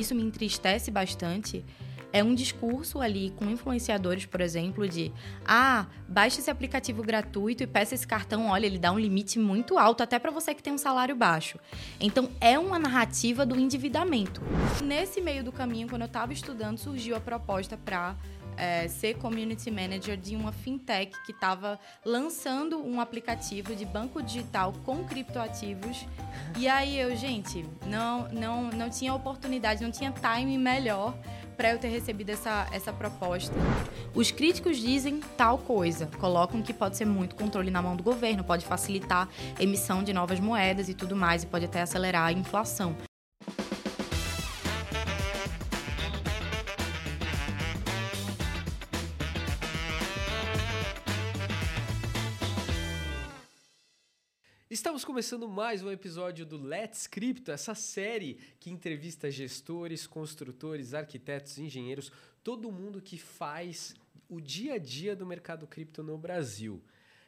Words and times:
isso 0.00 0.14
me 0.14 0.22
entristece 0.22 0.90
bastante, 0.90 1.64
é 2.12 2.24
um 2.24 2.34
discurso 2.34 3.00
ali 3.00 3.30
com 3.36 3.44
influenciadores, 3.44 4.24
por 4.24 4.40
exemplo, 4.40 4.88
de 4.88 5.12
ah, 5.44 5.86
baixe 6.08 6.40
esse 6.40 6.50
aplicativo 6.50 7.02
gratuito 7.02 7.62
e 7.62 7.66
peça 7.66 7.94
esse 7.94 8.06
cartão, 8.06 8.48
olha, 8.48 8.64
ele 8.64 8.78
dá 8.78 8.90
um 8.90 8.98
limite 8.98 9.38
muito 9.38 9.76
alto 9.76 10.02
até 10.02 10.18
para 10.18 10.30
você 10.30 10.54
que 10.54 10.62
tem 10.62 10.72
um 10.72 10.78
salário 10.78 11.14
baixo. 11.14 11.58
Então 12.00 12.30
é 12.40 12.58
uma 12.58 12.78
narrativa 12.78 13.44
do 13.44 13.58
endividamento. 13.58 14.40
Nesse 14.82 15.20
meio 15.20 15.44
do 15.44 15.52
caminho, 15.52 15.88
quando 15.88 16.02
eu 16.02 16.06
estava 16.06 16.32
estudando, 16.32 16.78
surgiu 16.78 17.16
a 17.16 17.20
proposta 17.20 17.76
para 17.76 18.16
é, 18.56 18.88
ser 18.88 19.14
community 19.14 19.70
manager 19.70 20.16
de 20.16 20.34
uma 20.34 20.52
fintech 20.52 21.12
que 21.24 21.32
estava 21.32 21.78
lançando 22.04 22.78
um 22.84 23.00
aplicativo 23.00 23.74
de 23.74 23.84
banco 23.84 24.22
digital 24.22 24.72
com 24.84 25.04
criptoativos. 25.04 26.06
E 26.56 26.68
aí 26.68 26.98
eu, 26.98 27.14
gente, 27.16 27.64
não, 27.86 28.28
não, 28.28 28.70
não 28.70 28.90
tinha 28.90 29.14
oportunidade, 29.14 29.82
não 29.82 29.90
tinha 29.90 30.12
time 30.12 30.58
melhor 30.58 31.14
para 31.56 31.70
eu 31.72 31.78
ter 31.78 31.88
recebido 31.88 32.30
essa, 32.30 32.66
essa 32.70 32.92
proposta. 32.92 33.54
Os 34.14 34.30
críticos 34.30 34.76
dizem 34.76 35.20
tal 35.36 35.58
coisa, 35.58 36.06
colocam 36.18 36.62
que 36.62 36.72
pode 36.72 36.96
ser 36.96 37.06
muito 37.06 37.34
controle 37.34 37.70
na 37.70 37.80
mão 37.80 37.96
do 37.96 38.02
governo, 38.02 38.44
pode 38.44 38.66
facilitar 38.66 39.28
emissão 39.58 40.02
de 40.02 40.12
novas 40.12 40.38
moedas 40.38 40.88
e 40.88 40.94
tudo 40.94 41.16
mais, 41.16 41.42
e 41.42 41.46
pode 41.46 41.64
até 41.64 41.80
acelerar 41.80 42.26
a 42.26 42.32
inflação. 42.32 42.94
Estamos 54.76 55.06
começando 55.06 55.48
mais 55.48 55.82
um 55.82 55.90
episódio 55.90 56.44
do 56.44 56.62
Let's 56.62 57.06
Crypto, 57.06 57.50
essa 57.50 57.74
série 57.74 58.38
que 58.60 58.68
entrevista 58.70 59.30
gestores, 59.30 60.06
construtores, 60.06 60.92
arquitetos, 60.92 61.56
engenheiros, 61.56 62.12
todo 62.44 62.70
mundo 62.70 63.00
que 63.00 63.16
faz 63.16 63.94
o 64.28 64.38
dia 64.38 64.74
a 64.74 64.78
dia 64.78 65.16
do 65.16 65.24
mercado 65.24 65.66
cripto 65.66 66.02
no 66.02 66.18
Brasil. 66.18 66.78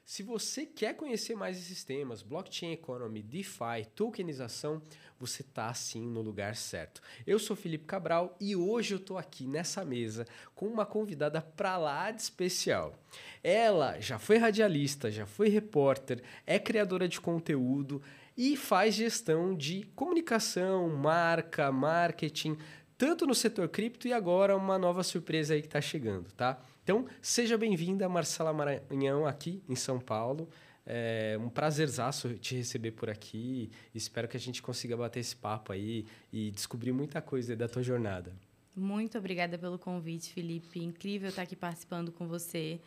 Se 0.08 0.22
você 0.22 0.64
quer 0.64 0.96
conhecer 0.96 1.34
mais 1.34 1.58
esses 1.58 1.84
temas, 1.84 2.22
blockchain 2.22 2.72
economy, 2.72 3.22
DeFi, 3.22 3.86
tokenização, 3.94 4.80
você 5.20 5.42
está 5.42 5.72
sim 5.74 6.00
no 6.00 6.22
lugar 6.22 6.56
certo. 6.56 7.02
Eu 7.26 7.38
sou 7.38 7.54
Felipe 7.54 7.84
Cabral 7.84 8.34
e 8.40 8.56
hoje 8.56 8.94
eu 8.94 8.98
estou 8.98 9.18
aqui 9.18 9.46
nessa 9.46 9.84
mesa 9.84 10.26
com 10.54 10.66
uma 10.66 10.86
convidada 10.86 11.42
para 11.42 11.76
lá 11.76 12.10
de 12.10 12.22
especial. 12.22 12.98
Ela 13.44 14.00
já 14.00 14.18
foi 14.18 14.38
radialista, 14.38 15.10
já 15.10 15.26
foi 15.26 15.50
repórter, 15.50 16.22
é 16.46 16.58
criadora 16.58 17.06
de 17.06 17.20
conteúdo 17.20 18.00
e 18.34 18.56
faz 18.56 18.94
gestão 18.94 19.54
de 19.54 19.82
comunicação, 19.94 20.88
marca, 20.88 21.70
marketing, 21.70 22.56
tanto 22.96 23.26
no 23.26 23.34
setor 23.34 23.68
cripto 23.68 24.08
e 24.08 24.14
agora 24.14 24.56
uma 24.56 24.78
nova 24.78 25.02
surpresa 25.02 25.52
aí 25.52 25.60
que 25.60 25.68
está 25.68 25.82
chegando, 25.82 26.32
tá? 26.32 26.58
Então, 26.88 27.04
seja 27.20 27.58
bem-vinda, 27.58 28.08
Marcela 28.08 28.50
Maranhão, 28.50 29.26
aqui 29.26 29.62
em 29.68 29.76
São 29.76 30.00
Paulo. 30.00 30.48
É 30.86 31.36
um 31.38 31.50
prazerzaço 31.50 32.32
te 32.38 32.54
receber 32.54 32.92
por 32.92 33.10
aqui. 33.10 33.70
Espero 33.94 34.26
que 34.26 34.38
a 34.38 34.40
gente 34.40 34.62
consiga 34.62 34.96
bater 34.96 35.20
esse 35.20 35.36
papo 35.36 35.70
aí 35.70 36.06
e 36.32 36.50
descobrir 36.50 36.92
muita 36.92 37.20
coisa 37.20 37.54
da 37.54 37.68
tua 37.68 37.82
jornada. 37.82 38.32
Muito 38.74 39.18
obrigada 39.18 39.58
pelo 39.58 39.78
convite, 39.78 40.32
Felipe. 40.32 40.82
Incrível 40.82 41.28
estar 41.28 41.42
aqui 41.42 41.54
participando 41.54 42.10
com 42.10 42.26
você. 42.26 42.80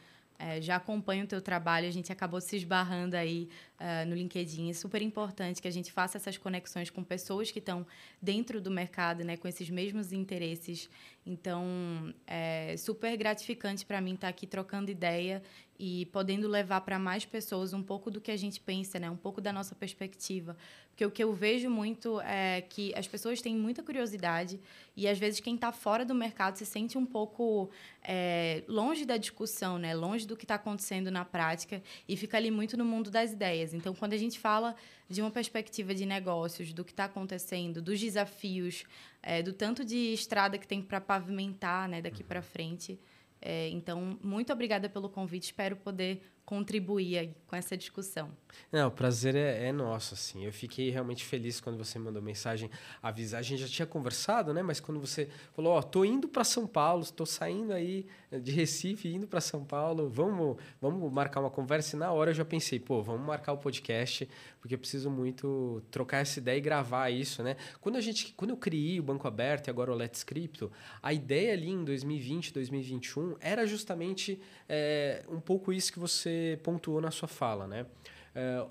É, 0.44 0.60
já 0.60 0.78
acompanho 0.78 1.26
o 1.26 1.28
teu 1.28 1.40
trabalho, 1.40 1.88
a 1.88 1.92
gente 1.92 2.12
acabou 2.12 2.42
se 2.42 2.56
esbarrando 2.56 3.16
aí 3.16 3.48
uh, 3.80 4.10
no 4.10 4.16
LinkedIn. 4.16 4.72
É 4.72 4.74
super 4.74 5.00
importante 5.00 5.62
que 5.62 5.68
a 5.68 5.72
gente 5.72 5.92
faça 5.92 6.18
essas 6.18 6.36
conexões 6.36 6.90
com 6.90 7.04
pessoas 7.04 7.52
que 7.52 7.60
estão 7.60 7.86
dentro 8.20 8.60
do 8.60 8.72
mercado, 8.72 9.24
né, 9.24 9.38
com 9.38 9.48
esses 9.48 9.70
mesmos 9.70 10.12
interesses. 10.12 10.90
Então, 11.24 12.12
é 12.26 12.76
super 12.76 13.16
gratificante 13.16 13.86
para 13.86 14.02
mim 14.02 14.16
estar 14.16 14.30
aqui 14.30 14.48
trocando 14.48 14.90
ideia 14.90 15.44
e 15.84 16.06
podendo 16.06 16.48
levar 16.48 16.82
para 16.82 17.00
mais 17.00 17.26
pessoas 17.26 17.74
um 17.74 17.82
pouco 17.82 18.12
do 18.12 18.22
que 18.22 18.30
a 18.30 18.38
gente 18.38 18.62
pensa, 18.62 19.00
né, 19.00 19.10
um 19.10 19.18
pouco 19.18 19.42
da 19.42 19.52
nossa 19.52 19.74
perspectiva. 19.74 20.56
Porque 20.90 21.04
o 21.04 21.10
que 21.10 21.24
eu 21.24 21.34
vejo 21.34 21.72
muito 21.72 22.22
é 22.22 22.62
que 22.62 22.94
as 22.94 23.08
pessoas 23.08 23.42
têm 23.42 23.56
muita 23.56 23.82
curiosidade 23.82 24.60
e, 24.96 25.08
às 25.08 25.18
vezes, 25.18 25.40
quem 25.40 25.56
está 25.56 25.72
fora 25.72 26.06
do 26.06 26.14
mercado 26.14 26.58
se 26.58 26.68
sente 26.68 27.00
um 27.00 27.06
pouco 27.06 27.72
é, 28.04 28.64
longe 28.68 29.06
da 29.06 29.18
discussão, 29.18 29.80
né? 29.80 29.96
longe 29.96 30.28
do 30.28 30.38
que 30.38 30.44
está 30.44 30.54
acontecendo 30.54 31.10
na 31.10 31.26
prática 31.26 31.82
e 32.08 32.16
fica 32.16 32.38
ali 32.38 32.52
muito 32.52 32.78
no 32.78 32.86
mundo 32.86 33.10
das 33.10 33.32
ideias. 33.32 33.74
Então, 33.74 33.96
quando 33.96 34.14
a 34.14 34.18
gente 34.18 34.38
fala 34.38 34.76
de 35.10 35.20
uma 35.20 35.32
perspectiva 35.32 35.96
de 35.96 36.06
negócios, 36.06 36.74
do 36.74 36.86
que 36.86 36.92
está 36.92 37.06
acontecendo, 37.06 37.82
dos 37.82 38.00
desafios, 38.00 38.84
é, 39.24 39.42
do 39.42 39.52
tanto 39.52 39.84
de 39.84 40.14
estrada 40.14 40.60
que 40.60 40.68
tem 40.68 40.80
para 40.80 41.02
pavimentar 41.02 41.90
né, 41.90 42.04
daqui 42.04 42.24
para 42.24 42.44
frente. 42.44 43.00
É, 43.42 43.70
então, 43.70 44.18
muito 44.24 44.54
obrigada 44.54 44.88
pelo 44.88 45.10
convite. 45.10 45.46
Espero 45.46 45.76
poder 45.76 46.22
contribuir 46.52 47.34
com 47.48 47.56
essa 47.56 47.78
discussão. 47.78 48.30
Não, 48.70 48.90
o 48.90 48.92
prazer 48.92 49.36
é, 49.36 49.70
é, 49.70 49.72
nosso, 49.72 50.16
assim. 50.16 50.44
Eu 50.44 50.52
fiquei 50.52 50.90
realmente 50.90 51.24
feliz 51.24 51.62
quando 51.62 51.78
você 51.78 51.98
mandou 51.98 52.22
mensagem 52.22 52.70
avisar. 53.02 53.40
A 53.40 53.42
gente 53.42 53.62
já 53.62 53.70
tinha 53.70 53.86
conversado, 53.86 54.54
né? 54.54 54.62
Mas 54.62 54.82
quando 54.82 55.00
você 55.00 55.30
falou, 55.54 55.72
ó, 55.72 55.80
oh, 55.80 55.84
tô 55.84 56.04
indo 56.04 56.28
para 56.28 56.44
São 56.44 56.68
Paulo, 56.68 57.04
estou 57.04 57.26
saindo 57.26 57.72
aí 57.72 58.06
de 58.30 58.52
Recife, 58.52 59.08
indo 59.08 59.28
para 59.28 59.40
São 59.40 59.64
Paulo, 59.64 60.10
vamos, 60.10 60.58
vamos 60.82 61.10
marcar 61.14 61.40
uma 61.40 61.50
conversa. 61.50 61.96
E 61.96 62.00
na 62.00 62.12
hora 62.12 62.32
eu 62.32 62.36
já 62.36 62.44
pensei, 62.44 62.82
pô, 62.82 63.02
vamos 63.02 63.26
marcar 63.26 63.54
o 63.54 63.58
podcast, 63.58 64.28
porque 64.60 64.76
eu 64.76 64.80
preciso 64.80 65.10
muito 65.10 65.82
trocar 65.90 66.18
essa 66.18 66.38
ideia 66.38 66.58
e 66.58 66.62
gravar 66.62 67.10
isso, 67.10 67.42
né? 67.44 67.56
Quando 67.80 67.96
a 67.96 68.02
gente, 68.02 68.34
quando 68.34 68.52
eu 68.52 68.58
criei 68.58 69.00
o 69.00 69.04
Banco 69.04 69.26
Aberto 69.26 69.68
e 69.68 69.70
agora 69.70 69.90
o 69.90 69.96
Let's 69.96 70.24
Crypto, 70.24 70.70
a 71.02 71.14
ideia 71.14 71.54
ali 71.54 71.70
em 71.70 71.86
2020, 71.86 72.54
2021 72.54 73.38
era 73.40 73.66
justamente 73.66 74.38
é, 74.68 75.24
um 75.30 75.40
pouco 75.40 75.72
isso 75.72 75.94
que 75.94 76.00
você 76.00 76.41
pontuou 76.64 77.02
na 77.02 77.12
sua 77.12 77.28
fala, 77.28 77.68
né? 77.68 77.86
É, 78.34 78.66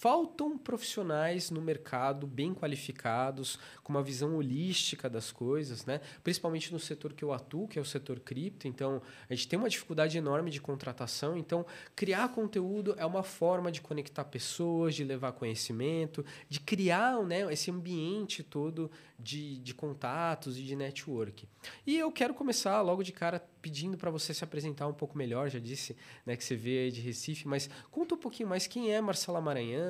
faltam 0.00 0.56
profissionais 0.56 1.50
no 1.50 1.60
mercado 1.60 2.26
bem 2.26 2.54
qualificados, 2.54 3.58
com 3.84 3.92
uma 3.92 4.02
visão 4.02 4.34
holística 4.34 5.10
das 5.10 5.30
coisas, 5.30 5.84
né? 5.84 6.00
principalmente 6.24 6.72
no 6.72 6.78
setor 6.78 7.12
que 7.12 7.22
eu 7.22 7.34
atuo, 7.34 7.68
que 7.68 7.78
é 7.78 7.82
o 7.82 7.84
setor 7.84 8.18
cripto. 8.18 8.66
Então, 8.66 9.02
a 9.28 9.34
gente 9.34 9.46
tem 9.46 9.58
uma 9.58 9.68
dificuldade 9.68 10.16
enorme 10.16 10.50
de 10.50 10.58
contratação. 10.58 11.36
Então, 11.36 11.66
criar 11.94 12.28
conteúdo 12.30 12.94
é 12.96 13.04
uma 13.04 13.22
forma 13.22 13.70
de 13.70 13.82
conectar 13.82 14.24
pessoas, 14.24 14.94
de 14.94 15.04
levar 15.04 15.32
conhecimento, 15.32 16.24
de 16.48 16.60
criar 16.60 17.22
né, 17.22 17.52
esse 17.52 17.70
ambiente 17.70 18.42
todo 18.42 18.90
de, 19.18 19.58
de 19.58 19.74
contatos 19.74 20.58
e 20.58 20.62
de 20.62 20.74
network. 20.74 21.46
E 21.86 21.98
eu 21.98 22.10
quero 22.10 22.32
começar 22.32 22.80
logo 22.80 23.02
de 23.02 23.12
cara 23.12 23.44
pedindo 23.60 23.96
para 23.96 24.10
você 24.10 24.32
se 24.32 24.42
apresentar 24.42 24.86
um 24.86 24.94
pouco 24.94 25.16
melhor. 25.16 25.48
Já 25.50 25.58
disse 25.58 25.96
né, 26.24 26.36
que 26.36 26.44
você 26.44 26.56
veio 26.56 26.90
de 26.90 27.00
Recife, 27.00 27.46
mas 27.46 27.68
conta 27.90 28.14
um 28.14 28.18
pouquinho 28.18 28.48
mais 28.48 28.66
quem 28.66 28.92
é 28.92 29.00
Marcela 29.00 29.40
Maranhão, 29.40 29.89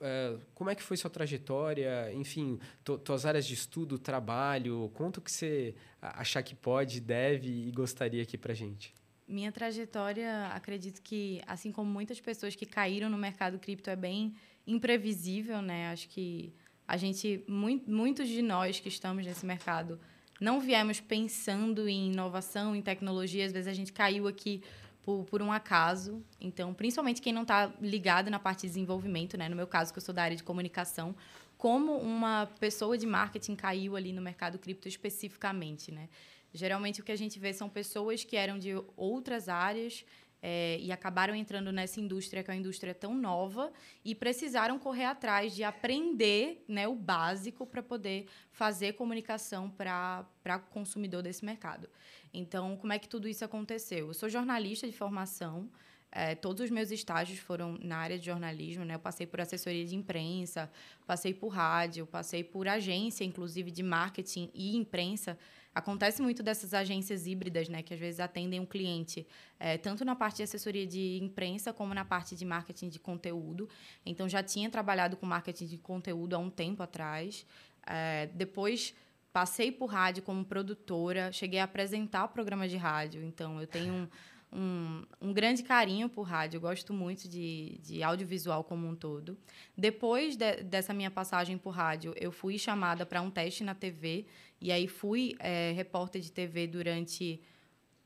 é, 0.00 0.36
como 0.54 0.70
é 0.70 0.74
que 0.74 0.82
foi 0.82 0.96
sua 0.96 1.10
trajetória, 1.10 2.12
enfim, 2.12 2.58
tuas 3.04 3.24
áreas 3.24 3.46
de 3.46 3.54
estudo, 3.54 3.98
trabalho. 3.98 4.90
Conta 4.94 5.20
o 5.20 5.22
que 5.22 5.30
você 5.30 5.74
achar 6.00 6.42
que 6.42 6.54
pode, 6.54 7.00
deve 7.00 7.48
e 7.48 7.70
gostaria 7.70 8.22
aqui 8.22 8.36
para 8.38 8.54
gente. 8.54 8.94
Minha 9.26 9.52
trajetória, 9.52 10.48
acredito 10.48 11.00
que, 11.02 11.40
assim 11.46 11.70
como 11.70 11.88
muitas 11.90 12.20
pessoas 12.20 12.56
que 12.56 12.66
caíram 12.66 13.08
no 13.08 13.16
mercado 13.16 13.58
cripto, 13.58 13.88
é 13.88 13.96
bem 13.96 14.34
imprevisível, 14.66 15.62
né? 15.62 15.90
Acho 15.90 16.08
que 16.08 16.52
a 16.86 16.96
gente, 16.96 17.44
muitos 17.46 18.28
de 18.28 18.42
nós 18.42 18.80
que 18.80 18.88
estamos 18.88 19.24
nesse 19.24 19.46
mercado, 19.46 20.00
não 20.40 20.58
viemos 20.58 20.98
pensando 20.98 21.88
em 21.88 22.10
inovação, 22.10 22.74
em 22.74 22.82
tecnologia. 22.82 23.46
Às 23.46 23.52
vezes 23.52 23.68
a 23.68 23.74
gente 23.74 23.92
caiu 23.92 24.26
aqui 24.26 24.62
por, 25.10 25.24
por 25.24 25.42
um 25.42 25.50
acaso. 25.50 26.22
Então, 26.40 26.72
principalmente 26.72 27.20
quem 27.20 27.32
não 27.32 27.42
está 27.42 27.72
ligado 27.80 28.30
na 28.30 28.38
parte 28.38 28.62
de 28.62 28.68
desenvolvimento, 28.68 29.36
né? 29.36 29.48
No 29.48 29.56
meu 29.56 29.66
caso, 29.66 29.92
que 29.92 29.98
eu 29.98 30.02
sou 30.02 30.14
da 30.14 30.22
área 30.22 30.36
de 30.36 30.42
comunicação, 30.42 31.14
como 31.58 31.96
uma 31.96 32.48
pessoa 32.58 32.96
de 32.96 33.06
marketing 33.06 33.56
caiu 33.56 33.96
ali 33.96 34.12
no 34.12 34.22
mercado 34.22 34.58
cripto 34.58 34.88
especificamente, 34.88 35.92
né? 35.92 36.08
Geralmente 36.52 37.00
o 37.00 37.04
que 37.04 37.12
a 37.12 37.16
gente 37.16 37.38
vê 37.38 37.52
são 37.52 37.68
pessoas 37.68 38.24
que 38.24 38.36
eram 38.36 38.58
de 38.58 38.70
outras 38.96 39.48
áreas 39.48 40.04
é, 40.42 40.78
e 40.80 40.90
acabaram 40.90 41.34
entrando 41.34 41.70
nessa 41.70 42.00
indústria, 42.00 42.42
que 42.42 42.50
é 42.50 42.54
uma 42.54 42.60
indústria 42.60 42.94
tão 42.94 43.14
nova, 43.14 43.72
e 44.04 44.14
precisaram 44.14 44.78
correr 44.78 45.04
atrás 45.04 45.54
de 45.54 45.62
aprender 45.62 46.64
né, 46.66 46.88
o 46.88 46.94
básico 46.94 47.66
para 47.66 47.82
poder 47.82 48.26
fazer 48.50 48.94
comunicação 48.94 49.70
para 49.70 50.26
o 50.56 50.72
consumidor 50.72 51.22
desse 51.22 51.44
mercado. 51.44 51.88
Então, 52.32 52.76
como 52.76 52.92
é 52.92 52.98
que 52.98 53.08
tudo 53.08 53.28
isso 53.28 53.44
aconteceu? 53.44 54.08
Eu 54.08 54.14
sou 54.14 54.28
jornalista 54.28 54.86
de 54.86 54.92
formação, 54.92 55.68
é, 56.12 56.34
todos 56.34 56.64
os 56.64 56.70
meus 56.70 56.90
estágios 56.90 57.38
foram 57.38 57.78
na 57.80 57.96
área 57.96 58.18
de 58.18 58.26
jornalismo, 58.26 58.84
né? 58.84 58.96
Eu 58.96 58.98
passei 58.98 59.26
por 59.26 59.40
assessoria 59.40 59.84
de 59.84 59.94
imprensa, 59.94 60.70
passei 61.06 61.32
por 61.32 61.48
rádio, 61.48 62.04
passei 62.04 62.42
por 62.42 62.66
agência, 62.66 63.22
inclusive 63.22 63.70
de 63.70 63.82
marketing 63.82 64.50
e 64.52 64.76
imprensa. 64.76 65.38
Acontece 65.72 66.20
muito 66.20 66.42
dessas 66.42 66.74
agências 66.74 67.28
híbridas, 67.28 67.68
né? 67.68 67.80
Que 67.80 67.94
às 67.94 68.00
vezes 68.00 68.18
atendem 68.18 68.58
um 68.58 68.66
cliente 68.66 69.24
é, 69.58 69.78
tanto 69.78 70.04
na 70.04 70.16
parte 70.16 70.38
de 70.38 70.42
assessoria 70.42 70.84
de 70.84 71.20
imprensa 71.22 71.72
como 71.72 71.94
na 71.94 72.04
parte 72.04 72.34
de 72.34 72.44
marketing 72.44 72.88
de 72.88 72.98
conteúdo. 72.98 73.68
Então 74.04 74.28
já 74.28 74.42
tinha 74.42 74.68
trabalhado 74.68 75.16
com 75.16 75.26
marketing 75.26 75.66
de 75.66 75.78
conteúdo 75.78 76.34
há 76.34 76.38
um 76.40 76.50
tempo 76.50 76.82
atrás. 76.82 77.46
É, 77.86 78.28
depois 78.34 78.94
passei 79.32 79.70
por 79.70 79.86
rádio 79.86 80.22
como 80.22 80.44
produtora, 80.44 81.32
cheguei 81.32 81.60
a 81.60 81.64
apresentar 81.64 82.28
programa 82.28 82.68
de 82.68 82.76
rádio, 82.76 83.22
então 83.22 83.60
eu 83.60 83.66
tenho 83.66 83.92
um, 83.92 84.08
um, 84.52 85.02
um, 85.20 85.32
grande 85.32 85.62
carinho 85.62 86.08
por 86.08 86.22
rádio, 86.22 86.56
eu 86.56 86.60
gosto 86.60 86.92
muito 86.92 87.28
de, 87.28 87.78
de 87.82 88.02
audiovisual 88.02 88.64
como 88.64 88.88
um 88.88 88.94
todo. 88.94 89.38
Depois 89.76 90.36
de, 90.36 90.62
dessa 90.62 90.92
minha 90.92 91.10
passagem 91.10 91.56
por 91.56 91.70
rádio, 91.70 92.12
eu 92.16 92.32
fui 92.32 92.58
chamada 92.58 93.06
para 93.06 93.22
um 93.22 93.30
teste 93.30 93.62
na 93.62 93.74
TV, 93.74 94.26
e 94.60 94.72
aí 94.72 94.88
fui 94.88 95.36
é, 95.38 95.72
repórter 95.72 96.20
de 96.20 96.32
TV 96.32 96.66
durante, 96.66 97.40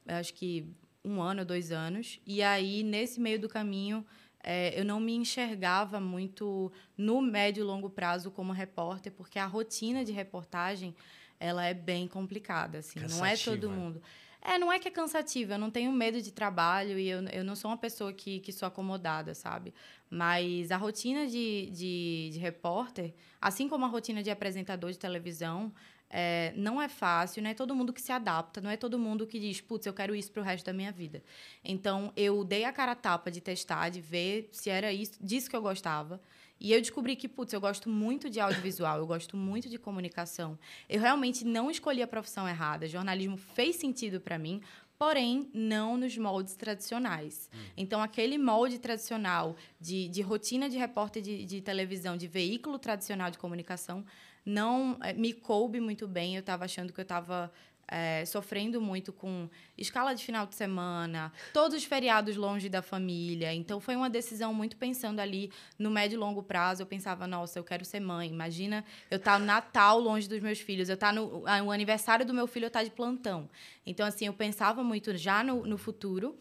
acho 0.06 0.35
que 0.35 0.69
um 1.05 1.21
ano, 1.21 1.44
dois 1.44 1.73
anos, 1.73 2.21
e 2.26 2.43
aí 2.43 2.82
nesse 2.82 3.21
meio 3.21 3.38
do 3.38 3.49
caminho 3.49 4.05
é, 4.44 4.79
eu 4.79 4.85
não 4.85 5.00
me 5.00 5.14
enxergava 5.14 5.99
muito 5.99 6.70
no 6.96 7.23
médio 7.23 7.62
e 7.62 7.64
longo 7.64 7.88
prazo 7.88 8.31
como 8.31 8.52
repórter, 8.52 9.11
porque 9.11 9.38
a 9.38 9.46
rotina 9.46 10.05
de 10.05 10.12
reportagem 10.12 10.94
ela 11.41 11.64
é 11.64 11.73
bem 11.73 12.06
complicada, 12.06 12.79
assim, 12.79 13.00
não 13.00 13.25
é 13.25 13.37
todo 13.37 13.70
mundo. 13.70 14.02
É, 14.46 14.58
não 14.58 14.70
é 14.70 14.79
que 14.79 14.87
é 14.87 14.91
cansativa, 14.91 15.55
eu 15.55 15.58
não 15.58 15.70
tenho 15.70 15.91
medo 15.91 16.20
de 16.20 16.31
trabalho 16.31 16.99
e 16.99 17.08
eu, 17.08 17.23
eu 17.29 17.43
não 17.43 17.56
sou 17.56 17.70
uma 17.70 17.79
pessoa 17.79 18.12
que, 18.12 18.41
que 18.41 18.52
sou 18.52 18.69
acomodada, 18.69 19.35
sabe? 19.35 19.73
Mas 20.11 20.70
a 20.70 20.76
rotina 20.76 21.26
de, 21.26 21.70
de, 21.73 22.31
de 22.35 22.38
repórter, 22.38 23.14
assim 23.40 23.67
como 23.67 23.87
a 23.87 23.88
rotina 23.88 24.23
de 24.23 24.31
apresentador 24.31 24.93
de 24.93 24.99
televisão, 24.99 25.73
é, 26.16 26.52
não 26.56 26.81
é 26.81 26.88
fácil, 26.88 27.43
não 27.43 27.50
é 27.50 27.55
todo 27.55 27.75
mundo 27.75 27.93
que 27.93 28.00
se 28.00 28.12
adapta, 28.12 28.61
não 28.61 28.70
é 28.70 28.76
todo 28.76 28.96
mundo 28.96 29.26
que 29.26 29.40
diz, 29.40 29.61
putz, 29.61 29.84
eu 29.84 29.93
quero 29.93 30.14
isso 30.14 30.31
para 30.31 30.43
o 30.43 30.44
resto 30.44 30.64
da 30.64 30.72
minha 30.72 30.93
vida. 30.93 31.20
Então, 31.64 32.12
eu 32.16 32.44
dei 32.44 32.64
a 32.64 32.72
cara 32.72 32.93
a 32.93 32.94
tapa 32.94 33.32
de 33.32 33.40
testar, 33.40 33.88
de 33.88 34.00
ver 34.00 34.49
se 34.52 34.70
era 34.70 34.93
isso, 34.93 35.14
disso 35.20 35.50
que 35.50 35.56
eu 35.56 35.61
gostava. 35.61 36.20
E 36.61 36.72
eu 36.72 36.81
descobri 36.81 37.16
que, 37.16 37.26
putz, 37.26 37.52
eu 37.52 37.61
gosto 37.61 37.88
muito 37.90 38.31
de 38.31 38.38
audiovisual, 38.38 38.99
eu 38.99 39.06
gosto 39.08 39.37
muito 39.37 39.69
de 39.69 39.76
comunicação. 39.76 40.56
Eu 40.88 41.00
realmente 41.00 41.44
não 41.44 41.69
escolhi 41.69 42.00
a 42.00 42.06
profissão 42.06 42.49
errada. 42.49 42.87
Jornalismo 42.87 43.37
fez 43.37 43.75
sentido 43.75 44.20
para 44.20 44.38
mim, 44.38 44.62
porém 44.96 45.50
não 45.52 45.96
nos 45.96 46.16
moldes 46.16 46.55
tradicionais. 46.55 47.50
Hum. 47.52 47.58
Então, 47.76 48.00
aquele 48.00 48.38
molde 48.38 48.78
tradicional 48.78 49.56
de, 49.81 50.08
de 50.08 50.22
rotina 50.22 50.70
de 50.70 50.78
repórter 50.78 51.20
de, 51.20 51.44
de 51.44 51.61
televisão, 51.61 52.16
de 52.16 52.28
veículo 52.28 52.78
tradicional 52.78 53.32
de 53.32 53.38
comunicação, 53.38 54.05
não 54.44 54.99
é, 55.02 55.12
me 55.12 55.32
coube 55.32 55.81
muito 55.81 56.06
bem. 56.06 56.35
Eu 56.35 56.41
estava 56.41 56.64
achando 56.64 56.93
que 56.93 57.00
eu 57.00 57.02
estava 57.02 57.50
é, 57.88 58.25
sofrendo 58.25 58.81
muito 58.81 59.12
com 59.12 59.49
escala 59.76 60.14
de 60.14 60.25
final 60.25 60.46
de 60.46 60.55
semana, 60.55 61.32
todos 61.52 61.76
os 61.76 61.85
feriados 61.85 62.37
longe 62.37 62.69
da 62.69 62.82
família. 62.82 63.52
Então, 63.52 63.81
foi 63.81 63.96
uma 63.96 64.11
decisão 64.11 64.52
muito 64.55 64.76
pensando 64.76 65.20
ali 65.20 65.50
no 65.79 65.91
médio 65.91 66.17
e 66.17 66.19
longo 66.19 66.43
prazo. 66.43 66.82
Eu 66.82 66.87
pensava, 66.87 67.26
nossa, 67.26 67.58
eu 67.58 67.64
quero 67.64 67.85
ser 67.85 68.00
mãe. 68.00 68.29
Imagina 68.31 68.85
eu 69.11 69.17
estar 69.17 69.35
tá 69.35 69.38
no 69.38 69.44
Natal 69.44 69.99
longe 69.99 70.29
dos 70.29 70.41
meus 70.41 70.61
filhos, 70.61 70.88
eu 70.88 70.97
tá 70.97 71.12
no, 71.12 71.40
no 71.43 71.70
aniversário 71.70 72.25
do 72.25 72.35
meu 72.35 72.47
filho, 72.47 72.64
eu 72.64 72.69
estar 72.69 72.81
tá 72.81 72.85
de 72.85 72.90
plantão. 72.90 73.49
Então, 73.87 74.06
assim, 74.06 74.26
eu 74.26 74.32
pensava 74.35 74.82
muito 74.82 75.17
já 75.17 75.43
no, 75.43 75.67
no 75.67 75.79
futuro. 75.79 76.37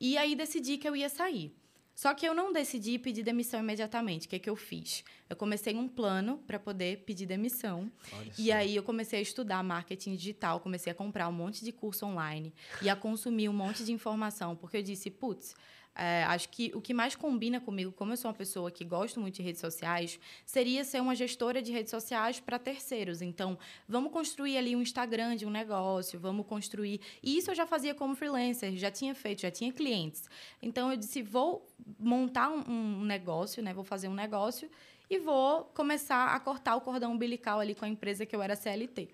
E 0.00 0.18
aí 0.18 0.34
decidi 0.34 0.76
que 0.76 0.88
eu 0.88 0.96
ia 0.96 1.08
sair. 1.08 1.54
Só 1.94 2.12
que 2.12 2.26
eu 2.26 2.34
não 2.34 2.52
decidi 2.52 2.98
pedir 2.98 3.22
demissão 3.22 3.60
imediatamente. 3.60 4.26
O 4.26 4.30
que, 4.30 4.36
é 4.36 4.38
que 4.38 4.50
eu 4.50 4.56
fiz? 4.56 5.04
Eu 5.30 5.36
comecei 5.36 5.76
um 5.76 5.88
plano 5.88 6.38
para 6.46 6.58
poder 6.58 7.04
pedir 7.04 7.24
demissão. 7.24 7.90
Olha 8.12 8.32
e 8.36 8.46
só. 8.46 8.54
aí 8.54 8.74
eu 8.76 8.82
comecei 8.82 9.20
a 9.20 9.22
estudar 9.22 9.62
marketing 9.62 10.16
digital, 10.16 10.58
comecei 10.60 10.90
a 10.90 10.94
comprar 10.94 11.28
um 11.28 11.32
monte 11.32 11.64
de 11.64 11.70
curso 11.70 12.04
online 12.06 12.52
e 12.82 12.90
a 12.90 12.96
consumir 12.96 13.48
um 13.48 13.52
monte 13.52 13.84
de 13.84 13.92
informação, 13.92 14.56
porque 14.56 14.78
eu 14.78 14.82
disse, 14.82 15.08
putz, 15.08 15.54
é, 15.96 16.24
acho 16.24 16.48
que 16.48 16.72
o 16.74 16.80
que 16.80 16.92
mais 16.92 17.14
combina 17.14 17.60
comigo, 17.60 17.92
como 17.92 18.12
eu 18.12 18.16
sou 18.16 18.28
uma 18.28 18.36
pessoa 18.36 18.70
que 18.70 18.84
gosto 18.84 19.20
muito 19.20 19.36
de 19.36 19.42
redes 19.42 19.60
sociais, 19.60 20.18
seria 20.44 20.82
ser 20.82 21.00
uma 21.00 21.14
gestora 21.14 21.62
de 21.62 21.70
redes 21.70 21.90
sociais 21.90 22.40
para 22.40 22.58
terceiros. 22.58 23.22
Então, 23.22 23.56
vamos 23.88 24.10
construir 24.10 24.56
ali 24.56 24.74
um 24.74 24.82
Instagram 24.82 25.36
de 25.36 25.46
um 25.46 25.50
negócio, 25.50 26.18
vamos 26.18 26.46
construir. 26.46 27.00
E 27.22 27.38
isso 27.38 27.50
eu 27.50 27.54
já 27.54 27.66
fazia 27.66 27.94
como 27.94 28.16
freelancer, 28.16 28.76
já 28.76 28.90
tinha 28.90 29.14
feito, 29.14 29.42
já 29.42 29.50
tinha 29.50 29.72
clientes. 29.72 30.28
Então, 30.60 30.90
eu 30.90 30.96
disse: 30.96 31.22
vou 31.22 31.64
montar 31.98 32.50
um, 32.50 32.64
um 32.68 33.04
negócio, 33.04 33.62
né? 33.62 33.72
vou 33.72 33.84
fazer 33.84 34.08
um 34.08 34.14
negócio 34.14 34.68
e 35.08 35.18
vou 35.18 35.64
começar 35.74 36.34
a 36.34 36.40
cortar 36.40 36.74
o 36.74 36.80
cordão 36.80 37.12
umbilical 37.12 37.60
ali 37.60 37.74
com 37.74 37.84
a 37.84 37.88
empresa 37.88 38.26
que 38.26 38.34
eu 38.34 38.42
era 38.42 38.56
CLT. 38.56 39.08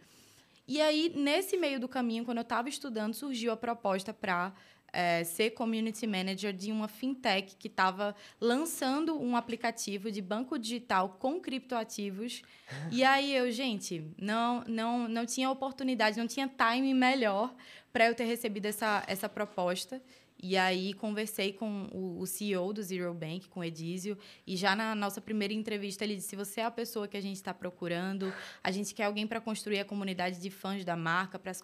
E 0.66 0.80
aí, 0.80 1.12
nesse 1.16 1.56
meio 1.56 1.80
do 1.80 1.88
caminho, 1.88 2.24
quando 2.24 2.38
eu 2.38 2.42
estava 2.42 2.68
estudando, 2.68 3.12
surgiu 3.12 3.50
a 3.50 3.56
proposta 3.56 4.14
para 4.14 4.52
é, 4.92 5.24
ser 5.24 5.50
community 5.50 6.06
manager 6.06 6.52
de 6.52 6.72
uma 6.72 6.88
fintech 6.88 7.56
que 7.56 7.68
estava 7.68 8.14
lançando 8.40 9.20
um 9.20 9.36
aplicativo 9.36 10.10
de 10.10 10.20
banco 10.20 10.58
digital 10.58 11.16
com 11.18 11.40
criptoativos. 11.40 12.42
e 12.90 13.04
aí 13.04 13.34
eu, 13.34 13.50
gente, 13.50 14.04
não, 14.20 14.64
não, 14.66 15.08
não 15.08 15.26
tinha 15.26 15.50
oportunidade, 15.50 16.18
não 16.18 16.26
tinha 16.26 16.48
time 16.48 16.94
melhor 16.94 17.54
para 17.92 18.06
eu 18.06 18.14
ter 18.14 18.24
recebido 18.24 18.66
essa, 18.66 19.04
essa 19.06 19.28
proposta. 19.28 20.02
E 20.42 20.56
aí 20.56 20.94
conversei 20.94 21.52
com 21.52 21.86
o, 21.92 22.26
CEO 22.26 22.72
do 22.72 22.82
Zero 22.82 23.12
Bank, 23.12 23.46
com 23.50 23.60
o 23.60 23.64
Edísio, 23.64 24.16
e 24.46 24.56
já 24.56 24.74
na 24.74 24.94
nossa 24.94 25.20
primeira 25.20 25.52
entrevista 25.52 26.02
ele 26.02 26.16
disse: 26.16 26.34
"Você 26.34 26.62
é 26.62 26.64
a 26.64 26.70
pessoa 26.70 27.06
que 27.06 27.16
a 27.16 27.20
gente 27.20 27.36
está 27.36 27.52
procurando. 27.52 28.32
A 28.64 28.70
gente 28.70 28.94
quer 28.94 29.04
alguém 29.04 29.26
para 29.26 29.38
construir 29.38 29.80
a 29.80 29.84
comunidade 29.84 30.40
de 30.40 30.48
fãs 30.48 30.82
da 30.82 30.96
marca, 30.96 31.38
para 31.38 31.52
se 31.52 31.62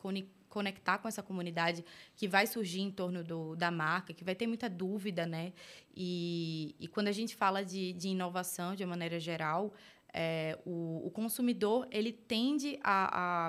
conectar 0.57 0.97
com 0.97 1.07
essa 1.07 1.23
comunidade 1.23 1.85
que 2.17 2.27
vai 2.27 2.47
surgir 2.47 2.81
em 2.81 2.91
torno 2.91 3.23
do, 3.23 3.55
da 3.55 3.71
marca, 3.71 4.15
que 4.15 4.25
vai 4.25 4.35
ter 4.35 4.47
muita 4.47 4.71
dúvida, 4.71 5.27
né? 5.27 5.53
E, 5.95 6.75
e 6.81 6.89
quando 6.89 7.09
a 7.09 7.13
gente 7.13 7.37
fala 7.37 7.63
de, 7.63 7.93
de 7.93 8.09
inovação 8.09 8.75
de 8.75 8.83
uma 8.83 8.89
maneira 8.89 9.21
geral, 9.21 9.75
é, 10.15 10.59
o, 10.65 11.03
o, 11.05 11.11
consumidor 11.11 11.87
ele 11.91 12.11
tende 12.11 12.79
a, 12.83 12.97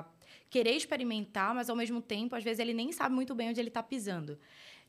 a, 0.00 0.04
querer 0.50 0.72
experimentar, 0.76 1.54
mas 1.54 1.70
ao 1.70 1.76
mesmo 1.76 2.02
tempo, 2.02 2.36
às 2.36 2.44
vezes, 2.44 2.60
ele 2.60 2.74
nem 2.74 2.92
sabe 2.92 3.14
muito 3.14 3.34
bem 3.34 3.48
onde 3.48 3.58
ele 3.58 3.68
está 3.68 3.82
pisando. 3.82 4.38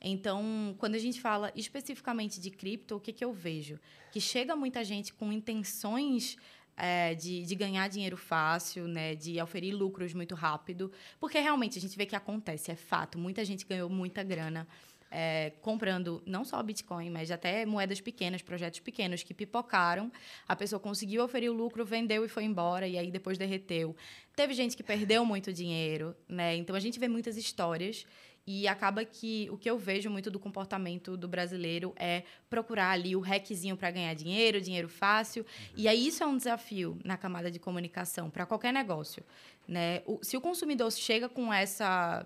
Então, 0.02 0.76
quando 0.78 0.96
a 0.96 1.00
gente 1.00 1.22
fala 1.22 1.54
especificamente 1.56 2.42
de 2.42 2.52
cripto, 2.52 2.98
o 2.98 3.00
que, 3.00 3.14
que 3.14 3.24
eu 3.24 3.32
vejo? 3.32 3.80
Que 4.12 4.20
chega 4.20 4.58
muita 4.58 4.84
gente 4.84 5.14
com 5.14 5.32
intenções 5.32 6.38
é, 6.80 7.14
de, 7.14 7.44
de, 7.44 7.56
ganhar 7.56 7.88
dinheiro 7.90 8.16
fácil, 8.16 8.88
né, 8.88 9.14
de 9.14 9.42
oferir 9.42 9.76
lucros 9.76 10.14
muito 10.14 10.34
rápido, 10.34 10.92
porque 11.20 11.38
realmente 11.40 11.78
a 11.78 11.82
gente 11.82 11.98
vê 11.98 12.06
que 12.06 12.16
acontece, 12.16 12.72
é 12.72 12.76
fato. 12.76 13.20
Muita 13.20 13.44
gente 13.44 13.66
ganhou 13.66 13.90
muita 13.90 14.24
grana 14.24 14.66
é, 15.12 15.52
comprando 15.62 16.22
não 16.26 16.46
só 16.46 16.62
Bitcoin, 16.62 17.10
mas 17.10 17.32
até 17.32 17.66
moedas 17.66 18.00
pequenas, 18.00 18.42
projetos 18.42 18.80
pequenos 18.80 19.24
que 19.24 19.34
pipocaram. 19.34 20.12
A 20.48 20.56
pessoa 20.56 20.80
conseguiu 20.80 21.24
oferir 21.24 21.50
o 21.50 21.54
lucro, 21.54 21.84
vendeu 21.84 22.24
e 22.24 22.30
foi 22.30 22.44
embora, 22.44 22.88
e 22.88 22.98
aí 22.98 23.12
depois 23.12 23.38
derreteu. 23.38 23.96
Teve 24.36 24.54
gente 24.54 24.78
que 24.78 24.84
perdeu 24.84 25.26
muito 25.26 25.52
dinheiro, 25.52 26.16
né? 26.28 26.56
Então 26.56 26.76
a 26.76 26.80
gente 26.80 27.00
vê 27.00 27.08
muitas 27.08 27.38
histórias 27.38 28.06
e 28.46 28.68
acaba 28.68 29.06
que 29.06 29.48
o 29.52 29.58
que 29.58 29.70
eu 29.70 29.78
vejo 29.78 30.10
muito 30.10 30.32
do 30.32 30.40
comportamento 30.40 31.16
do 31.16 31.28
brasileiro 31.28 31.94
é 31.96 32.24
procurar 32.50 32.92
ali 32.92 33.16
o 33.16 33.20
hackzinho 33.20 33.78
para 33.78 33.92
ganhar 33.92 34.14
dinheiro, 34.14 34.60
dinheiro 34.60 34.90
fácil. 34.90 35.44
Uhum. 35.44 35.74
E 35.78 35.88
aí 35.88 36.08
isso 36.08 36.24
é 36.24 36.26
um 36.26 36.36
desafio 36.36 36.98
na 37.04 37.18
camada 37.18 37.52
de 37.52 37.60
comunicação 37.60 38.30
para 38.30 38.46
qualquer 38.46 38.74
negócio. 38.74 39.24
Né? 39.68 40.02
O, 40.06 40.20
se 40.24 40.36
o 40.36 40.42
consumidor 40.42 40.92
chega 40.92 41.30
com 41.30 41.54
essa 41.54 42.24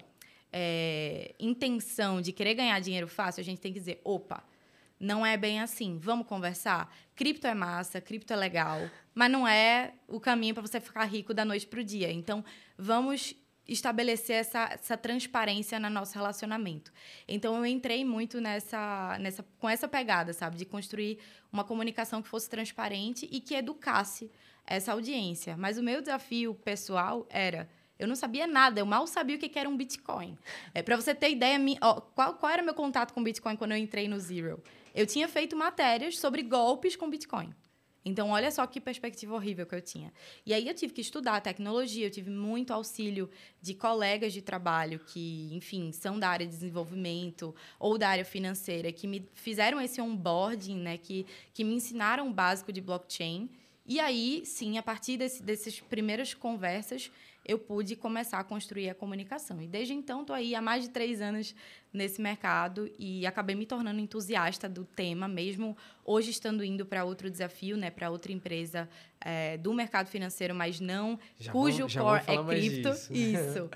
é, 0.51 1.33
intenção 1.39 2.21
de 2.21 2.31
querer 2.31 2.53
ganhar 2.53 2.79
dinheiro 2.79 3.07
fácil, 3.07 3.41
a 3.41 3.43
gente 3.43 3.59
tem 3.59 3.73
que 3.73 3.79
dizer: 3.79 3.99
opa, 4.03 4.43
não 4.99 5.25
é 5.25 5.35
bem 5.35 5.59
assim. 5.59 5.97
Vamos 5.97 6.25
conversar? 6.25 6.95
Cripto 7.15 7.45
é 7.47 7.53
massa, 7.53 7.99
cripto 7.99 8.31
é 8.31 8.35
legal, 8.35 8.89
mas 9.13 9.29
não 9.29 9.47
é 9.47 9.93
o 10.07 10.19
caminho 10.19 10.53
para 10.53 10.61
você 10.61 10.79
ficar 10.79 11.03
rico 11.03 11.33
da 11.33 11.43
noite 11.43 11.67
para 11.67 11.81
o 11.81 11.83
dia. 11.83 12.11
Então, 12.11 12.45
vamos 12.77 13.35
estabelecer 13.67 14.35
essa, 14.35 14.69
essa 14.71 14.97
transparência 14.97 15.79
no 15.79 15.89
nosso 15.89 16.13
relacionamento. 16.15 16.91
Então 17.27 17.55
eu 17.55 17.65
entrei 17.65 18.03
muito 18.03 18.41
nessa, 18.41 19.17
nessa 19.19 19.45
com 19.59 19.69
essa 19.69 19.87
pegada, 19.87 20.33
sabe, 20.33 20.57
de 20.57 20.65
construir 20.65 21.19
uma 21.51 21.63
comunicação 21.63 22.21
que 22.21 22.27
fosse 22.27 22.49
transparente 22.49 23.27
e 23.31 23.39
que 23.39 23.55
educasse 23.55 24.29
essa 24.65 24.91
audiência. 24.91 25.55
Mas 25.57 25.77
o 25.77 25.83
meu 25.83 26.01
desafio 26.01 26.53
pessoal 26.55 27.25
era 27.29 27.69
eu 27.97 28.07
não 28.07 28.15
sabia 28.15 28.47
nada, 28.47 28.79
eu 28.79 28.85
mal 28.85 29.05
sabia 29.07 29.35
o 29.35 29.39
que 29.39 29.57
era 29.57 29.69
um 29.69 29.77
Bitcoin. 29.77 30.37
É, 30.73 30.81
Para 30.81 30.95
você 30.95 31.13
ter 31.13 31.31
ideia, 31.31 31.57
ó, 31.79 32.01
qual, 32.01 32.33
qual 32.33 32.51
era 32.51 32.61
meu 32.61 32.73
contato 32.73 33.13
com 33.13 33.23
Bitcoin 33.23 33.55
quando 33.55 33.71
eu 33.71 33.77
entrei 33.77 34.07
no 34.07 34.19
Zero? 34.19 34.61
Eu 34.93 35.05
tinha 35.07 35.27
feito 35.27 35.55
matérias 35.55 36.17
sobre 36.17 36.41
golpes 36.41 36.95
com 36.95 37.09
Bitcoin. 37.09 37.53
Então, 38.05 38.31
olha 38.31 38.51
só 38.51 38.65
que 38.67 38.81
perspectiva 38.81 39.33
horrível 39.33 39.65
que 39.65 39.75
eu 39.75 39.81
tinha. 39.81 40.11
E 40.45 40.53
aí 40.53 40.67
eu 40.67 40.73
tive 40.73 40.93
que 40.93 41.01
estudar 41.01 41.39
tecnologia, 41.41 42.05
eu 42.05 42.11
tive 42.11 42.29
muito 42.29 42.73
auxílio 42.73 43.29
de 43.61 43.73
colegas 43.73 44.33
de 44.33 44.41
trabalho 44.41 44.99
que, 44.99 45.49
enfim, 45.53 45.91
são 45.91 46.19
da 46.19 46.27
área 46.27 46.45
de 46.45 46.51
desenvolvimento 46.51 47.55
ou 47.79 47.97
da 47.97 48.09
área 48.09 48.25
financeira, 48.25 48.91
que 48.91 49.07
me 49.07 49.25
fizeram 49.33 49.79
esse 49.79 50.01
onboarding, 50.01 50.77
né, 50.77 50.97
que, 50.97 51.25
que 51.53 51.63
me 51.63 51.73
ensinaram 51.73 52.27
o 52.29 52.33
básico 52.33 52.73
de 52.73 52.81
blockchain. 52.81 53.49
E 53.85 53.99
aí, 53.99 54.43
sim, 54.45 54.77
a 54.77 54.83
partir 54.83 55.17
desse, 55.17 55.43
dessas 55.43 55.79
primeiras 55.79 56.33
conversas, 56.33 57.11
eu 57.45 57.59
pude 57.59 57.95
começar 57.95 58.39
a 58.39 58.43
construir 58.43 58.89
a 58.89 58.95
comunicação. 58.95 59.61
E 59.61 59.67
desde 59.67 59.93
então, 59.93 60.21
estou 60.21 60.35
aí 60.35 60.55
há 60.55 60.61
mais 60.61 60.83
de 60.83 60.89
três 60.89 61.21
anos 61.21 61.53
nesse 61.91 62.21
mercado 62.21 62.89
e 62.97 63.25
acabei 63.25 63.55
me 63.55 63.65
tornando 63.65 63.99
entusiasta 63.99 64.67
do 64.67 64.85
tema, 64.85 65.27
mesmo 65.27 65.77
hoje 66.03 66.31
estando 66.31 66.63
indo 66.63 66.85
para 66.85 67.03
outro 67.03 67.29
desafio, 67.29 67.77
né, 67.77 67.91
para 67.91 68.09
outra 68.09 68.31
empresa 68.31 68.89
é, 69.21 69.57
do 69.57 69.73
mercado 69.73 70.07
financeiro, 70.07 70.55
mas 70.55 70.79
não 70.79 71.19
Já 71.37 71.51
cujo 71.51 71.87
já 71.87 72.01
core 72.01 72.23
é 72.27 72.43
cripto. 72.43 72.89
disso. 72.91 73.13
Isso. 73.13 73.69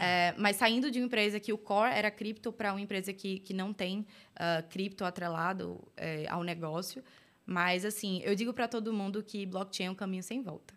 É, 0.00 0.34
mas 0.36 0.56
saindo 0.56 0.90
de 0.90 0.98
uma 0.98 1.06
empresa 1.06 1.40
que 1.40 1.52
o 1.52 1.58
core 1.58 1.92
era 1.94 2.10
cripto 2.10 2.52
para 2.52 2.72
uma 2.72 2.80
empresa 2.80 3.12
que, 3.12 3.38
que 3.38 3.54
não 3.54 3.72
tem 3.72 4.06
ah, 4.36 4.62
cripto 4.68 5.04
atrelado 5.04 5.80
é, 5.96 6.26
ao 6.28 6.42
negócio. 6.42 7.02
Mas, 7.46 7.84
assim, 7.84 8.20
eu 8.24 8.34
digo 8.34 8.52
para 8.52 8.66
todo 8.66 8.92
mundo 8.92 9.22
que 9.22 9.46
blockchain 9.46 9.86
é 9.86 9.90
um 9.90 9.94
caminho 9.94 10.22
sem 10.22 10.42
volta. 10.42 10.74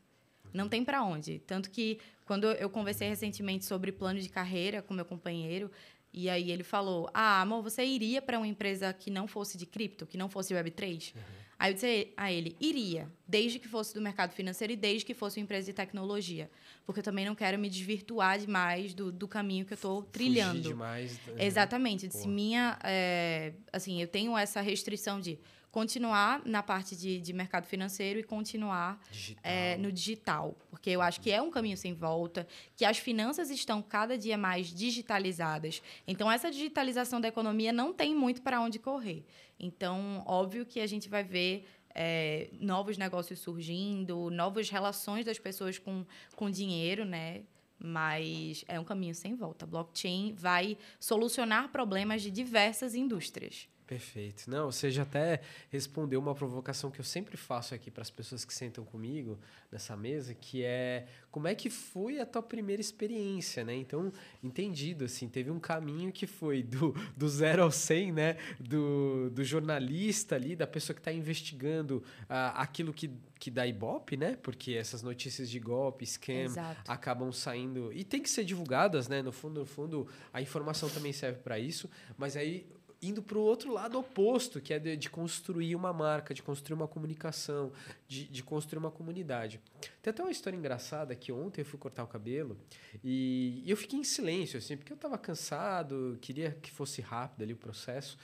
Não 0.56 0.70
tem 0.70 0.84
para 0.84 1.04
onde. 1.04 1.40
Tanto 1.40 1.70
que, 1.70 2.00
quando 2.26 2.46
eu 2.46 2.70
conversei 2.70 3.10
recentemente 3.10 3.66
sobre 3.66 3.92
plano 3.92 4.20
de 4.20 4.30
carreira 4.30 4.82
com 4.82 4.94
meu 4.94 5.06
companheiro, 5.06 5.70
e 6.14 6.30
aí 6.30 6.50
ele 6.50 6.64
falou: 6.64 7.10
Ah, 7.14 7.42
amor, 7.42 7.62
você 7.62 7.84
iria 7.84 8.22
para 8.22 8.38
uma 8.38 8.48
empresa 8.48 8.94
que 8.94 9.12
não 9.12 9.28
fosse 9.28 9.58
de 9.58 9.66
cripto, 9.66 10.06
que 10.06 10.18
não 10.18 10.30
fosse 10.30 10.54
Web3? 10.54 11.14
Aí 11.58 11.72
eu 11.72 11.74
disse 11.74 12.14
a 12.18 12.32
ele: 12.32 12.56
iria, 12.60 13.10
desde 13.28 13.60
que 13.60 13.68
fosse 13.68 13.94
do 13.94 14.02
mercado 14.02 14.32
financeiro 14.32 14.74
e 14.74 14.76
desde 14.76 15.06
que 15.06 15.14
fosse 15.14 15.40
uma 15.40 15.44
empresa 15.44 15.66
de 15.66 15.74
tecnologia. 15.74 16.50
Porque 16.86 17.00
eu 17.00 17.04
também 17.04 17.26
não 17.26 17.36
quero 17.36 17.58
me 17.58 17.70
desvirtuar 17.70 18.40
demais 18.40 18.94
do, 18.94 19.12
do 19.12 19.28
caminho 19.28 19.66
que 19.66 19.74
eu 19.74 19.76
estou 19.76 20.04
trilhando. 20.04 20.58
Fugir 20.58 20.70
demais. 20.70 21.20
Exatamente. 21.38 22.12
Se 22.12 22.24
Boa. 22.24 22.30
minha, 22.30 22.80
é, 22.84 23.54
assim, 23.72 24.02
eu 24.02 24.08
tenho 24.08 24.38
essa 24.38 24.62
restrição 24.62 25.20
de 25.20 25.40
continuar 25.76 26.42
na 26.46 26.64
parte 26.64 26.96
de, 26.96 27.20
de 27.20 27.34
mercado 27.34 27.66
financeiro 27.66 28.18
e 28.18 28.24
continuar 28.24 28.98
Digital. 29.12 29.42
é, 29.44 29.76
no 29.76 29.92
digital, 29.92 30.56
porque 30.70 30.90
eu 30.90 31.02
acho 31.02 31.20
que 31.20 31.30
é 31.30 31.42
um 31.42 31.52
caminho 31.52 31.76
sem 31.76 31.94
volta, 31.94 32.48
que 32.78 32.86
as 32.86 32.98
finanças 32.98 33.50
estão 33.50 33.82
cada 33.82 34.18
dia 34.18 34.38
mais 34.38 34.68
digitalizadas. 34.74 35.82
Então, 36.08 36.32
essa 36.32 36.50
digitalização 36.50 37.20
da 37.20 37.28
economia 37.28 37.74
não 37.74 37.92
tem 37.92 38.16
muito 38.16 38.42
para 38.42 38.62
onde 38.62 38.80
correr. 38.80 39.26
Então, 39.60 40.24
óbvio 40.26 40.66
que 40.66 40.80
a 40.80 40.88
gente 40.88 41.08
vai 41.10 41.24
ver 41.24 41.68
é, 41.94 42.50
novos 42.60 42.98
negócios 42.98 43.40
surgindo, 43.40 44.30
novas 44.30 44.70
relações 44.70 45.26
das 45.26 45.40
pessoas 45.40 45.80
com, 45.80 46.06
com 46.36 46.50
dinheiro, 46.50 47.06
né? 47.06 47.44
Mas 47.80 48.66
é 48.68 48.80
um 48.80 48.84
caminho 48.84 49.16
sem 49.16 49.36
volta. 49.36 49.66
Blockchain 49.66 50.34
vai 50.34 50.78
solucionar 51.00 51.70
problemas 51.72 52.22
de 52.22 52.32
diversas 52.32 52.96
indústrias. 52.96 53.68
Perfeito. 53.88 54.50
Não, 54.50 54.72
você 54.72 54.90
já 54.90 55.04
até 55.04 55.42
respondeu 55.70 56.20
uma 56.20 56.34
provocação 56.34 56.90
que 56.90 57.00
eu 57.00 57.04
sempre 57.06 57.38
faço 57.38 57.76
aqui 57.76 57.92
para 57.92 58.02
as 58.02 58.10
pessoas 58.10 58.44
que 58.44 58.54
sentam 58.54 58.84
comigo 58.84 59.38
nessa 59.72 59.96
mesa, 59.96 60.34
que 60.34 60.64
é 60.64 61.06
como 61.30 61.48
é 61.48 61.54
que 61.54 61.70
foi 61.70 62.20
a 62.20 62.26
tua 62.26 62.42
primeira 62.42 62.82
experiência, 62.82 63.64
né? 63.64 63.76
Então, 63.76 64.12
entendido, 64.44 65.06
assim, 65.06 65.28
teve 65.28 65.52
um 65.52 65.60
caminho 65.60 66.12
que 66.12 66.26
foi 66.26 66.64
do, 66.64 66.96
do 67.16 67.30
zero 67.30 67.62
ao 67.62 67.70
100, 67.70 68.12
né? 68.12 68.38
Do, 68.60 69.30
do 69.30 69.44
jornalista 69.44 70.34
ali, 70.34 70.56
da 70.56 70.66
pessoa 70.66 70.96
que 70.96 71.02
está 71.02 71.12
investigando 71.12 72.04
ah, 72.28 72.60
aquilo 72.60 72.92
que, 72.92 73.12
que 73.38 73.52
dá 73.52 73.68
ibope, 73.68 74.18
né? 74.18 74.36
Porque 74.42 74.74
essas 74.74 75.04
notícias 75.04 75.48
de 75.48 75.60
golpe, 75.60 76.06
scam, 76.08 76.46
Exato. 76.46 76.92
acabam 76.92 77.32
saindo 77.32 77.94
e 77.94 78.04
tem 78.04 78.20
que 78.20 78.30
ser 78.30 78.44
divulgadas, 78.44 79.08
né? 79.08 79.22
No 79.22 79.32
fundo, 79.32 79.60
no 79.60 79.66
fundo, 79.66 80.08
a 80.34 80.42
informação 80.42 80.90
também 80.90 81.14
serve 81.14 81.40
para 81.40 81.60
isso, 81.60 81.88
mas 82.18 82.36
aí 82.36 82.66
indo 83.08 83.22
para 83.22 83.38
o 83.38 83.42
outro 83.42 83.72
lado 83.72 83.98
oposto, 83.98 84.60
que 84.60 84.74
é 84.74 84.80
de, 84.80 84.96
de 84.98 85.10
construir 85.10 85.76
uma 85.76 85.94
marca, 85.94 86.34
de 86.34 86.42
construir 86.42 86.76
uma 86.76 86.88
comunicação, 86.88 87.72
de, 88.08 88.26
de 88.26 88.44
construir 88.44 88.80
uma 88.80 88.92
comunidade. 88.92 89.60
Tem 90.02 90.12
até 90.12 90.22
uma 90.22 90.32
história 90.32 90.58
engraçada 90.58 91.16
que 91.16 91.32
ontem 91.32 91.62
eu 91.62 91.66
fui 91.66 91.80
cortar 91.80 92.04
o 92.04 92.08
cabelo 92.08 92.58
e, 93.04 93.62
e 93.66 93.70
eu 93.70 93.78
fiquei 93.78 94.00
em 94.00 94.04
silêncio, 94.04 94.58
assim, 94.58 94.78
porque 94.78 94.92
eu 94.92 94.96
estava 94.96 95.18
cansado, 95.18 96.18
queria 96.22 96.52
que 96.62 96.72
fosse 96.72 97.02
rápido 97.02 97.44
ali 97.44 97.54
o 97.54 97.58
processo. 97.58 98.18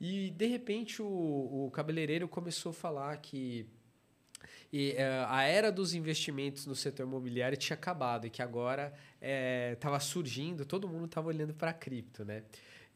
E 0.00 0.30
de 0.30 0.46
repente 0.46 1.00
o, 1.00 1.06
o 1.66 1.70
cabeleireiro 1.72 2.28
começou 2.28 2.70
a 2.70 2.74
falar 2.74 3.16
que 3.18 3.66
e, 4.72 4.92
eh, 4.96 5.24
a 5.28 5.42
era 5.44 5.70
dos 5.70 5.94
investimentos 5.94 6.66
no 6.66 6.74
setor 6.74 7.04
imobiliário 7.04 7.56
tinha 7.56 7.74
acabado 7.74 8.26
e 8.26 8.30
que 8.30 8.42
agora 8.42 8.92
estava 9.72 9.98
surgindo, 9.98 10.64
todo 10.64 10.88
mundo 10.88 11.06
estava 11.06 11.28
olhando 11.28 11.54
para 11.54 11.72
cripto, 11.72 12.24
né? 12.24 12.42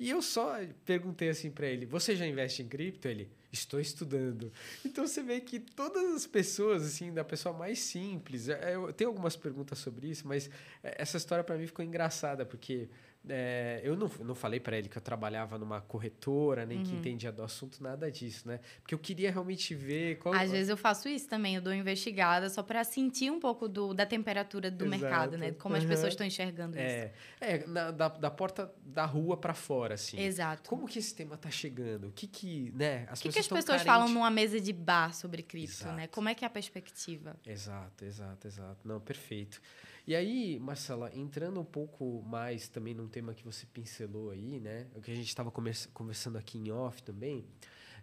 E 0.00 0.08
eu 0.08 0.22
só 0.22 0.56
perguntei 0.86 1.28
assim 1.28 1.50
para 1.50 1.66
ele: 1.66 1.84
"Você 1.84 2.16
já 2.16 2.26
investe 2.26 2.62
em 2.62 2.66
cripto?" 2.68 3.06
Ele: 3.06 3.28
"Estou 3.52 3.78
estudando". 3.78 4.50
Então 4.82 5.06
você 5.06 5.22
vê 5.22 5.42
que 5.42 5.60
todas 5.60 6.14
as 6.14 6.26
pessoas 6.26 6.82
assim, 6.82 7.12
da 7.12 7.22
pessoa 7.22 7.54
mais 7.54 7.78
simples, 7.80 8.48
eh, 8.48 8.74
eu 8.74 8.90
tenho 8.94 9.10
algumas 9.10 9.36
perguntas 9.36 9.78
sobre 9.78 10.08
isso, 10.08 10.26
mas 10.26 10.48
eh, 10.82 10.96
essa 10.98 11.18
história 11.18 11.44
para 11.44 11.58
mim 11.58 11.66
ficou 11.66 11.84
engraçada 11.84 12.46
porque 12.46 12.88
é, 13.28 13.80
eu 13.84 13.96
não, 13.96 14.10
não 14.20 14.34
falei 14.34 14.58
para 14.58 14.78
ele 14.78 14.88
que 14.88 14.96
eu 14.96 15.02
trabalhava 15.02 15.58
numa 15.58 15.80
corretora, 15.80 16.64
nem 16.64 16.82
que 16.82 16.94
entendia 16.94 17.30
do 17.30 17.42
assunto, 17.42 17.82
nada 17.82 18.10
disso, 18.10 18.48
né? 18.48 18.60
Porque 18.80 18.94
eu 18.94 18.98
queria 18.98 19.30
realmente 19.30 19.74
ver 19.74 20.16
qual 20.18 20.34
Às 20.34 20.50
vezes 20.50 20.68
eu 20.70 20.76
faço 20.76 21.08
isso 21.08 21.28
também, 21.28 21.54
eu 21.56 21.60
dou 21.60 21.72
investigada 21.74 22.48
só 22.48 22.62
para 22.62 22.82
sentir 22.82 23.30
um 23.30 23.38
pouco 23.38 23.68
do, 23.68 23.92
da 23.92 24.06
temperatura 24.06 24.70
do 24.70 24.84
Exato. 24.86 25.00
mercado, 25.02 25.38
né? 25.38 25.52
Como 25.52 25.74
as 25.76 25.82
Uhum. 25.82 25.88
pessoas 25.90 26.12
estão 26.14 26.26
enxergando 26.26 26.76
isso. 26.76 26.82
É, 26.86 27.12
é 27.40 27.66
na- 27.66 27.90
da, 27.90 28.08
da 28.08 28.30
porta 28.30 28.72
da 28.84 29.04
rua 29.04 29.36
para 29.36 29.52
fora, 29.54 29.94
assim. 29.94 30.18
Exato. 30.18 30.68
Como 30.68 30.86
que 30.88 30.98
esse 30.98 31.14
tema 31.14 31.36
tá 31.36 31.50
chegando? 31.50 32.08
O 32.08 32.12
que 32.12 32.26
que, 32.26 32.72
né? 32.74 33.06
As 33.10 33.18
O 33.18 33.22
que, 33.22 33.28
que 33.28 33.38
as 33.38 33.46
pessoas 33.46 33.64
carentes- 33.82 33.86
falam 33.86 34.08
numa 34.08 34.30
mesa 34.30 34.58
de 34.60 34.72
bar 34.72 35.12
sobre 35.14 35.42
cripto, 35.42 35.72
Exato. 35.82 35.94
né? 35.94 36.06
Como 36.06 36.28
é 36.28 36.34
que 36.34 36.44
é 36.44 36.46
a 36.46 36.50
perspectiva? 36.50 37.36
Exato, 37.46 38.04
exato, 38.04 38.46
exato. 38.46 38.88
Não, 38.88 38.98
perfeito. 38.98 39.60
E 40.06 40.16
aí, 40.16 40.58
Marcela, 40.58 41.10
entrando 41.14 41.60
um 41.60 41.64
pouco 41.64 42.22
mais 42.22 42.68
também 42.68 42.94
num 42.94 43.08
tema 43.08 43.34
que 43.34 43.44
você 43.44 43.66
pincelou 43.66 44.30
aí, 44.30 44.58
né? 44.58 44.86
O 44.94 45.00
que 45.00 45.10
a 45.10 45.14
gente 45.14 45.28
estava 45.28 45.50
conversando 45.50 46.38
aqui 46.38 46.58
em 46.58 46.70
off 46.70 47.02
também. 47.02 47.44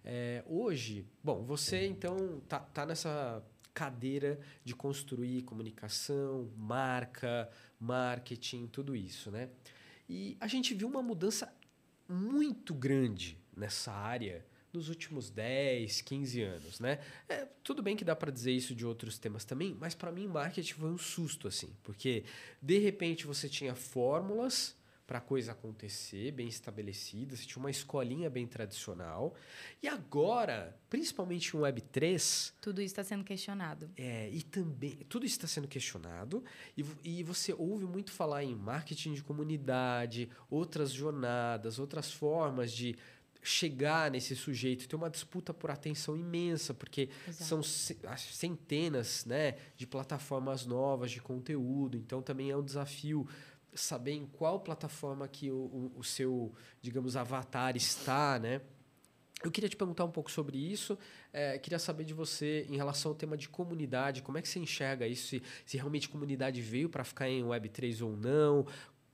É, 0.06 0.44
hoje, 0.48 1.06
bom, 1.24 1.44
você 1.44 1.86
então 1.86 2.42
tá, 2.48 2.60
tá 2.60 2.86
nessa 2.86 3.44
cadeira 3.74 4.40
de 4.64 4.74
construir 4.74 5.42
comunicação, 5.44 6.52
marca, 6.56 7.50
marketing, 7.80 8.68
tudo 8.68 8.96
isso, 8.96 9.30
né? 9.30 9.50
E 10.08 10.38
a 10.40 10.48
gente 10.48 10.74
viu 10.74 10.88
uma 10.88 11.04
mudança 11.04 11.54
muito 12.08 12.74
grande 12.74 13.38
nessa 13.56 13.92
área 13.92 14.46
nos 14.78 14.90
últimos 14.90 15.30
10, 15.30 16.02
15 16.02 16.42
anos, 16.42 16.80
né? 16.80 17.00
É, 17.28 17.48
tudo 17.64 17.82
bem 17.82 17.96
que 17.96 18.06
dá 18.06 18.16
para 18.16 18.32
dizer 18.32 18.52
isso 18.52 18.76
de 18.76 18.86
outros 18.86 19.18
temas 19.18 19.44
também, 19.44 19.76
mas 19.80 19.96
para 19.96 20.12
mim 20.12 20.28
marketing 20.28 20.74
foi 20.74 20.90
um 20.92 20.98
susto 20.98 21.48
assim, 21.48 21.76
porque 21.84 22.24
de 22.62 22.78
repente 22.78 23.26
você 23.26 23.50
tinha 23.50 23.76
fórmulas 23.76 24.78
para 25.08 25.20
a 25.20 25.22
coisa 25.22 25.54
acontecer, 25.54 26.32
bem 26.34 26.50
estabelecidas, 26.50 27.40
você 27.40 27.46
tinha 27.46 27.62
uma 27.62 27.72
escolinha 27.72 28.30
bem 28.30 28.46
tradicional, 28.46 29.34
e 29.82 29.88
agora, 29.88 30.78
principalmente 30.90 31.56
em 31.56 31.60
Web3, 31.62 32.52
Tudo 32.60 32.82
isso 32.82 32.92
está 32.92 33.06
sendo 33.06 33.24
questionado. 33.24 33.90
é, 33.96 34.30
e 34.30 34.42
também, 34.44 34.98
tudo 35.08 35.26
isso 35.26 35.38
está 35.38 35.48
sendo 35.48 35.66
questionado, 35.66 36.44
e, 36.76 36.84
e 37.06 37.24
você 37.24 37.54
ouve 37.54 37.86
muito 37.86 38.12
falar 38.12 38.44
em 38.44 38.54
marketing 38.54 39.14
de 39.14 39.24
comunidade, 39.24 40.30
outras 40.50 40.92
jornadas, 40.92 41.80
outras 41.80 42.12
formas 42.12 42.74
de 42.74 42.98
chegar 43.48 44.12
nesse 44.12 44.36
sujeito. 44.36 44.88
Tem 44.88 44.98
uma 44.98 45.10
disputa 45.10 45.54
por 45.54 45.72
atenção 45.72 46.16
imensa, 46.18 46.74
porque 46.74 47.10
Exato. 47.28 47.44
são 47.46 47.64
ce- 47.64 47.98
as 48.06 48.22
centenas 48.22 49.26
né, 49.26 49.56
de 49.78 49.88
plataformas 49.88 50.66
novas 50.66 51.12
de 51.12 51.22
conteúdo, 51.22 51.98
então 51.98 52.22
também 52.22 52.52
é 52.52 52.58
um 52.58 52.64
desafio 52.64 53.28
saber 53.74 54.12
em 54.14 54.26
qual 54.26 54.60
plataforma 54.60 55.28
que 55.28 55.52
o, 55.52 55.56
o, 55.56 55.92
o 55.98 56.04
seu, 56.04 56.54
digamos, 56.82 57.16
avatar 57.16 57.76
está, 57.78 58.38
né? 58.40 58.60
Eu 59.44 59.52
queria 59.52 59.70
te 59.70 59.76
perguntar 59.76 60.04
um 60.04 60.10
pouco 60.10 60.32
sobre 60.32 60.58
isso. 60.58 60.98
É, 61.32 61.60
queria 61.60 61.78
saber 61.78 62.04
de 62.06 62.14
você 62.14 62.66
em 62.72 62.76
relação 62.76 63.12
ao 63.12 63.16
tema 63.16 63.38
de 63.38 63.48
comunidade. 63.48 64.24
Como 64.24 64.36
é 64.36 64.42
que 64.42 64.50
você 64.50 64.58
enxerga 64.58 65.08
isso? 65.08 65.28
Se, 65.28 65.44
se 65.64 65.78
realmente 65.78 66.10
comunidade 66.10 66.60
veio 66.60 66.90
para 66.90 67.04
ficar 67.04 67.30
em 67.30 67.44
Web3 67.44 68.04
ou 68.04 68.18
não? 68.18 68.66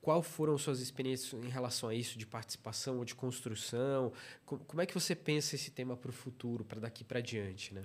Qual 0.03 0.21
foram 0.21 0.57
suas 0.57 0.79
experiências 0.81 1.41
em 1.41 1.47
relação 1.49 1.87
a 1.87 1.95
isso 1.95 2.17
de 2.17 2.25
participação 2.27 2.97
ou 2.97 3.05
de 3.05 3.15
construção? 3.15 4.11
Co- 4.45 4.59
Como 4.67 4.81
é 4.81 4.85
que 4.85 4.93
você 4.93 5.15
pensa 5.15 5.55
esse 5.55 5.71
tema 5.71 5.95
para 5.95 6.09
o 6.09 6.13
futuro, 6.13 6.65
para 6.65 6.81
daqui 6.81 7.05
para 7.05 7.21
diante, 7.21 7.73
né? 7.73 7.83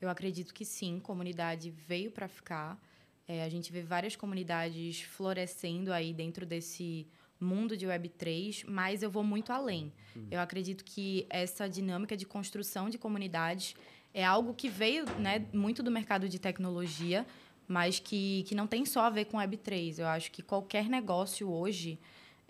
Eu 0.00 0.08
acredito 0.08 0.54
que 0.54 0.64
sim, 0.64 0.98
comunidade 0.98 1.70
veio 1.70 2.10
para 2.10 2.26
ficar. 2.28 2.80
É, 3.28 3.44
a 3.44 3.48
gente 3.50 3.70
vê 3.70 3.82
várias 3.82 4.16
comunidades 4.16 5.02
florescendo 5.02 5.92
aí 5.92 6.14
dentro 6.14 6.46
desse 6.46 7.06
mundo 7.38 7.76
de 7.76 7.86
Web3, 7.86 8.64
mas 8.66 9.02
eu 9.02 9.10
vou 9.10 9.22
muito 9.22 9.52
além. 9.52 9.92
Eu 10.30 10.40
acredito 10.40 10.82
que 10.82 11.26
essa 11.28 11.68
dinâmica 11.68 12.16
de 12.16 12.24
construção 12.24 12.88
de 12.88 12.96
comunidades 12.96 13.74
é 14.14 14.24
algo 14.24 14.54
que 14.54 14.68
veio 14.70 15.04
né, 15.18 15.46
muito 15.52 15.82
do 15.82 15.90
mercado 15.90 16.26
de 16.26 16.38
tecnologia, 16.38 17.26
mas 17.70 18.00
que, 18.00 18.42
que 18.48 18.54
não 18.54 18.66
tem 18.66 18.84
só 18.84 19.02
a 19.02 19.10
ver 19.10 19.26
com 19.26 19.38
Web3. 19.38 20.00
Eu 20.00 20.08
acho 20.08 20.32
que 20.32 20.42
qualquer 20.42 20.88
negócio 20.88 21.48
hoje 21.48 22.00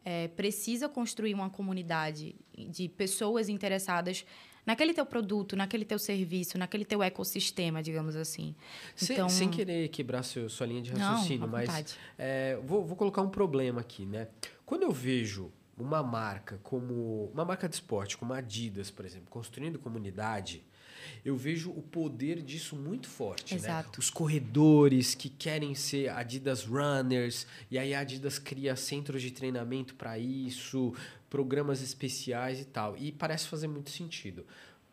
é, 0.03 0.29
precisa 0.29 0.89
construir 0.89 1.35
uma 1.35 1.51
comunidade 1.51 2.35
de 2.57 2.89
pessoas 2.89 3.51
interessadas 3.51 4.25
naquele 4.65 4.95
teu 4.95 5.05
produto, 5.05 5.55
naquele 5.55 5.85
teu 5.85 5.99
serviço, 5.99 6.57
naquele 6.57 6.87
teu 6.87 7.03
ecossistema, 7.03 7.83
digamos 7.83 8.17
assim. 8.17 8.55
Sem, 8.97 9.15
então, 9.15 9.29
sem 9.29 9.51
querer 9.51 9.89
quebrar 9.89 10.23
seu, 10.23 10.49
sua 10.49 10.67
linha 10.67 10.81
de 10.81 10.91
raciocínio, 10.91 11.41
não, 11.41 11.49
mas 11.49 11.99
é, 12.17 12.59
vou, 12.65 12.83
vou 12.87 12.97
colocar 12.97 13.21
um 13.21 13.29
problema 13.29 13.83
aqui, 13.83 14.07
né? 14.07 14.29
Quando 14.65 14.85
eu 14.85 14.91
vejo 14.91 15.53
uma 15.77 16.03
marca 16.03 16.59
como 16.63 17.31
uma 17.35 17.45
marca 17.45 17.69
de 17.69 17.75
esporte, 17.75 18.17
como 18.17 18.33
a 18.33 18.39
Adidas, 18.39 18.91
por 18.91 19.05
exemplo, 19.05 19.27
construindo 19.29 19.79
comunidade, 19.79 20.65
eu 21.25 21.37
vejo 21.37 21.71
o 21.71 21.83
poder 21.83 22.43
disso 22.43 22.77
muito 22.77 23.09
forte. 23.09 23.55
Né? 23.55 23.61
Exato. 23.61 23.89
Né? 23.89 23.95
Os 23.99 24.11
corredores 24.11 25.15
que 25.15 25.29
querem 25.29 25.75
ser 25.75 26.09
Adidas 26.11 26.65
Runners, 26.65 27.47
e 27.71 27.79
aí 27.79 27.95
a 27.95 28.01
Adidas 28.01 28.39
cria 28.39 28.77
centros 28.77 29.23
de 29.23 29.31
treinamento 29.31 29.95
para 29.95 30.19
isso, 30.19 30.95
programas 31.29 31.83
especiais 31.83 32.61
e 32.61 32.65
tal. 32.65 32.97
E 32.97 33.13
parece 33.13 33.47
fazer 33.47 33.69
muito 33.69 33.91
sentido. 33.91 34.45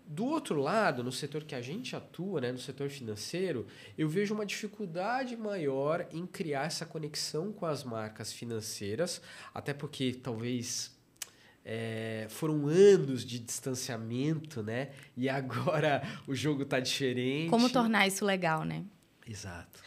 Do 0.10 0.26
outro 0.26 0.62
lado, 0.62 1.04
no 1.04 1.12
setor 1.12 1.44
que 1.44 1.54
a 1.54 1.62
gente 1.62 1.94
atua, 1.94 2.40
né, 2.40 2.50
no 2.50 2.58
setor 2.58 2.90
financeiro, 2.90 3.68
eu 3.98 4.08
vejo 4.08 4.34
uma 4.34 4.46
dificuldade 4.46 5.36
maior 5.36 6.08
em 6.14 6.26
criar 6.26 6.66
essa 6.66 6.86
conexão 6.86 7.52
com 7.52 7.66
as 7.66 7.84
marcas 7.84 8.32
financeiras, 8.32 9.22
até 9.54 9.74
porque 9.74 10.14
talvez 10.14 10.97
é, 11.70 12.28
foram 12.30 12.66
anos 12.68 13.26
de 13.26 13.40
distanciamento, 13.40 14.64
né? 14.64 14.92
E 15.18 15.28
agora 15.28 16.02
o 16.26 16.34
jogo 16.34 16.64
está 16.64 16.80
diferente. 16.80 17.50
Como 17.50 17.70
tornar 17.70 18.08
isso 18.08 18.24
legal, 18.24 18.64
né? 18.64 18.86
Exato. 19.28 19.84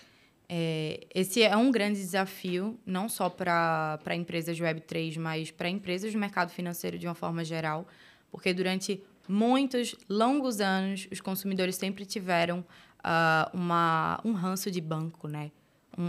É, 0.47 1.07
esse 1.15 1.43
é 1.43 1.57
um 1.57 1.71
grande 1.71 1.99
desafio, 1.99 2.79
não 2.85 3.09
só 3.09 3.31
para 3.31 3.99
empresas 4.15 4.59
Web3, 4.59 5.19
mas 5.19 5.51
para 5.51 5.71
empresas 5.71 6.13
do 6.13 6.19
mercado 6.19 6.51
financeiro 6.51 6.99
de 6.99 7.07
uma 7.07 7.15
forma 7.15 7.43
geral, 7.43 7.89
porque 8.31 8.53
durante 8.53 9.03
muitos 9.27 9.95
longos 10.07 10.61
anos 10.61 11.09
os 11.11 11.21
consumidores 11.23 11.77
sempre 11.77 12.05
tiveram 12.05 12.59
uh, 12.99 13.57
uma, 13.57 14.21
um 14.23 14.33
ranço 14.33 14.71
de 14.71 14.83
banco, 14.83 15.27
né? 15.29 15.51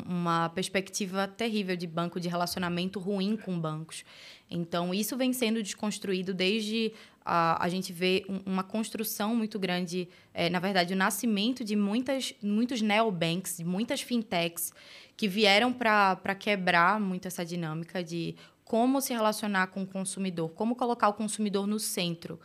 Uma 0.08 0.50
perspectiva 0.50 1.28
terrível 1.28 1.76
de 1.76 1.88
banco, 1.88 2.20
de 2.20 2.30
relacionamento 2.30 3.00
ruim 3.00 3.36
com 3.36 3.60
bancos. 3.60 4.04
Então, 4.50 4.94
isso 4.94 5.16
vem 5.18 5.34
sendo 5.34 5.62
desconstruído 5.62 6.34
desde 6.34 6.94
a, 7.26 7.64
a 7.64 7.70
gente 7.70 7.94
vê 7.94 8.26
um, 8.28 8.40
uma 8.46 8.64
construção 8.64 9.36
muito 9.36 9.60
grande, 9.60 10.10
é, 10.34 10.50
na 10.50 10.60
verdade, 10.60 10.94
o 10.94 10.98
nascimento 10.98 11.64
de 11.64 11.76
muitas, 11.76 12.34
muitos 12.42 12.82
neobanks, 12.82 13.58
de 13.58 13.64
muitas 13.64 14.02
fintechs 14.02 14.74
que 15.16 15.28
vieram 15.28 15.72
para 15.72 16.36
quebrar 16.36 17.00
muito 17.00 17.28
essa 17.28 17.46
dinâmica 17.46 18.04
de 18.04 18.36
como 18.66 19.02
se 19.02 19.14
relacionar 19.14 19.68
com 19.68 19.84
o 19.84 19.86
consumidor, 19.86 20.50
como 20.52 20.76
colocar 20.76 21.10
o 21.10 21.14
consumidor 21.14 21.68
no 21.68 21.78
centro, 21.78 22.40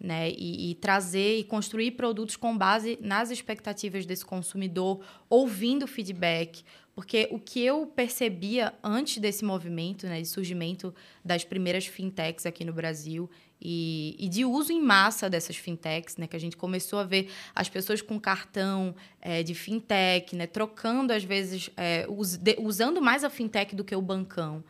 né? 0.00 0.30
E, 0.30 0.70
e, 0.70 0.74
trazer 0.76 1.38
e 1.38 1.44
construir 1.44 1.92
produtos 1.92 2.36
com 2.36 2.56
base 2.56 2.98
nas 3.00 3.30
expectativas 3.30 4.06
desse 4.06 4.24
consumidor, 4.24 5.00
ouvindo 5.28 5.86
feedback, 5.86 6.64
porque 6.94 7.28
o 7.30 7.38
que 7.38 7.60
eu 7.60 7.86
percebia 7.86 8.74
antes 8.82 9.18
desse 9.18 9.44
movimento, 9.44 10.06
né, 10.06 10.20
de 10.20 10.28
surgimento 10.28 10.94
das 11.24 11.42
primeiras 11.42 11.86
fintechs 11.86 12.44
aqui 12.44 12.64
no 12.64 12.72
Brasil 12.72 13.30
e, 13.60 14.16
e, 14.18 14.28
de 14.28 14.44
uso 14.44 14.72
em 14.72 14.82
massa 14.82 15.30
dessas 15.30 15.56
fintechs, 15.56 16.16
né, 16.16 16.26
que 16.26 16.36
a 16.36 16.38
gente 16.38 16.56
começou 16.56 16.98
a 16.98 17.04
ver 17.04 17.30
as 17.54 17.68
pessoas 17.68 18.02
com 18.02 18.18
cartão 18.18 18.94
é, 19.20 19.42
de 19.42 19.54
fintech, 19.54 20.34
né, 20.34 20.46
trocando 20.46 21.12
às 21.12 21.24
vezes, 21.24 21.70
é, 21.76 22.04
us, 22.08 22.36
de, 22.36 22.56
usando 22.58 23.00
mais 23.00 23.24
a 23.24 23.30
fintech 23.30 23.74
do 23.74 23.84
que 23.84 23.94
o 23.94 24.02
bancão. 24.02 24.62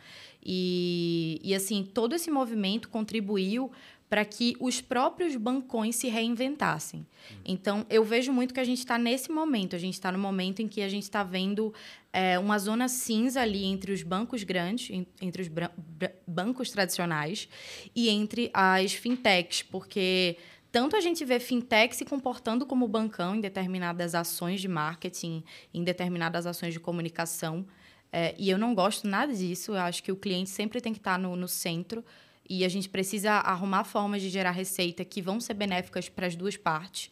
E, 0.45 1.41
e 1.43 1.55
assim, 1.55 1.83
todo 1.85 2.15
esse 2.15 2.31
movimento 2.31 2.89
contribuiu 2.89 3.73
para 4.13 4.27
que 4.27 4.55
os 4.61 4.79
próprios 4.79 5.37
bancões 5.37 5.97
se 5.97 6.07
reinventassem. 6.07 7.07
Então, 7.47 7.87
eu 7.89 8.05
vejo 8.05 8.31
muito 8.31 8.53
que 8.53 8.61
a 8.61 8.65
gente 8.65 8.81
está 8.81 8.99
nesse 8.99 9.33
momento. 9.33 9.75
A 9.75 9.79
gente 9.79 9.95
está 9.95 10.13
no 10.13 10.19
momento 10.19 10.61
em 10.61 10.69
que 10.69 10.83
a 10.83 10.89
gente 10.91 11.05
está 11.05 11.23
vendo 11.23 11.73
é, 12.13 12.39
uma 12.39 12.59
zona 12.59 12.89
cinza 12.89 13.41
ali 13.41 13.65
entre 13.65 13.91
os 13.91 14.03
bancos 14.03 14.43
grandes, 14.43 15.03
entre 15.19 15.41
os 15.41 15.49
bancos 16.27 16.71
tradicionais 16.71 17.49
e 17.97 18.11
entre 18.11 18.51
as 18.53 18.93
fintechs, 18.93 19.63
porque 19.63 20.37
tanto 20.71 20.95
a 20.95 21.01
gente 21.01 21.25
vê 21.25 21.41
fintech 21.41 21.97
se 21.97 22.05
comportando 22.05 22.67
como 22.67 22.87
bancão 22.87 23.37
em 23.37 23.41
determinadas 23.41 24.15
ações 24.15 24.61
de 24.61 24.69
marketing, 24.69 25.43
em 25.73 25.83
determinadas 25.83 26.47
ações 26.47 26.75
de 26.75 26.81
comunicação. 26.81 27.67
É, 28.13 28.35
e 28.39 28.51
eu 28.51 28.59
não 28.59 28.75
gosto 28.75 29.09
nada 29.09 29.33
disso. 29.33 29.73
Eu 29.73 29.79
acho 29.79 30.03
que 30.03 30.13
o 30.13 30.17
cliente 30.17 30.51
sempre 30.51 30.83
tem 30.83 30.93
que 30.93 30.99
estar 30.99 31.19
no, 31.19 31.35
no 31.35 31.49
centro 31.49 32.05
e 32.49 32.65
a 32.65 32.69
gente 32.69 32.89
precisa 32.89 33.33
arrumar 33.33 33.85
formas 33.85 34.23
de 34.23 34.29
gerar 34.29 34.51
receita 34.51 35.05
que 35.05 35.23
vão 35.23 35.41
ser 35.41 35.55
benéficas 35.55 36.09
para 36.09 36.27
as 36.27 36.37
duas 36.37 36.57
partes. 36.57 37.11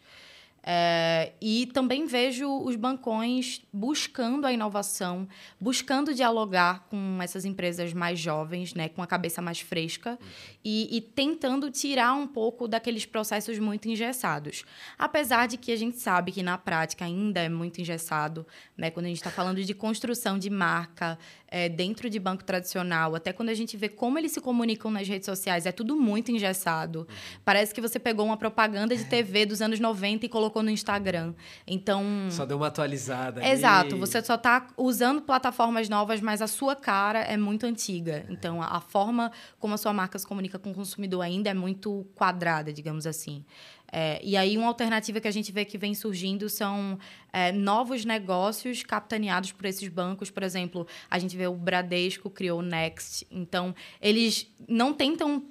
É, 0.62 1.33
e 1.40 1.66
também 1.73 2.07
vejo 2.07 2.47
os 2.62 2.77
bancões 2.77 3.62
buscando 3.73 4.47
a 4.47 4.53
inovação, 4.53 5.27
buscando 5.59 6.12
dialogar 6.12 6.87
com 6.90 7.19
essas 7.23 7.47
empresas 7.47 7.95
mais 7.95 8.19
jovens, 8.19 8.75
né, 8.75 8.88
com 8.90 9.03
a 9.03 9.07
cabeça 9.07 9.40
mais 9.40 9.61
fresca, 9.61 10.19
e, 10.62 10.95
e, 10.95 11.01
tentando 11.01 11.71
tirar 11.71 12.12
um 12.12 12.27
pouco 12.27 12.69
daqueles 12.69 13.07
processos 13.07 13.59
muito 13.59 13.88
engessados. 13.88 14.64
Apesar 14.99 15.49
de 15.49 15.57
que 15.57 15.73
a 15.73 15.77
gente 15.77 15.97
sabe 15.97 16.31
que 16.31 16.43
na 16.43 16.59
prática 16.59 17.07
ainda 17.07 17.40
é 17.40 17.49
muito 17.49 17.81
engessado, 17.81 18.47
né, 18.77 18.90
quando 18.90 19.07
a 19.07 19.09
gente 19.09 19.16
está 19.16 19.31
falando 19.31 19.64
de 19.64 19.73
construção 19.73 20.38
de 20.38 20.51
marca 20.51 21.19
é, 21.51 21.69
dentro 21.69 22.09
de 22.09 22.19
banco 22.19 22.45
tradicional, 22.45 23.15
até 23.15 23.33
quando 23.33 23.49
a 23.49 23.55
gente 23.55 23.77
vê 23.77 23.89
como 23.89 24.19
eles 24.19 24.33
se 24.33 24.41
comunicam 24.41 24.91
nas 24.91 25.09
redes 25.09 25.27
sociais, 25.27 25.67
é 25.67 25.73
tudo 25.73 25.97
muito 25.97 26.31
engessado. 26.31 27.01
Uhum. 27.01 27.41
Parece 27.45 27.75
que 27.75 27.81
você 27.81 27.99
pegou 27.99 28.25
uma 28.25 28.37
propaganda 28.37 28.95
de 28.97 29.05
TV 29.05 29.45
dos 29.45 29.61
anos 29.61 29.81
90 29.81 30.27
e 30.27 30.29
colocou 30.29 30.63
no 30.63 30.71
Instagram. 30.71 31.35
Então. 31.67 32.05
Só 32.31 32.47
deu 32.47 32.57
uma 32.57 32.69
atualizada. 32.69 33.45
Exato. 33.47 33.95
Ali. 33.95 34.01
Você 34.01 34.23
só 34.23 34.37
está 34.37 34.69
usando 34.77 35.23
plataformas 35.23 35.89
novas, 35.89 36.21
mas 36.21 36.41
a 36.41 36.47
sua 36.47 36.77
cara 36.77 37.21
é 37.21 37.37
muito 37.37 37.67
antiga. 37.67 38.25
É. 38.29 38.33
Então, 38.33 38.63
a 38.63 38.81
forma 38.81 39.33
como 39.59 39.75
a 39.75 39.79
sua 39.79 39.93
marca 39.93 40.19
se 40.19 40.27
comunica 40.27 40.59
com 40.59 40.71
o 40.71 40.75
consumidor 40.75 41.23
ainda 41.23 41.51
é 41.51 41.55
muito 41.55 42.07
quadrada, 42.15 42.73
digamos 42.73 43.07
assim. 43.07 43.45
É, 43.92 44.20
e 44.22 44.37
aí, 44.37 44.57
uma 44.57 44.68
alternativa 44.68 45.20
que 45.20 45.29
a 45.29 45.33
gente 45.33 45.50
vê 45.50 45.64
que 45.64 45.76
vem 45.76 45.94
surgindo 45.94 46.48
são 46.48 46.98
é, 47.33 47.50
novos 47.50 48.05
negócios 48.05 48.83
capitaneados 48.83 49.53
por 49.53 49.66
esses 49.66 49.88
bancos. 49.88 50.31
Por 50.31 50.42
exemplo, 50.42 50.87
a 51.11 51.18
gente 51.18 51.37
vê 51.37 51.46
o 51.46 51.55
Bradesco 51.55 52.31
criou 52.31 52.61
o 52.61 52.62
Next. 52.62 53.26
Então, 53.31 53.74
eles 54.00 54.46
não 54.68 54.92
tentam 54.92 55.44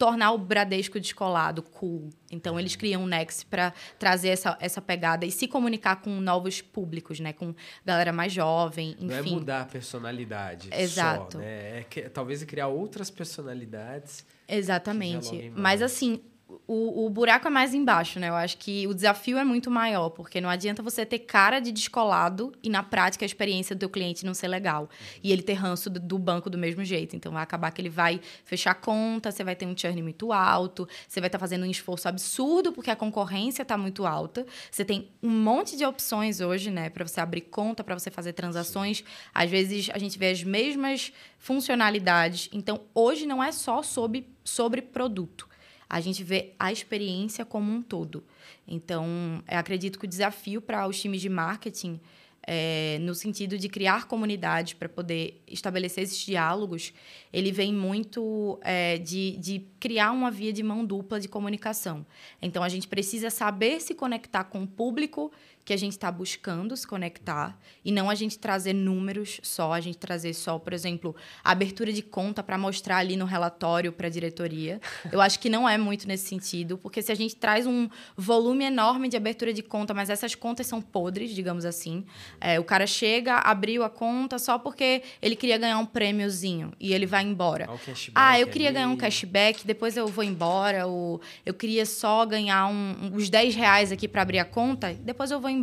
tornar 0.00 0.32
o 0.32 0.38
Bradesco 0.38 0.98
descolado 0.98 1.62
cool. 1.62 2.08
Então, 2.30 2.58
eles 2.58 2.74
criam 2.74 3.04
o 3.04 3.06
Next 3.06 3.44
para 3.44 3.74
trazer 3.98 4.28
essa, 4.30 4.56
essa 4.58 4.80
pegada 4.80 5.26
e 5.26 5.30
se 5.30 5.46
comunicar 5.46 5.96
com 5.96 6.22
novos 6.22 6.62
públicos, 6.62 7.20
né? 7.20 7.34
Com 7.34 7.54
galera 7.84 8.10
mais 8.10 8.32
jovem, 8.32 8.92
enfim. 8.92 9.06
Não 9.06 9.14
é 9.14 9.22
mudar 9.22 9.60
a 9.60 9.64
personalidade 9.66 10.70
Exato. 10.72 11.32
Só, 11.32 11.38
né? 11.38 11.80
É 11.80 11.84
que, 11.88 12.08
talvez 12.08 12.42
criar 12.44 12.68
outras 12.68 13.10
personalidades. 13.10 14.24
Exatamente. 14.48 15.52
Mas, 15.54 15.82
assim, 15.82 16.22
o, 16.66 17.06
o 17.06 17.10
buraco 17.10 17.46
é 17.46 17.50
mais 17.50 17.74
embaixo, 17.74 18.18
né? 18.18 18.28
Eu 18.28 18.34
acho 18.34 18.56
que 18.58 18.86
o 18.86 18.94
desafio 18.94 19.38
é 19.38 19.44
muito 19.44 19.70
maior, 19.70 20.10
porque 20.10 20.40
não 20.40 20.48
adianta 20.48 20.82
você 20.82 21.04
ter 21.04 21.20
cara 21.20 21.60
de 21.60 21.72
descolado 21.72 22.52
e, 22.62 22.68
na 22.68 22.82
prática, 22.82 23.24
a 23.24 23.26
experiência 23.26 23.74
do 23.74 23.80
teu 23.80 23.90
cliente 23.90 24.24
não 24.24 24.34
ser 24.34 24.48
legal. 24.48 24.88
E 25.22 25.32
ele 25.32 25.42
ter 25.42 25.54
ranço 25.54 25.90
do, 25.90 26.00
do 26.00 26.18
banco 26.18 26.48
do 26.48 26.56
mesmo 26.56 26.84
jeito. 26.84 27.16
Então, 27.16 27.32
vai 27.32 27.42
acabar 27.42 27.70
que 27.70 27.80
ele 27.80 27.88
vai 27.88 28.20
fechar 28.44 28.74
conta, 28.74 29.30
você 29.30 29.44
vai 29.44 29.54
ter 29.54 29.66
um 29.66 29.76
churn 29.76 30.02
muito 30.02 30.32
alto, 30.32 30.88
você 31.08 31.20
vai 31.20 31.28
estar 31.28 31.38
tá 31.38 31.40
fazendo 31.40 31.64
um 31.64 31.70
esforço 31.70 32.08
absurdo, 32.08 32.72
porque 32.72 32.90
a 32.90 32.96
concorrência 32.96 33.62
está 33.62 33.76
muito 33.76 34.06
alta. 34.06 34.46
Você 34.70 34.84
tem 34.84 35.10
um 35.22 35.30
monte 35.30 35.76
de 35.76 35.84
opções 35.84 36.40
hoje, 36.40 36.70
né? 36.70 36.90
Para 36.90 37.06
você 37.06 37.20
abrir 37.20 37.42
conta, 37.42 37.84
para 37.84 37.98
você 37.98 38.10
fazer 38.10 38.32
transações. 38.32 38.98
Sim. 38.98 39.04
Às 39.34 39.50
vezes, 39.50 39.90
a 39.92 39.98
gente 39.98 40.18
vê 40.18 40.30
as 40.30 40.42
mesmas 40.42 41.12
funcionalidades. 41.38 42.48
Então, 42.52 42.80
hoje 42.94 43.26
não 43.26 43.42
é 43.42 43.52
só 43.52 43.82
sobre, 43.82 44.28
sobre 44.44 44.80
produto 44.82 45.49
a 45.90 46.00
gente 46.00 46.22
vê 46.22 46.52
a 46.56 46.70
experiência 46.70 47.44
como 47.44 47.72
um 47.72 47.82
todo. 47.82 48.22
Então, 48.66 49.42
acredito 49.48 49.98
que 49.98 50.04
o 50.04 50.08
desafio 50.08 50.62
para 50.62 50.86
os 50.86 51.00
times 51.00 51.20
de 51.20 51.28
marketing 51.28 52.00
é, 52.46 52.98
no 53.00 53.14
sentido 53.14 53.58
de 53.58 53.68
criar 53.68 54.06
comunidades 54.06 54.72
para 54.72 54.88
poder 54.88 55.42
estabelecer 55.46 56.04
esses 56.04 56.18
diálogos, 56.18 56.92
ele 57.32 57.52
vem 57.52 57.72
muito 57.72 58.58
é, 58.62 58.98
de, 58.98 59.36
de 59.36 59.66
criar 59.78 60.12
uma 60.12 60.30
via 60.30 60.52
de 60.52 60.62
mão 60.62 60.84
dupla 60.84 61.20
de 61.20 61.28
comunicação. 61.28 62.06
Então, 62.40 62.62
a 62.62 62.68
gente 62.68 62.88
precisa 62.88 63.28
saber 63.28 63.80
se 63.80 63.94
conectar 63.94 64.44
com 64.44 64.62
o 64.62 64.66
público 64.66 65.30
que 65.70 65.74
a 65.74 65.78
gente 65.78 65.92
está 65.92 66.10
buscando 66.10 66.76
se 66.76 66.84
conectar 66.84 67.56
e 67.84 67.92
não 67.92 68.10
a 68.10 68.14
gente 68.16 68.36
trazer 68.36 68.72
números 68.72 69.38
só, 69.40 69.72
a 69.72 69.80
gente 69.80 69.98
trazer 69.98 70.34
só, 70.34 70.58
por 70.58 70.72
exemplo, 70.72 71.14
abertura 71.44 71.92
de 71.92 72.02
conta 72.02 72.42
para 72.42 72.58
mostrar 72.58 72.96
ali 72.96 73.16
no 73.16 73.24
relatório 73.24 73.92
para 73.92 74.08
a 74.08 74.10
diretoria. 74.10 74.80
Eu 75.12 75.20
acho 75.20 75.38
que 75.38 75.48
não 75.48 75.68
é 75.68 75.78
muito 75.78 76.08
nesse 76.08 76.26
sentido, 76.26 76.76
porque 76.76 77.00
se 77.00 77.12
a 77.12 77.14
gente 77.14 77.36
traz 77.36 77.68
um 77.68 77.88
volume 78.16 78.64
enorme 78.64 79.08
de 79.08 79.16
abertura 79.16 79.52
de 79.52 79.62
conta, 79.62 79.94
mas 79.94 80.10
essas 80.10 80.34
contas 80.34 80.66
são 80.66 80.82
podres, 80.82 81.30
digamos 81.30 81.64
assim, 81.64 82.04
é, 82.40 82.58
o 82.58 82.64
cara 82.64 82.84
chega, 82.84 83.36
abriu 83.36 83.84
a 83.84 83.88
conta 83.88 84.40
só 84.40 84.58
porque 84.58 85.04
ele 85.22 85.36
queria 85.36 85.56
ganhar 85.56 85.78
um 85.78 85.86
prêmiozinho 85.86 86.72
e 86.80 86.92
ele 86.92 87.06
vai 87.06 87.22
embora. 87.22 87.66
Ah, 88.12 88.40
eu 88.40 88.48
queria 88.48 88.70
ali. 88.70 88.74
ganhar 88.74 88.88
um 88.88 88.96
cashback, 88.96 89.64
depois 89.64 89.96
eu 89.96 90.08
vou 90.08 90.24
embora, 90.24 90.88
ou 90.88 91.20
eu 91.46 91.54
queria 91.54 91.86
só 91.86 92.26
ganhar 92.26 92.66
um, 92.66 93.12
uns 93.14 93.30
10 93.30 93.54
reais 93.54 93.92
aqui 93.92 94.08
para 94.08 94.22
abrir 94.22 94.40
a 94.40 94.44
conta, 94.44 94.92
depois 94.94 95.30
eu 95.30 95.38
vou 95.38 95.48
embora. 95.48 95.59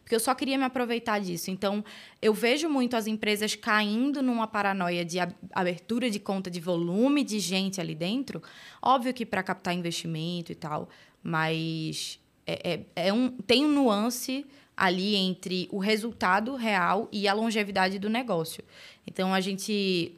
Porque 0.00 0.14
eu 0.14 0.20
só 0.20 0.34
queria 0.34 0.56
me 0.56 0.64
aproveitar 0.64 1.20
disso. 1.20 1.50
Então, 1.50 1.84
eu 2.20 2.32
vejo 2.32 2.68
muito 2.68 2.96
as 2.96 3.06
empresas 3.06 3.54
caindo 3.54 4.22
numa 4.22 4.46
paranoia 4.46 5.04
de 5.04 5.18
abertura 5.52 6.10
de 6.10 6.18
conta 6.18 6.50
de 6.50 6.60
volume 6.60 7.24
de 7.24 7.38
gente 7.38 7.80
ali 7.80 7.94
dentro. 7.94 8.42
Óbvio 8.80 9.12
que 9.12 9.26
para 9.26 9.42
captar 9.42 9.74
investimento 9.74 10.52
e 10.52 10.54
tal, 10.54 10.88
mas 11.22 12.18
é, 12.46 12.74
é, 12.96 13.06
é 13.08 13.12
um, 13.12 13.30
tem 13.30 13.64
um 13.64 13.72
nuance 13.72 14.46
ali 14.76 15.14
entre 15.14 15.68
o 15.70 15.78
resultado 15.78 16.56
real 16.56 17.08
e 17.12 17.28
a 17.28 17.32
longevidade 17.32 17.98
do 17.98 18.10
negócio. 18.10 18.62
Então, 19.06 19.32
a 19.32 19.40
gente, 19.40 20.16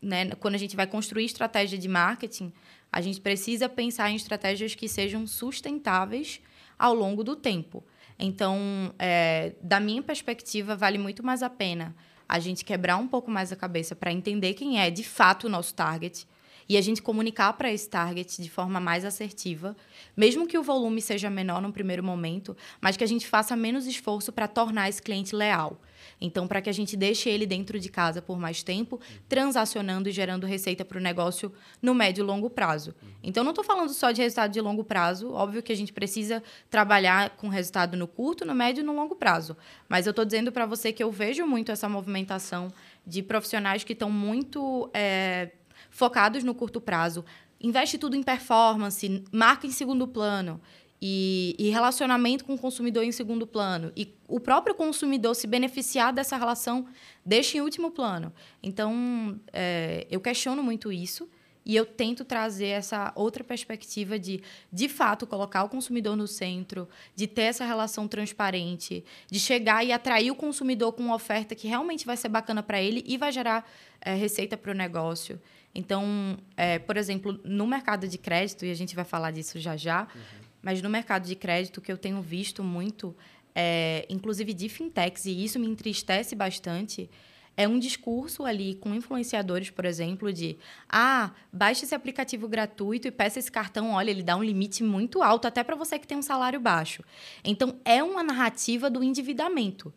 né, 0.00 0.30
quando 0.40 0.54
a 0.54 0.58
gente 0.58 0.74
vai 0.74 0.86
construir 0.86 1.24
estratégia 1.24 1.78
de 1.78 1.88
marketing, 1.88 2.52
a 2.92 3.00
gente 3.00 3.20
precisa 3.20 3.68
pensar 3.68 4.10
em 4.10 4.16
estratégias 4.16 4.74
que 4.74 4.88
sejam 4.88 5.26
sustentáveis 5.26 6.40
ao 6.78 6.94
longo 6.94 7.24
do 7.24 7.34
tempo. 7.34 7.82
Então, 8.18 8.94
é, 8.98 9.54
da 9.62 9.80
minha 9.80 10.02
perspectiva, 10.02 10.76
vale 10.76 10.98
muito 10.98 11.24
mais 11.24 11.42
a 11.42 11.50
pena 11.50 11.94
a 12.28 12.38
gente 12.38 12.64
quebrar 12.64 12.96
um 12.96 13.06
pouco 13.06 13.30
mais 13.30 13.52
a 13.52 13.56
cabeça 13.56 13.94
para 13.94 14.10
entender 14.10 14.54
quem 14.54 14.80
é 14.80 14.90
de 14.90 15.04
fato 15.04 15.46
o 15.46 15.50
nosso 15.50 15.74
target 15.74 16.26
e 16.72 16.76
a 16.78 16.80
gente 16.80 17.02
comunicar 17.02 17.52
para 17.52 17.70
esse 17.70 17.86
target 17.86 18.40
de 18.40 18.48
forma 18.48 18.80
mais 18.80 19.04
assertiva, 19.04 19.76
mesmo 20.16 20.46
que 20.46 20.56
o 20.56 20.62
volume 20.62 21.02
seja 21.02 21.28
menor 21.28 21.60
no 21.60 21.70
primeiro 21.70 22.02
momento, 22.02 22.56
mas 22.80 22.96
que 22.96 23.04
a 23.04 23.06
gente 23.06 23.26
faça 23.26 23.54
menos 23.54 23.86
esforço 23.86 24.32
para 24.32 24.48
tornar 24.48 24.88
esse 24.88 25.02
cliente 25.02 25.36
leal. 25.36 25.78
Então, 26.18 26.48
para 26.48 26.62
que 26.62 26.70
a 26.70 26.72
gente 26.72 26.96
deixe 26.96 27.28
ele 27.28 27.44
dentro 27.44 27.78
de 27.78 27.90
casa 27.90 28.22
por 28.22 28.38
mais 28.38 28.62
tempo, 28.62 28.98
transacionando 29.28 30.08
e 30.08 30.12
gerando 30.12 30.46
receita 30.46 30.82
para 30.82 30.96
o 30.96 31.00
negócio 31.00 31.52
no 31.82 31.94
médio 31.94 32.22
e 32.22 32.26
longo 32.26 32.48
prazo. 32.48 32.94
Então, 33.22 33.44
não 33.44 33.50
estou 33.50 33.64
falando 33.64 33.92
só 33.92 34.10
de 34.10 34.22
resultado 34.22 34.50
de 34.50 34.60
longo 34.60 34.82
prazo. 34.82 35.30
Óbvio 35.30 35.62
que 35.62 35.72
a 35.72 35.76
gente 35.76 35.92
precisa 35.92 36.42
trabalhar 36.70 37.36
com 37.36 37.48
resultado 37.48 37.98
no 37.98 38.08
curto, 38.08 38.46
no 38.46 38.54
médio 38.54 38.80
e 38.80 38.84
no 38.84 38.94
longo 38.94 39.14
prazo. 39.14 39.54
Mas 39.90 40.06
eu 40.06 40.10
estou 40.10 40.24
dizendo 40.24 40.50
para 40.50 40.64
você 40.64 40.90
que 40.90 41.02
eu 41.02 41.12
vejo 41.12 41.46
muito 41.46 41.70
essa 41.70 41.86
movimentação 41.86 42.72
de 43.06 43.22
profissionais 43.22 43.84
que 43.84 43.92
estão 43.92 44.10
muito 44.10 44.88
é, 44.94 45.50
focados 45.92 46.42
no 46.42 46.54
curto 46.54 46.80
prazo. 46.80 47.24
Investe 47.60 47.96
tudo 47.96 48.16
em 48.16 48.22
performance, 48.22 49.22
marca 49.30 49.66
em 49.66 49.70
segundo 49.70 50.08
plano 50.08 50.60
e, 51.00 51.54
e, 51.58 51.68
relacionamento 51.70 52.44
com 52.44 52.54
o 52.54 52.58
consumidor 52.58 53.04
em 53.04 53.12
segundo 53.12 53.46
plano. 53.46 53.92
E 53.96 54.12
o 54.26 54.40
próprio 54.40 54.74
consumidor 54.74 55.36
se 55.36 55.46
beneficiar 55.46 56.12
dessa 56.12 56.36
relação 56.36 56.86
deixa 57.24 57.58
em 57.58 57.60
último 57.60 57.90
plano. 57.90 58.32
Então, 58.62 59.38
é, 59.52 60.06
eu 60.10 60.20
questiono 60.20 60.62
muito 60.62 60.90
isso 60.90 61.28
e 61.64 61.76
eu 61.76 61.86
tento 61.86 62.24
trazer 62.24 62.66
essa 62.66 63.12
outra 63.14 63.44
perspectiva 63.44 64.18
de, 64.18 64.42
de 64.72 64.88
fato, 64.88 65.26
colocar 65.26 65.64
o 65.64 65.68
consumidor 65.68 66.16
no 66.16 66.26
centro, 66.26 66.88
de 67.14 67.26
ter 67.26 67.42
essa 67.42 67.64
relação 67.64 68.08
transparente, 68.08 69.04
de 69.30 69.38
chegar 69.38 69.84
e 69.84 69.92
atrair 69.92 70.30
o 70.30 70.34
consumidor 70.34 70.92
com 70.92 71.02
uma 71.02 71.14
oferta 71.14 71.54
que 71.54 71.68
realmente 71.68 72.04
vai 72.04 72.16
ser 72.16 72.28
bacana 72.28 72.62
para 72.62 72.80
ele 72.80 73.04
e 73.06 73.16
vai 73.16 73.30
gerar 73.30 73.70
é, 74.00 74.14
receita 74.14 74.56
para 74.56 74.72
o 74.72 74.74
negócio. 74.74 75.40
Então, 75.74 76.36
é, 76.56 76.78
por 76.78 76.96
exemplo, 76.96 77.40
no 77.44 77.66
mercado 77.66 78.06
de 78.06 78.18
crédito, 78.18 78.64
e 78.64 78.70
a 78.70 78.74
gente 78.74 78.94
vai 78.94 79.04
falar 79.04 79.30
disso 79.30 79.58
já 79.58 79.76
já, 79.76 80.02
uhum 80.14 80.42
mas 80.62 80.80
no 80.80 80.88
mercado 80.88 81.26
de 81.26 81.34
crédito, 81.34 81.80
que 81.80 81.90
eu 81.90 81.98
tenho 81.98 82.22
visto 82.22 82.62
muito, 82.62 83.14
é, 83.54 84.06
inclusive 84.08 84.54
de 84.54 84.68
fintechs, 84.68 85.26
e 85.26 85.44
isso 85.44 85.58
me 85.58 85.66
entristece 85.66 86.36
bastante, 86.36 87.10
é 87.56 87.68
um 87.68 87.78
discurso 87.78 88.44
ali 88.44 88.74
com 88.76 88.94
influenciadores, 88.94 89.70
por 89.70 89.84
exemplo, 89.84 90.32
de 90.32 90.56
ah, 90.88 91.30
baixe 91.52 91.84
esse 91.84 91.94
aplicativo 91.94 92.48
gratuito 92.48 93.06
e 93.06 93.10
peça 93.10 93.38
esse 93.38 93.50
cartão, 93.50 93.92
olha, 93.92 94.10
ele 94.10 94.22
dá 94.22 94.36
um 94.36 94.42
limite 94.42 94.82
muito 94.82 95.22
alto, 95.22 95.46
até 95.46 95.62
para 95.62 95.76
você 95.76 95.98
que 95.98 96.06
tem 96.06 96.16
um 96.16 96.22
salário 96.22 96.58
baixo. 96.58 97.04
Então, 97.44 97.76
é 97.84 98.02
uma 98.02 98.22
narrativa 98.22 98.88
do 98.88 99.02
endividamento. 99.02 99.92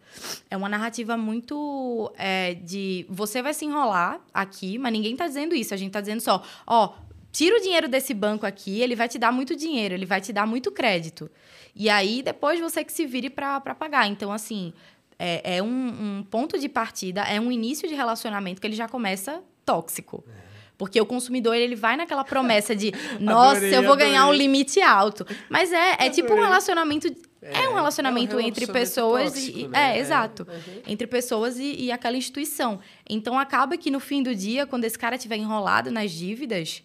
É 0.50 0.58
uma 0.58 0.68
narrativa 0.68 1.16
muito 1.16 2.12
é, 2.18 2.56
de 2.56 3.06
você 3.10 3.42
vai 3.42 3.54
se 3.54 3.66
enrolar 3.66 4.20
aqui, 4.34 4.78
mas 4.78 4.92
ninguém 4.92 5.14
está 5.14 5.28
dizendo 5.28 5.56
isso. 5.56 5.74
A 5.74 5.78
gente 5.78 5.90
está 5.90 6.02
dizendo 6.02 6.22
só, 6.22 6.44
ó, 6.68 6.94
tira 7.32 7.58
o 7.58 7.62
dinheiro 7.62 7.88
desse 7.88 8.14
banco 8.14 8.46
aqui, 8.46 8.82
ele 8.82 8.96
vai 8.96 9.08
te 9.08 9.18
dar 9.18 9.32
muito 9.32 9.56
dinheiro, 9.56 9.94
ele 9.94 10.06
vai 10.06 10.20
te 10.20 10.34
dar 10.34 10.46
muito 10.46 10.72
crédito. 10.72 11.30
E 11.76 11.90
aí, 11.90 12.22
depois 12.24 12.60
você 12.60 12.84
que 12.86 12.94
se 12.94 13.06
vire 13.06 13.30
para 13.30 13.60
pagar. 13.60 14.08
Então, 14.08 14.32
assim, 14.32 14.74
é, 15.18 15.58
é 15.58 15.64
um, 15.64 15.68
um, 15.68 16.24
ponto 16.30 16.58
de 16.60 16.70
partida, 16.70 17.22
é 17.22 17.40
um 17.40 17.52
início 17.52 17.88
de 17.88 17.96
relacionamento 17.96 18.62
que 18.62 18.68
ele 18.68 18.76
já 18.76 18.88
começa 18.88 19.42
tóxico. 19.66 20.24
É. 20.28 20.46
Porque 20.78 21.00
o 21.00 21.06
consumidor, 21.06 21.56
ele 21.56 21.76
vai 21.76 21.96
naquela 21.96 22.24
promessa 22.26 22.76
de, 22.76 22.92
nossa, 23.20 23.58
adorei, 23.58 23.70
eu 23.70 23.84
vou 23.84 23.94
adorei. 23.94 24.08
ganhar 24.08 24.28
um 24.28 24.34
limite 24.34 24.82
alto. 24.82 25.26
Mas 25.50 25.72
é, 25.72 25.98
é 26.00 26.10
tipo 26.10 26.34
um 26.34 26.42
relacionamento 26.42 27.08
é, 27.46 27.64
é, 27.64 27.70
um 27.70 27.76
relacionamento, 27.76 28.34
é 28.34 28.38
um 28.38 28.42
entre 28.42 28.66
pessoas 28.66 29.34
tóxico, 29.34 29.60
e. 29.60 29.68
Né? 29.68 29.98
É, 29.98 30.00
exato. 30.00 30.48
Uhum. 30.50 30.82
Entre 30.88 31.06
pessoas 31.06 31.60
e, 31.60 31.76
e, 31.76 31.92
aquela 31.92 32.18
instituição. 32.18 32.80
Então 33.08 33.38
acaba 33.38 33.78
que 33.78 33.92
no 33.92 34.00
fim 34.00 34.24
do 34.24 34.34
dia, 34.34 34.66
quando 34.66 34.84
esse 34.84 34.98
cara 34.98 35.16
estiver 35.16 35.38
enrolado 35.38 35.92
nas 35.92 36.12
dívidas, 36.12 36.82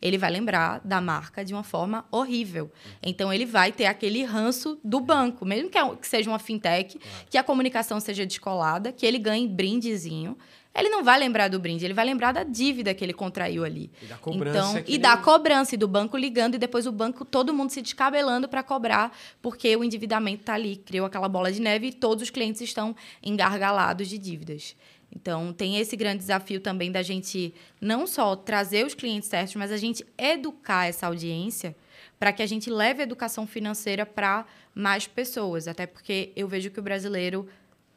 ele 0.00 0.16
vai 0.16 0.30
lembrar 0.30 0.80
da 0.84 1.00
marca 1.00 1.44
de 1.44 1.52
uma 1.52 1.62
forma 1.62 2.04
horrível. 2.10 2.70
Então, 3.02 3.32
ele 3.32 3.44
vai 3.44 3.72
ter 3.72 3.86
aquele 3.86 4.22
ranço 4.24 4.78
do 4.82 5.00
banco, 5.00 5.44
mesmo 5.44 5.68
que, 5.68 5.78
é 5.78 5.90
seja 6.02 6.30
uma 6.30 6.38
fintech, 6.38 6.98
que 7.28 7.36
a 7.36 7.42
comunicação 7.42 8.00
seja 8.00 8.24
descolada, 8.24 8.92
que 8.92 9.04
ele 9.04 9.18
ganhe 9.18 9.46
brindezinho. 9.46 10.36
Ele 10.72 10.88
não 10.88 11.02
vai 11.02 11.18
lembrar 11.18 11.48
do 11.48 11.58
brinde, 11.58 11.84
ele 11.84 11.92
vai 11.92 12.04
lembrar 12.04 12.30
da 12.30 12.44
dívida 12.44 12.94
que 12.94 13.04
ele 13.04 13.12
contraiu 13.12 13.64
ali. 13.64 13.90
E 14.00 14.06
da 14.06 14.16
cobrança. 14.16 14.58
Então, 14.58 14.84
e 14.86 14.98
da 14.98 15.16
cobrança, 15.16 15.74
e 15.74 15.78
do 15.78 15.88
banco 15.88 16.16
ligando, 16.16 16.54
e 16.54 16.58
depois 16.58 16.86
o 16.86 16.92
banco, 16.92 17.24
todo 17.24 17.52
mundo 17.52 17.70
se 17.70 17.82
descabelando 17.82 18.48
para 18.48 18.62
cobrar, 18.62 19.12
porque 19.42 19.76
o 19.76 19.82
endividamento 19.82 20.42
está 20.42 20.54
ali, 20.54 20.76
criou 20.76 21.06
aquela 21.06 21.28
bola 21.28 21.50
de 21.50 21.60
neve 21.60 21.88
e 21.88 21.92
todos 21.92 22.22
os 22.22 22.30
clientes 22.30 22.60
estão 22.60 22.94
engargalados 23.20 24.08
de 24.08 24.16
dívidas. 24.16 24.76
Então, 25.14 25.52
tem 25.52 25.78
esse 25.78 25.96
grande 25.96 26.18
desafio 26.18 26.60
também 26.60 26.90
da 26.90 27.02
gente 27.02 27.52
não 27.80 28.06
só 28.06 28.36
trazer 28.36 28.86
os 28.86 28.94
clientes 28.94 29.28
certos, 29.28 29.56
mas 29.56 29.72
a 29.72 29.76
gente 29.76 30.06
educar 30.16 30.86
essa 30.86 31.06
audiência 31.06 31.74
para 32.18 32.32
que 32.32 32.42
a 32.42 32.46
gente 32.46 32.70
leve 32.70 33.00
a 33.00 33.02
educação 33.02 33.46
financeira 33.46 34.06
para 34.06 34.46
mais 34.74 35.06
pessoas. 35.06 35.66
Até 35.66 35.86
porque 35.86 36.32
eu 36.36 36.46
vejo 36.46 36.70
que 36.70 36.78
o 36.78 36.82
brasileiro, 36.82 37.48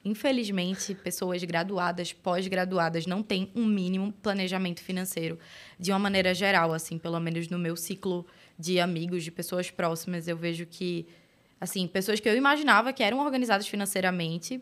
infelizmente, 0.04 0.96
pessoas 0.96 1.44
graduadas, 1.44 2.12
pós-graduadas, 2.12 3.06
não 3.06 3.22
tem 3.22 3.52
um 3.56 3.66
mínimo 3.66 4.12
planejamento 4.14 4.82
financeiro 4.82 5.38
de 5.78 5.92
uma 5.92 6.00
maneira 6.00 6.34
geral, 6.34 6.74
assim, 6.74 6.98
pelo 6.98 7.20
menos 7.20 7.48
no 7.48 7.60
meu 7.60 7.76
ciclo 7.76 8.26
de 8.58 8.80
amigos, 8.80 9.24
de 9.24 9.32
pessoas 9.32 9.70
próximas, 9.70 10.28
eu 10.28 10.38
vejo 10.38 10.66
que 10.66 11.06
assim, 11.60 11.88
pessoas 11.88 12.20
que 12.20 12.28
eu 12.28 12.36
imaginava 12.36 12.92
que 12.92 13.02
eram 13.02 13.20
organizadas 13.20 13.66
financeiramente, 13.68 14.62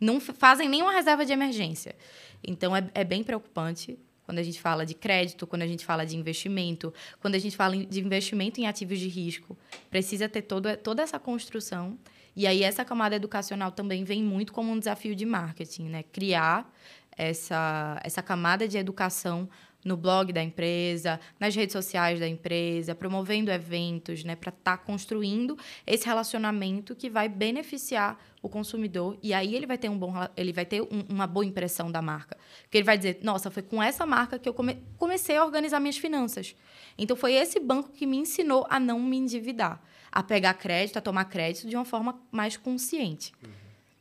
não 0.00 0.20
fazem 0.20 0.68
nenhuma 0.68 0.92
reserva 0.92 1.24
de 1.24 1.32
emergência. 1.32 1.94
Então, 2.42 2.74
é, 2.76 2.88
é 2.94 3.04
bem 3.04 3.22
preocupante 3.22 3.98
quando 4.24 4.38
a 4.38 4.42
gente 4.42 4.60
fala 4.60 4.86
de 4.86 4.94
crédito, 4.94 5.46
quando 5.46 5.62
a 5.62 5.66
gente 5.66 5.84
fala 5.84 6.04
de 6.04 6.16
investimento, 6.16 6.92
quando 7.20 7.34
a 7.34 7.38
gente 7.38 7.56
fala 7.56 7.76
de 7.76 8.00
investimento 8.00 8.60
em 8.60 8.66
ativos 8.66 8.98
de 8.98 9.08
risco. 9.08 9.56
Precisa 9.90 10.28
ter 10.28 10.42
toda, 10.42 10.76
toda 10.76 11.02
essa 11.02 11.18
construção. 11.18 11.98
E 12.36 12.46
aí, 12.46 12.62
essa 12.62 12.84
camada 12.84 13.14
educacional 13.14 13.70
também 13.70 14.02
vem 14.02 14.22
muito 14.22 14.52
como 14.52 14.72
um 14.72 14.78
desafio 14.78 15.14
de 15.14 15.24
marketing, 15.24 15.84
né? 15.84 16.02
Criar 16.02 16.68
essa, 17.16 18.00
essa 18.02 18.22
camada 18.22 18.66
de 18.66 18.76
educação 18.76 19.48
no 19.84 19.96
blog 19.96 20.32
da 20.32 20.42
empresa, 20.42 21.20
nas 21.38 21.54
redes 21.54 21.74
sociais 21.74 22.18
da 22.18 22.26
empresa, 22.26 22.94
promovendo 22.94 23.50
eventos, 23.50 24.24
né, 24.24 24.34
para 24.34 24.48
estar 24.48 24.78
tá 24.78 24.82
construindo 24.82 25.58
esse 25.86 26.06
relacionamento 26.06 26.96
que 26.96 27.10
vai 27.10 27.28
beneficiar 27.28 28.18
o 28.44 28.48
consumidor 28.48 29.18
e 29.22 29.32
aí 29.32 29.54
ele 29.54 29.66
vai 29.66 29.78
ter 29.78 29.88
um 29.88 29.98
bom 29.98 30.12
ele 30.36 30.52
vai 30.52 30.66
ter 30.66 30.82
um, 30.82 31.06
uma 31.08 31.26
boa 31.26 31.46
impressão 31.46 31.90
da 31.90 32.02
marca, 32.02 32.36
porque 32.62 32.76
ele 32.76 32.84
vai 32.84 32.98
dizer, 32.98 33.20
nossa, 33.22 33.50
foi 33.50 33.62
com 33.62 33.82
essa 33.82 34.04
marca 34.04 34.38
que 34.38 34.46
eu 34.46 34.52
come, 34.52 34.84
comecei 34.98 35.34
a 35.34 35.42
organizar 35.42 35.80
minhas 35.80 35.96
finanças. 35.96 36.54
Então 36.98 37.16
foi 37.16 37.32
esse 37.32 37.58
banco 37.58 37.90
que 37.90 38.04
me 38.04 38.18
ensinou 38.18 38.66
a 38.68 38.78
não 38.78 39.00
me 39.00 39.16
endividar, 39.16 39.82
a 40.12 40.22
pegar 40.22 40.52
crédito, 40.54 40.98
a 40.98 41.00
tomar 41.00 41.24
crédito 41.24 41.66
de 41.66 41.74
uma 41.74 41.86
forma 41.86 42.20
mais 42.30 42.54
consciente. 42.58 43.32
Uhum, 43.42 43.50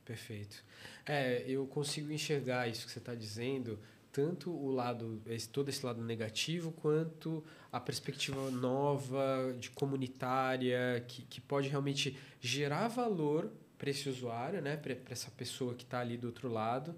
perfeito. 0.03 0.62
É, 1.06 1.45
eu 1.47 1.65
consigo 1.67 2.12
enxergar 2.12 2.67
isso 2.67 2.86
que 2.86 2.91
você 2.91 2.99
está 2.99 3.15
dizendo 3.15 3.79
tanto 4.12 4.51
o 4.51 4.69
lado, 4.69 5.21
esse, 5.25 5.49
todo 5.49 5.69
esse 5.69 5.84
lado 5.84 6.03
negativo, 6.03 6.71
quanto 6.71 7.43
a 7.71 7.79
perspectiva 7.79 8.51
nova, 8.51 9.56
de 9.58 9.71
comunitária, 9.71 11.03
que, 11.08 11.23
que 11.23 11.41
pode 11.41 11.67
realmente 11.67 12.15
gerar 12.39 12.89
valor 12.89 13.51
esse 13.89 14.10
usuário, 14.10 14.62
né? 14.62 14.78
Para 14.78 14.96
essa 15.10 15.32
pessoa 15.32 15.74
que 15.74 15.84
está 15.84 16.00
ali 16.00 16.17
do 16.17 16.28
outro 16.28 16.50
lado. 16.52 16.96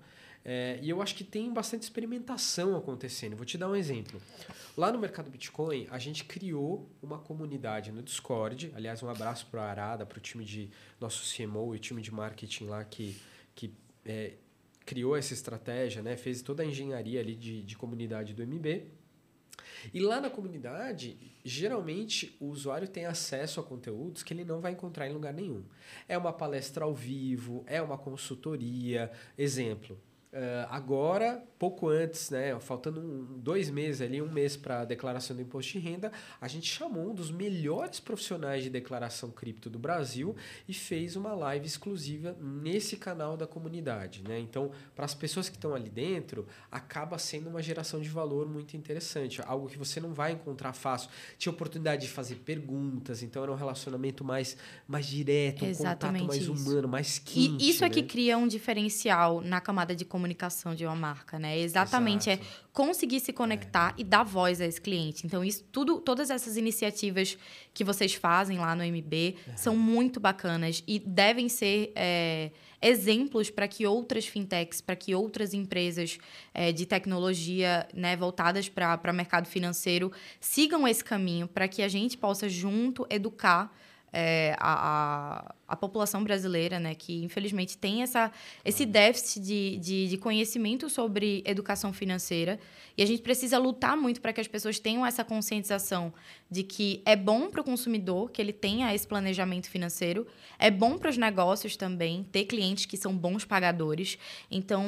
É, 0.48 0.78
e 0.80 0.90
eu 0.90 1.02
acho 1.02 1.16
que 1.16 1.24
tem 1.24 1.52
bastante 1.52 1.82
experimentação 1.82 2.78
acontecendo. 2.78 3.36
Vou 3.36 3.46
te 3.46 3.58
dar 3.58 3.68
um 3.68 3.76
exemplo. 3.76 4.22
Lá 4.78 4.92
no 4.92 5.00
mercado 5.00 5.28
Bitcoin, 5.28 5.88
a 5.90 5.98
gente 5.98 6.24
criou 6.24 6.88
uma 7.02 7.18
comunidade 7.18 7.92
no 7.92 8.04
Discord. 8.04 8.72
Aliás, 8.76 9.02
um 9.02 9.10
abraço 9.10 9.48
para 9.48 9.64
a 9.64 9.70
Arada, 9.72 10.06
para 10.06 10.20
o 10.20 10.22
time 10.22 10.46
de 10.46 10.70
nosso 11.02 11.24
CMO 11.36 11.74
e 11.74 11.78
o 11.78 11.80
time 11.80 12.00
de 12.00 12.14
marketing 12.14 12.66
lá 12.66 12.84
que, 12.84 13.20
que 13.56 13.74
é, 14.06 14.34
criou 14.86 15.18
essa 15.18 15.34
estratégia, 15.34 16.04
né? 16.04 16.16
fez 16.16 16.44
toda 16.44 16.62
a 16.62 16.66
engenharia 16.66 17.20
ali 17.20 17.36
de, 17.36 17.64
de 17.64 17.76
comunidade 17.76 18.36
do 18.36 18.46
MB. 18.46 18.84
E 19.94 20.00
lá 20.00 20.20
na 20.20 20.30
comunidade, 20.30 21.18
geralmente 21.44 22.36
o 22.40 22.48
usuário 22.48 22.88
tem 22.88 23.06
acesso 23.06 23.60
a 23.60 23.64
conteúdos 23.64 24.24
que 24.24 24.34
ele 24.34 24.44
não 24.44 24.62
vai 24.62 24.72
encontrar 24.72 25.08
em 25.08 25.14
lugar 25.14 25.34
nenhum. 25.34 25.64
É 26.08 26.18
uma 26.18 26.34
palestra 26.34 26.86
ao 26.86 26.94
vivo, 26.94 27.64
é 27.68 27.82
uma 27.82 27.98
consultoria. 27.98 29.12
Exemplo, 29.38 30.00
Uh, 30.36 30.68
agora, 30.70 31.42
pouco 31.58 31.88
antes, 31.88 32.30
né, 32.30 32.60
faltando 32.60 33.00
um, 33.00 33.40
dois 33.40 33.70
meses 33.70 34.02
ali, 34.02 34.22
um 34.22 34.30
mês 34.30 34.58
para 34.58 34.82
a 34.82 34.86
declaração 34.86 35.34
do 35.34 35.42
imposto 35.42 35.72
de 35.72 35.80
renda, 35.80 36.12
a 36.42 36.48
gente 36.50 36.70
chamou 36.70 37.12
um 37.12 37.16
dos 37.16 37.32
melhores 37.32 38.02
profissionais 38.02 38.62
de 38.62 38.70
declaração 38.70 39.32
cripto 39.32 39.70
do 39.70 39.80
Brasil 39.80 40.36
e 40.68 40.74
fez 40.74 41.16
uma 41.16 41.34
live 41.34 41.66
exclusiva 41.66 42.36
nesse 42.42 42.98
canal 42.98 43.38
da 43.38 43.48
comunidade. 43.48 44.24
Né? 44.28 44.38
Então, 44.38 44.72
para 44.94 45.06
as 45.06 45.16
pessoas 45.16 45.48
que 45.48 45.56
estão 45.56 45.74
ali 45.74 45.90
dentro, 45.90 46.46
acaba 46.70 47.18
sendo 47.18 47.50
uma 47.50 47.62
geração 47.62 48.02
de 48.02 48.10
valor 48.10 48.46
muito 48.46 48.76
interessante, 48.76 49.42
algo 49.46 49.70
que 49.70 49.78
você 49.78 50.02
não 50.02 50.14
vai 50.14 50.34
encontrar 50.34 50.74
fácil. 50.74 51.10
Tinha 51.38 51.54
oportunidade 51.54 52.02
de 52.02 52.10
fazer 52.10 52.36
perguntas, 52.44 53.24
então 53.24 53.42
era 53.42 53.54
um 53.54 53.56
relacionamento 53.56 54.22
mais, 54.22 54.58
mais 54.86 55.06
direto, 55.06 55.64
um 55.64 55.70
Exatamente 55.70 56.24
contato 56.24 56.28
mais 56.28 56.42
isso. 56.42 56.52
humano, 56.52 56.90
mais 56.90 57.20
quente. 57.20 57.64
E 57.64 57.70
isso 57.70 57.86
é 57.86 57.90
que 57.90 58.04
cria 58.04 58.38
um 58.38 58.50
diferencial 58.50 59.40
na 59.40 59.62
camada 59.62 59.96
de 59.96 60.04
comunicação 60.04 60.25
comunicação 60.26 60.74
de 60.74 60.86
uma 60.86 60.96
marca, 60.96 61.38
né? 61.38 61.58
Exatamente 61.60 62.30
Exato. 62.30 62.44
é 62.44 62.66
conseguir 62.74 63.20
se 63.20 63.32
conectar 63.32 63.94
é. 63.96 64.02
e 64.02 64.04
dar 64.04 64.24
voz 64.24 64.60
a 64.60 64.66
esse 64.66 64.82
cliente. 64.82 65.26
Então, 65.26 65.44
isso 65.46 65.64
tudo, 65.72 66.02
todas 66.02 66.30
essas 66.30 66.58
iniciativas 66.58 67.38
que 67.74 67.84
vocês 67.84 68.16
fazem 68.16 68.58
lá 68.58 68.76
no 68.76 68.84
MB 68.84 69.36
é. 69.48 69.56
são 69.56 69.78
muito 69.78 70.20
bacanas 70.20 70.84
e 70.88 70.98
devem 70.98 71.48
ser 71.48 71.92
é, 71.96 72.52
exemplos 72.82 73.52
para 73.52 73.68
que 73.68 73.86
outras 73.86 74.26
fintechs, 74.26 74.82
para 74.82 74.96
que 74.96 75.14
outras 75.14 75.54
empresas 75.54 76.18
é, 76.54 76.72
de 76.72 76.86
tecnologia 76.86 77.88
né, 77.94 78.18
voltadas 78.18 78.68
para 78.68 79.00
o 79.08 79.14
mercado 79.14 79.48
financeiro 79.48 80.12
sigam 80.40 80.88
esse 80.88 81.04
caminho 81.04 81.48
para 81.48 81.68
que 81.68 81.84
a 81.84 81.88
gente 81.88 82.18
possa 82.18 82.50
junto 82.50 83.06
educar 83.10 83.72
é, 84.18 84.56
a, 84.60 85.44
a, 85.44 85.56
a, 85.68 85.76
população 85.76 86.24
brasileira, 86.24 86.80
né, 86.80 86.96
que 86.96 87.22
infelizmente 87.22 87.78
tem 87.78 88.02
essa, 88.02 88.32
esse 88.64 88.86
déficit 88.86 89.42
de, 89.42 89.78
de, 89.78 90.08
de, 90.08 90.18
conhecimento 90.18 90.90
sobre 90.90 91.44
educação 91.46 91.92
financeira. 91.92 92.58
E 92.98 93.04
a 93.04 93.06
gente 93.06 93.22
precisa 93.22 93.58
lutar 93.58 93.98
muito 93.98 94.22
para 94.22 94.32
que 94.32 94.40
as 94.40 94.48
pessoas 94.48 94.80
tenham 94.80 95.06
essa 95.06 95.22
conscientização 95.22 96.14
de 96.50 96.64
que 96.64 97.02
é 97.04 97.14
bom 97.14 97.50
para 97.50 97.60
o 97.60 97.64
consumidor 97.64 98.32
que 98.32 98.42
ele 98.42 98.54
tenha 98.54 98.96
esse 98.96 99.06
planejamento 99.06 99.70
financeiro, 99.70 100.26
é 100.58 100.72
bom 100.72 100.98
para 100.98 101.10
os 101.10 101.18
negócios 101.18 101.76
também 101.76 102.24
ter 102.32 102.46
clientes 102.46 102.86
que 102.86 102.96
são 102.96 103.14
bons 103.14 103.44
pagadores. 103.44 104.18
Então, 104.50 104.86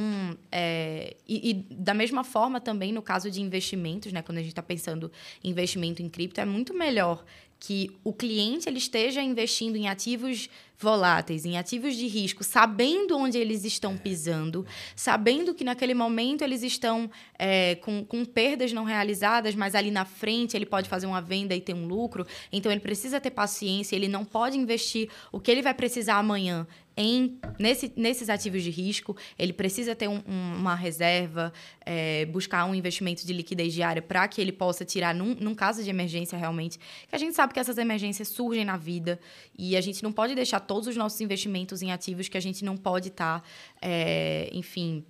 é, 0.49 1.17
e, 1.27 1.49
e, 1.49 1.53
da 1.75 1.93
mesma 1.93 2.23
forma 2.23 2.61
também 2.61 2.93
no 2.93 3.01
caso 3.01 3.29
de 3.29 3.41
investimentos, 3.41 4.13
né, 4.13 4.21
quando 4.21 4.37
a 4.37 4.41
gente 4.41 4.51
está 4.51 4.63
pensando 4.63 5.11
em 5.43 5.49
investimento 5.49 6.01
em 6.01 6.07
cripto, 6.07 6.39
é 6.39 6.45
muito 6.45 6.73
melhor 6.73 7.25
que 7.59 7.91
o 8.03 8.13
cliente 8.13 8.69
ele 8.69 8.77
esteja 8.77 9.21
investindo 9.21 9.75
em 9.75 9.87
ativos 9.87 10.49
voláteis, 10.79 11.43
em 11.43 11.57
ativos 11.57 11.95
de 11.95 12.07
risco, 12.07 12.43
sabendo 12.43 13.17
onde 13.17 13.37
eles 13.37 13.65
estão 13.65 13.93
é. 13.93 13.97
pisando, 13.97 14.65
sabendo 14.95 15.53
que 15.53 15.63
naquele 15.63 15.93
momento 15.93 16.43
eles 16.43 16.61
estão 16.61 17.09
é, 17.37 17.75
com, 17.75 18.05
com 18.05 18.23
perdas 18.23 18.71
não 18.71 18.83
realizadas, 18.83 19.55
mas 19.55 19.73
ali 19.73 19.89
na 19.89 20.05
frente 20.05 20.55
ele 20.55 20.65
pode 20.65 20.87
fazer 20.87 21.07
uma 21.07 21.21
venda 21.21 21.55
e 21.55 21.61
ter 21.61 21.73
um 21.73 21.87
lucro. 21.87 22.25
Então 22.51 22.71
ele 22.71 22.81
precisa 22.81 23.19
ter 23.19 23.31
paciência, 23.31 23.95
ele 23.95 24.07
não 24.07 24.23
pode 24.23 24.57
investir 24.57 25.09
o 25.31 25.39
que 25.39 25.49
ele 25.49 25.61
vai 25.61 25.73
precisar 25.73 26.17
amanhã 26.17 26.67
em, 26.97 27.39
nesse, 27.59 27.93
nesses 27.95 28.27
ativos 28.27 28.63
de 28.63 28.71
risco, 28.71 29.15
ele 29.37 29.53
precisa 29.53 29.95
ter 29.95 30.07
um, 30.07 30.19
um, 30.27 30.55
uma 30.57 30.73
reserva, 30.73 31.53
é, 31.85 32.25
buscar 32.25 32.65
um 32.65 32.73
investimento 32.73 33.25
de 33.25 33.31
liquidez 33.31 33.71
diária 33.71 34.01
para 34.01 34.27
que 34.27 34.41
ele 34.41 34.51
possa 34.51 34.83
tirar, 34.83 35.13
num, 35.13 35.35
num, 35.35 35.53
caso 35.53 35.83
de 35.83 35.89
emergência 35.91 36.35
realmente, 36.35 36.79
que 36.79 37.15
a 37.15 37.19
gente 37.19 37.35
sabe 37.35 37.53
que 37.53 37.59
essas 37.59 37.77
emergências 37.77 38.29
surgem 38.29 38.65
na 38.65 38.77
vida 38.77 39.19
e 39.55 39.77
a 39.77 39.81
gente 39.81 40.01
não 40.01 40.11
pode 40.11 40.33
deixar 40.33 40.59
todos 40.67 40.87
os 40.87 40.95
nossos 40.95 41.19
investimentos 41.21 41.81
em 41.81 41.91
ativos 41.91 42.27
que 42.27 42.37
a 42.37 42.41
gente 42.41 42.63
não 42.63 42.77
pode 42.77 43.07
estar, 43.07 43.41
tá, 43.41 43.47
é, 43.81 44.49
enfim, 44.53 45.05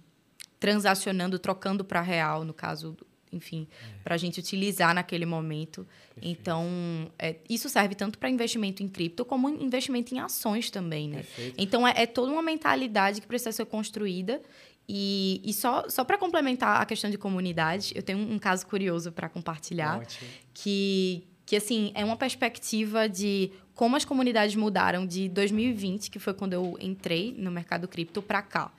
transacionando, 0.59 1.37
trocando 1.39 1.83
para 1.83 2.01
real, 2.01 2.45
no 2.45 2.53
caso 2.53 2.95
enfim, 3.31 3.67
é. 3.83 4.03
para 4.03 4.15
a 4.15 4.17
gente 4.17 4.39
utilizar 4.39 4.93
naquele 4.93 5.25
momento. 5.25 5.85
Perfeito. 6.15 6.39
Então, 6.39 7.11
é, 7.19 7.35
isso 7.49 7.69
serve 7.69 7.95
tanto 7.95 8.17
para 8.17 8.29
investimento 8.29 8.81
em 8.81 8.87
cripto 8.87 9.25
como 9.25 9.49
investimento 9.49 10.13
em 10.15 10.19
ações 10.19 10.71
também, 10.71 11.09
né? 11.09 11.17
Perfeito. 11.17 11.55
Então, 11.57 11.87
é, 11.87 11.93
é, 11.97 12.05
toda 12.05 12.31
uma 12.31 12.41
mentalidade 12.41 13.21
que 13.21 13.27
precisa 13.27 13.51
ser 13.51 13.65
construída. 13.65 14.41
E, 14.89 15.41
e 15.43 15.53
só, 15.53 15.89
só 15.89 16.05
para 16.05 16.17
complementar 16.17 16.81
a 16.81 16.85
questão 16.85 17.09
de 17.09 17.17
comunidade, 17.17 17.91
eu 17.93 18.01
tenho 18.01 18.19
um, 18.19 18.35
um 18.35 18.39
caso 18.39 18.65
curioso 18.65 19.11
para 19.11 19.27
compartilhar, 19.27 19.99
Ótimo. 19.99 20.29
que 20.53 21.27
que 21.47 21.55
assim 21.55 21.91
é 21.95 22.03
uma 22.03 22.17
perspectiva 22.17 23.07
de 23.07 23.51
como 23.73 23.95
as 23.95 24.03
comunidades 24.03 24.55
mudaram 24.55 25.05
de 25.07 25.29
2020, 25.29 26.12
que 26.12 26.19
foi 26.19 26.33
quando 26.33 26.51
eu 26.51 26.77
entrei 26.81 27.33
no 27.38 27.49
mercado 27.49 27.88
cripto, 27.88 28.21
para 28.21 28.41
cá. 28.41 28.71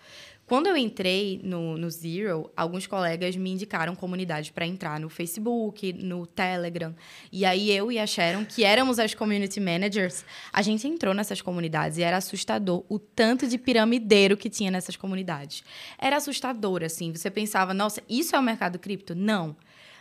Quando 0.45 0.67
eu 0.67 0.77
entrei 0.77 1.41
no, 1.43 1.79
no 1.79 1.91
Zero, 1.91 2.51
alguns 2.57 2.87
colegas 2.87 3.37
me 3.37 3.51
indicaram 3.51 3.95
comunidades 3.95 4.51
para 4.51 4.67
entrar 4.67 4.99
no 4.99 5.09
Facebook, 5.09 5.93
no 5.93 6.27
Telegram. 6.27 6.95
E 7.31 7.45
aí 7.45 7.71
eu 7.71 7.91
e 7.93 7.99
a 7.99 8.07
Sharon, 8.07 8.45
que 8.45 8.65
éramos 8.65 8.99
as 8.99 9.15
community 9.15 9.61
managers, 9.61 10.25
a 10.53 10.61
gente 10.61 10.87
entrou 10.89 11.15
nessas 11.15 11.41
comunidades 11.41 11.99
e 11.99 12.03
era 12.03 12.17
assustador 12.17 12.83
o 12.89 12.99
tanto 12.99 13.47
de 13.47 13.57
piramideiro 13.59 14.37
que 14.37 14.51
tinha 14.51 14.71
nessas 14.71 14.97
comunidades. 14.97 15.63
Era 15.99 16.17
assustador, 16.17 16.83
assim. 16.83 17.13
Você 17.13 17.31
pensava, 17.31 17.73
nossa, 17.73 18.03
isso 18.09 18.35
é 18.35 18.39
o 18.39 18.43
mercado 18.43 18.79
cripto? 18.79 19.15
Não. 19.15 19.55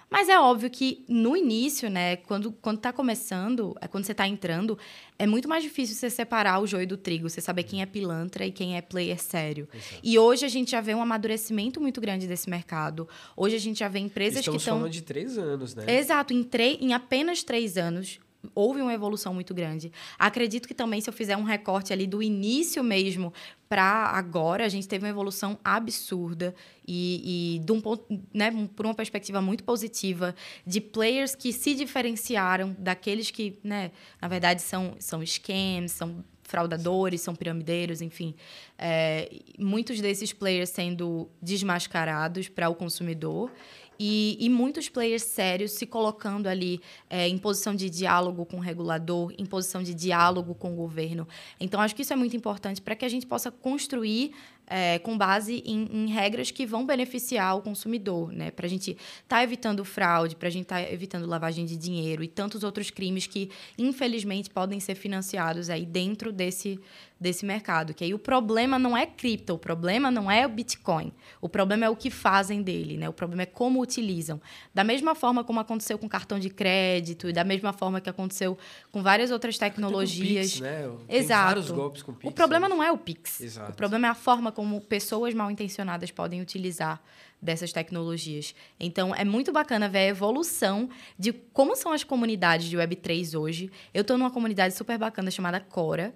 Mas 0.10 0.30
é 0.30 0.40
óbvio 0.40 0.70
que 0.70 1.04
no 1.08 1.36
início, 1.36 1.90
né, 1.90 2.16
quando, 2.16 2.52
quando 2.54 2.80
tá 2.80 2.94
começando, 2.94 3.76
é 3.82 3.88
quando 3.88 4.06
você 4.06 4.14
está 4.14 4.26
entrando, 4.26 4.78
é 5.20 5.28
muito 5.28 5.50
mais 5.50 5.64
difícil 5.64 5.96
você 5.96 6.10
separar 6.10 6.62
o 6.62 6.68
joio 6.68 6.88
do 6.88 6.96
trigo, 6.96 7.30
você 7.30 7.42
saber 7.42 7.64
quem 7.64 7.82
é 7.82 7.86
pilantra 7.86 8.46
e 8.46 8.52
quem 8.52 8.78
é 8.78 8.82
player 8.82 9.22
sério. 9.22 9.68
Exato. 9.74 10.02
E 10.02 10.18
hoje 10.18 10.46
a 10.46 10.50
gente 10.50 10.72
já 10.72 10.80
vê 10.80 10.96
um 10.96 11.02
amadurecimento 11.02 11.82
muito 11.82 12.00
grande 12.00 12.26
desse 12.26 12.50
mercado. 12.50 13.08
Hoje 13.36 13.58
a 13.58 13.60
gente 13.60 13.80
já 13.80 13.90
vê 13.90 14.00
empresas 14.00 14.40
Estamos 14.40 14.58
que 14.58 14.62
estão. 14.62 14.78
falando 14.78 14.92
de 14.92 15.02
três 15.02 15.38
anos, 15.38 15.76
né? 15.76 15.98
Exato, 15.98 16.34
em, 16.34 16.44
tre... 16.44 16.78
em 16.80 16.94
apenas 16.94 17.44
três 17.44 17.78
anos, 17.78 18.20
houve 18.54 18.82
uma 18.82 18.94
evolução 18.94 19.34
muito 19.34 19.54
grande. 19.54 19.92
Acredito 20.18 20.68
que 20.68 20.74
também, 20.74 21.02
se 21.02 21.10
eu 21.10 21.14
fizer 21.14 21.36
um 21.38 21.44
recorte 21.44 21.92
ali 21.92 22.08
do 22.08 22.22
início 22.22 22.84
mesmo 22.84 23.34
para 23.68 23.84
agora, 23.84 24.66
a 24.66 24.70
gente 24.70 24.88
teve 24.88 25.06
uma 25.06 25.10
evolução 25.10 25.60
absurda 25.64 26.56
e, 26.88 27.56
e 27.56 27.60
de 27.60 27.72
um 27.72 27.82
ponto, 27.82 28.06
né, 28.34 28.52
por 28.76 28.86
uma 28.86 28.96
perspectiva 28.96 29.42
muito 29.42 29.64
positiva 29.64 30.34
de 30.66 30.80
players 30.80 31.36
que 31.36 31.52
se 31.52 31.76
diferenciaram 31.76 32.76
daqueles 32.80 33.30
que, 33.30 33.60
né, 33.64 33.92
na 34.22 34.28
verdade, 34.28 34.62
são, 34.62 34.96
são 35.00 35.26
scams, 35.26 35.92
são 35.92 36.24
fraudadores, 36.44 37.20
são 37.20 37.36
piramideiros, 37.36 38.02
enfim. 38.02 38.34
É, 38.78 39.30
muitos 39.60 40.00
desses 40.00 40.32
players 40.32 40.70
sendo 40.70 41.30
desmascarados 41.42 42.48
para 42.48 42.70
o 42.70 42.76
consumidor 42.76 43.52
e, 44.00 44.38
e, 44.40 44.50
muitos 44.50 44.90
players 44.90 45.24
sérios 45.24 45.72
se 45.72 45.86
colocando 45.86 46.48
ali 46.48 46.80
é, 47.10 47.28
em 47.28 47.38
posição 47.38 47.74
de 47.74 47.90
diálogo 47.90 48.46
com 48.46 48.58
o 48.58 48.60
regulador, 48.60 49.34
em 49.38 49.46
posição 49.46 49.82
de 49.82 49.94
diálogo 49.94 50.54
com 50.54 50.74
o 50.74 50.76
governo. 50.76 51.28
Então, 51.60 51.82
acho 51.82 51.96
que 51.96 52.02
isso 52.02 52.14
é 52.14 52.16
muito 52.16 52.36
importante 52.36 52.82
para 52.82 52.96
que 52.96 53.06
a 53.06 53.10
gente 53.10 53.26
possa 53.26 53.50
construir 53.50 54.34
é, 54.68 55.00
com 55.00 55.18
base 55.18 55.64
em, 55.66 55.88
em, 55.92 56.08
regras 56.08 56.52
que 56.52 56.66
vão 56.66 56.86
beneficiar 56.86 57.56
o 57.56 57.62
consumidor, 57.62 58.34
né? 58.34 58.52
Para 58.52 58.66
a 58.66 58.70
gente 58.70 58.92
estar 58.92 59.38
tá 59.38 59.44
evitando 59.44 59.86
fraude, 59.86 60.36
para 60.36 60.50
a 60.50 60.52
gente 60.52 60.64
estar 60.64 60.84
tá 60.84 60.92
evitando 60.92 61.26
lavagem 61.26 61.66
de 61.66 61.78
dinheiro 61.78 62.22
e 62.22 62.28
tantos 62.28 62.64
outros 62.64 62.90
crimes 62.90 63.26
que, 63.26 63.50
infelizmente, 63.78 64.50
podem 64.50 64.80
ser 64.82 64.96
financiados 64.96 65.70
aí 65.70 65.86
dentro 65.86 66.34
desse, 66.34 66.78
desse 67.20 67.46
mercado. 67.46 67.94
Que 67.94 68.04
aí 68.04 68.14
o 68.14 68.20
problema 68.20 68.78
não 68.78 68.96
é 68.96 69.06
cripto, 69.06 69.54
o 69.54 69.58
problema 69.58 70.12
não 70.12 70.30
é 70.30 70.46
o 70.46 70.50
Bitcoin. 70.50 71.14
O 71.40 71.48
problema 71.48 71.86
é 71.86 71.90
o 71.90 71.96
que 71.96 72.10
fazem 72.10 72.62
dele, 72.62 72.98
né? 72.98 73.08
O 73.08 73.14
problema 73.14 73.44
é 73.44 73.46
como 73.46 73.82
utilizam. 73.82 74.42
Da 74.74 74.84
mesma 74.84 75.16
forma 75.16 75.46
como 75.46 75.62
aconteceu 75.62 75.98
com 75.98 76.10
cartão 76.10 76.38
de 76.38 76.50
crédito 76.50 77.30
e 77.30 77.34
da 77.34 77.46
mesma 77.46 77.72
forma 77.72 78.02
que 78.02 78.10
aconteceu 78.10 78.58
com 78.92 79.02
várias 79.02 79.32
outras 79.32 79.58
tecnologias. 79.58 80.52
Pix, 80.52 80.60
né? 80.60 80.92
Tem 81.08 81.18
Exato. 81.18 81.46
vários 81.46 81.72
golpes 81.72 82.04
com 82.04 82.14
Pix. 82.14 82.30
O 82.30 82.36
problema 82.36 82.68
né? 82.68 82.76
não 82.76 82.84
é 82.84 82.92
o 82.92 82.98
Pix. 82.98 83.40
Exato. 83.40 83.72
O 83.72 83.76
problema 83.76 84.08
é 84.08 84.10
a 84.10 84.16
forma 84.16 84.52
como 84.58 84.82
pessoas 84.82 85.36
mal 85.36 85.52
intencionadas 85.52 86.10
podem 86.10 86.42
utilizar 86.42 87.00
dessas 87.40 87.72
tecnologias. 87.72 88.56
Então, 88.80 89.14
é 89.14 89.24
muito 89.24 89.52
bacana 89.52 89.88
ver 89.88 90.00
a 90.00 90.08
evolução 90.08 90.90
de 91.16 91.32
como 91.32 91.76
são 91.76 91.92
as 91.92 92.04
comunidades 92.04 92.66
de 92.66 92.76
Web3 92.76 93.40
hoje. 93.40 93.70
Eu 93.94 94.02
estou 94.02 94.18
numa 94.18 94.32
comunidade 94.32 94.74
super 94.74 94.98
bacana 94.98 95.30
chamada 95.30 95.60
Cora, 95.60 96.12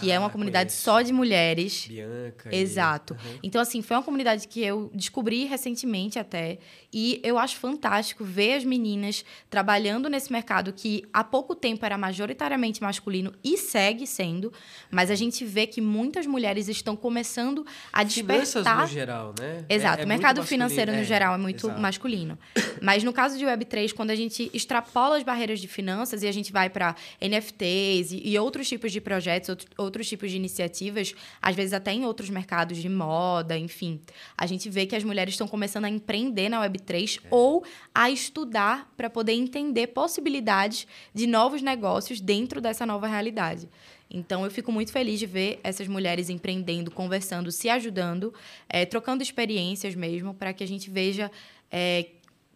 que 0.00 0.10
ah, 0.10 0.14
é 0.14 0.18
uma 0.18 0.30
comunidade 0.30 0.70
conheço. 0.70 0.82
só 0.82 1.02
de 1.02 1.12
mulheres. 1.12 1.86
Bianca. 1.86 2.54
Exato. 2.54 3.14
E... 3.14 3.26
Uhum. 3.26 3.38
Então, 3.42 3.60
assim, 3.60 3.82
foi 3.82 3.96
uma 3.96 4.02
comunidade 4.02 4.48
que 4.48 4.62
eu 4.62 4.90
descobri 4.94 5.44
recentemente 5.44 6.18
até. 6.18 6.58
E 6.92 7.20
eu 7.24 7.38
acho 7.38 7.56
fantástico 7.56 8.24
ver 8.24 8.54
as 8.54 8.64
meninas 8.64 9.24
trabalhando 9.50 10.08
nesse 10.08 10.32
mercado 10.32 10.72
que 10.72 11.04
há 11.12 11.24
pouco 11.24 11.54
tempo 11.54 11.84
era 11.84 11.98
majoritariamente 11.98 12.82
masculino 12.82 13.32
e 13.42 13.56
segue 13.56 14.06
sendo. 14.06 14.52
Mas 14.90 15.10
a 15.10 15.14
gente 15.14 15.44
vê 15.44 15.66
que 15.66 15.80
muitas 15.80 16.26
mulheres 16.26 16.68
estão 16.68 16.94
começando 16.96 17.66
a 17.92 18.02
despertar. 18.02 18.46
Finanças 18.46 18.80
no 18.80 18.86
geral, 18.86 19.34
né? 19.38 19.64
Exato. 19.68 19.98
É, 19.98 20.02
é 20.02 20.04
o 20.04 20.08
mercado 20.08 20.42
financeiro 20.44 20.92
no 20.92 20.98
é, 20.98 21.04
geral 21.04 21.34
é 21.34 21.38
muito 21.38 21.66
exato. 21.66 21.80
masculino. 21.80 22.38
Mas 22.80 23.02
no 23.02 23.12
caso 23.12 23.36
de 23.38 23.44
Web3, 23.44 23.92
quando 23.92 24.10
a 24.10 24.14
gente 24.14 24.50
extrapola 24.52 25.16
as 25.16 25.22
barreiras 25.22 25.60
de 25.60 25.68
finanças 25.68 26.22
e 26.22 26.28
a 26.28 26.32
gente 26.32 26.52
vai 26.52 26.70
para 26.70 26.94
NFTs 27.20 28.12
e, 28.12 28.28
e 28.28 28.38
outros 28.38 28.68
tipos 28.68 28.92
de 28.92 29.00
projetos, 29.00 29.48
outros 29.48 29.68
tipos 30.06 30.30
de 30.30 30.36
iniciativas, 30.36 31.14
às 31.40 31.54
vezes 31.54 31.72
até 31.72 31.92
em 31.92 32.04
outros 32.04 32.30
mercados 32.30 32.78
de 32.78 32.88
moda, 32.88 33.58
enfim. 33.58 34.00
A 34.36 34.46
gente 34.46 34.68
vê 34.70 34.86
que 34.86 34.96
as 34.96 35.04
mulheres 35.04 35.34
estão 35.34 35.48
começando 35.48 35.84
a 35.84 35.90
empreender 35.90 36.48
na 36.48 36.66
Web3 36.66 37.20
é. 37.22 37.28
ou 37.30 37.64
a 37.94 38.10
estudar 38.10 38.92
para 38.96 39.10
poder 39.10 39.32
entender 39.32 39.88
possibilidades 39.88 40.86
de 41.12 41.26
novos 41.26 41.62
negócios 41.62 42.20
dentro 42.20 42.60
dessa 42.60 42.84
nova 42.86 43.06
realidade. 43.06 43.68
Então, 44.10 44.44
eu 44.44 44.50
fico 44.50 44.70
muito 44.70 44.92
feliz 44.92 45.18
de 45.18 45.26
ver 45.26 45.58
essas 45.64 45.88
mulheres 45.88 46.28
empreendendo, 46.28 46.90
conversando, 46.90 47.50
se 47.50 47.68
ajudando, 47.68 48.32
é, 48.68 48.84
trocando 48.84 49.22
experiências 49.22 49.94
mesmo, 49.94 50.34
para 50.34 50.52
que 50.52 50.62
a 50.62 50.68
gente 50.68 50.90
veja 50.90 51.30
é, 51.70 52.06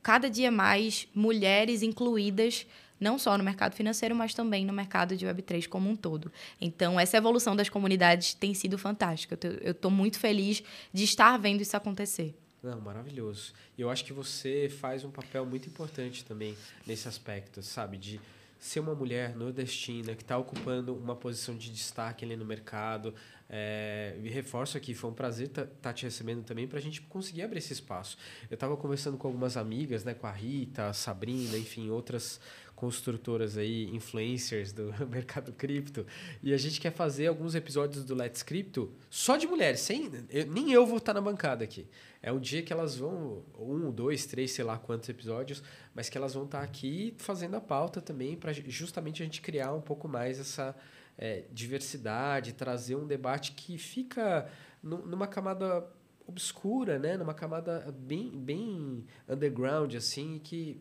cada 0.02 0.30
dia 0.30 0.50
mais 0.50 1.08
mulheres 1.14 1.82
incluídas 1.82 2.66
não 3.00 3.18
só 3.18 3.36
no 3.36 3.44
mercado 3.44 3.74
financeiro, 3.74 4.14
mas 4.14 4.34
também 4.34 4.64
no 4.64 4.72
mercado 4.72 5.16
de 5.16 5.26
Web3 5.26 5.68
como 5.68 5.88
um 5.88 5.96
todo. 5.96 6.32
Então, 6.60 6.98
essa 6.98 7.16
evolução 7.16 7.54
das 7.54 7.68
comunidades 7.68 8.34
tem 8.34 8.54
sido 8.54 8.78
fantástica. 8.78 9.38
Eu 9.62 9.72
estou 9.72 9.90
muito 9.90 10.18
feliz 10.18 10.62
de 10.92 11.04
estar 11.04 11.36
vendo 11.38 11.60
isso 11.60 11.76
acontecer. 11.76 12.34
Não, 12.62 12.80
maravilhoso. 12.80 13.52
E 13.76 13.82
eu 13.82 13.90
acho 13.90 14.04
que 14.04 14.12
você 14.12 14.68
faz 14.68 15.04
um 15.04 15.10
papel 15.10 15.46
muito 15.46 15.68
importante 15.68 16.24
também 16.24 16.56
nesse 16.86 17.06
aspecto, 17.06 17.62
sabe? 17.62 17.96
De 17.96 18.20
ser 18.58 18.80
uma 18.80 18.94
mulher 18.94 19.36
nordestina 19.36 20.14
que 20.14 20.22
está 20.22 20.36
ocupando 20.36 20.94
uma 20.94 21.14
posição 21.14 21.56
de 21.56 21.70
destaque 21.70 22.24
ali 22.24 22.36
no 22.36 22.44
mercado. 22.44 23.14
É, 23.48 24.16
me 24.20 24.28
reforço 24.28 24.76
aqui, 24.76 24.92
foi 24.92 25.10
um 25.10 25.14
prazer 25.14 25.46
estar 25.46 25.64
tá, 25.64 25.72
tá 25.80 25.92
te 25.92 26.04
recebendo 26.04 26.44
também 26.44 26.66
para 26.66 26.78
a 26.78 26.82
gente 26.82 27.00
conseguir 27.02 27.42
abrir 27.42 27.58
esse 27.58 27.72
espaço. 27.72 28.18
Eu 28.50 28.54
estava 28.54 28.76
conversando 28.76 29.16
com 29.16 29.28
algumas 29.28 29.56
amigas, 29.56 30.04
né, 30.04 30.12
com 30.12 30.26
a 30.26 30.32
Rita, 30.32 30.88
a 30.88 30.92
Sabrina, 30.92 31.56
enfim, 31.56 31.88
outras 31.88 32.40
construtoras 32.78 33.58
aí, 33.58 33.90
influencers 33.92 34.72
do 34.72 34.94
mercado 35.10 35.52
cripto, 35.52 36.06
e 36.40 36.54
a 36.54 36.56
gente 36.56 36.80
quer 36.80 36.92
fazer 36.92 37.26
alguns 37.26 37.56
episódios 37.56 38.04
do 38.04 38.14
Let's 38.14 38.44
Crypto 38.44 38.92
só 39.10 39.36
de 39.36 39.48
mulheres, 39.48 39.80
sem 39.80 40.08
eu, 40.30 40.46
nem 40.46 40.70
eu 40.70 40.86
vou 40.86 40.98
estar 40.98 41.12
na 41.12 41.20
bancada 41.20 41.64
aqui. 41.64 41.88
É 42.22 42.32
um 42.32 42.38
dia 42.38 42.62
que 42.62 42.72
elas 42.72 42.96
vão, 42.96 43.42
um, 43.58 43.90
dois, 43.90 44.26
três, 44.26 44.52
sei 44.52 44.64
lá 44.64 44.78
quantos 44.78 45.08
episódios, 45.08 45.60
mas 45.92 46.08
que 46.08 46.16
elas 46.16 46.34
vão 46.34 46.44
estar 46.44 46.62
aqui 46.62 47.16
fazendo 47.18 47.56
a 47.56 47.60
pauta 47.60 48.00
também 48.00 48.36
para 48.36 48.52
justamente 48.52 49.24
a 49.24 49.26
gente 49.26 49.40
criar 49.40 49.74
um 49.74 49.80
pouco 49.80 50.06
mais 50.06 50.38
essa 50.38 50.72
é, 51.18 51.46
diversidade, 51.52 52.52
trazer 52.52 52.94
um 52.94 53.08
debate 53.08 53.52
que 53.52 53.76
fica 53.76 54.48
numa 54.80 55.26
camada 55.26 55.84
obscura, 56.28 56.96
né? 56.96 57.16
Numa 57.16 57.34
camada 57.34 57.92
bem, 57.98 58.30
bem 58.30 59.04
underground, 59.28 59.96
assim, 59.96 60.38
que 60.38 60.80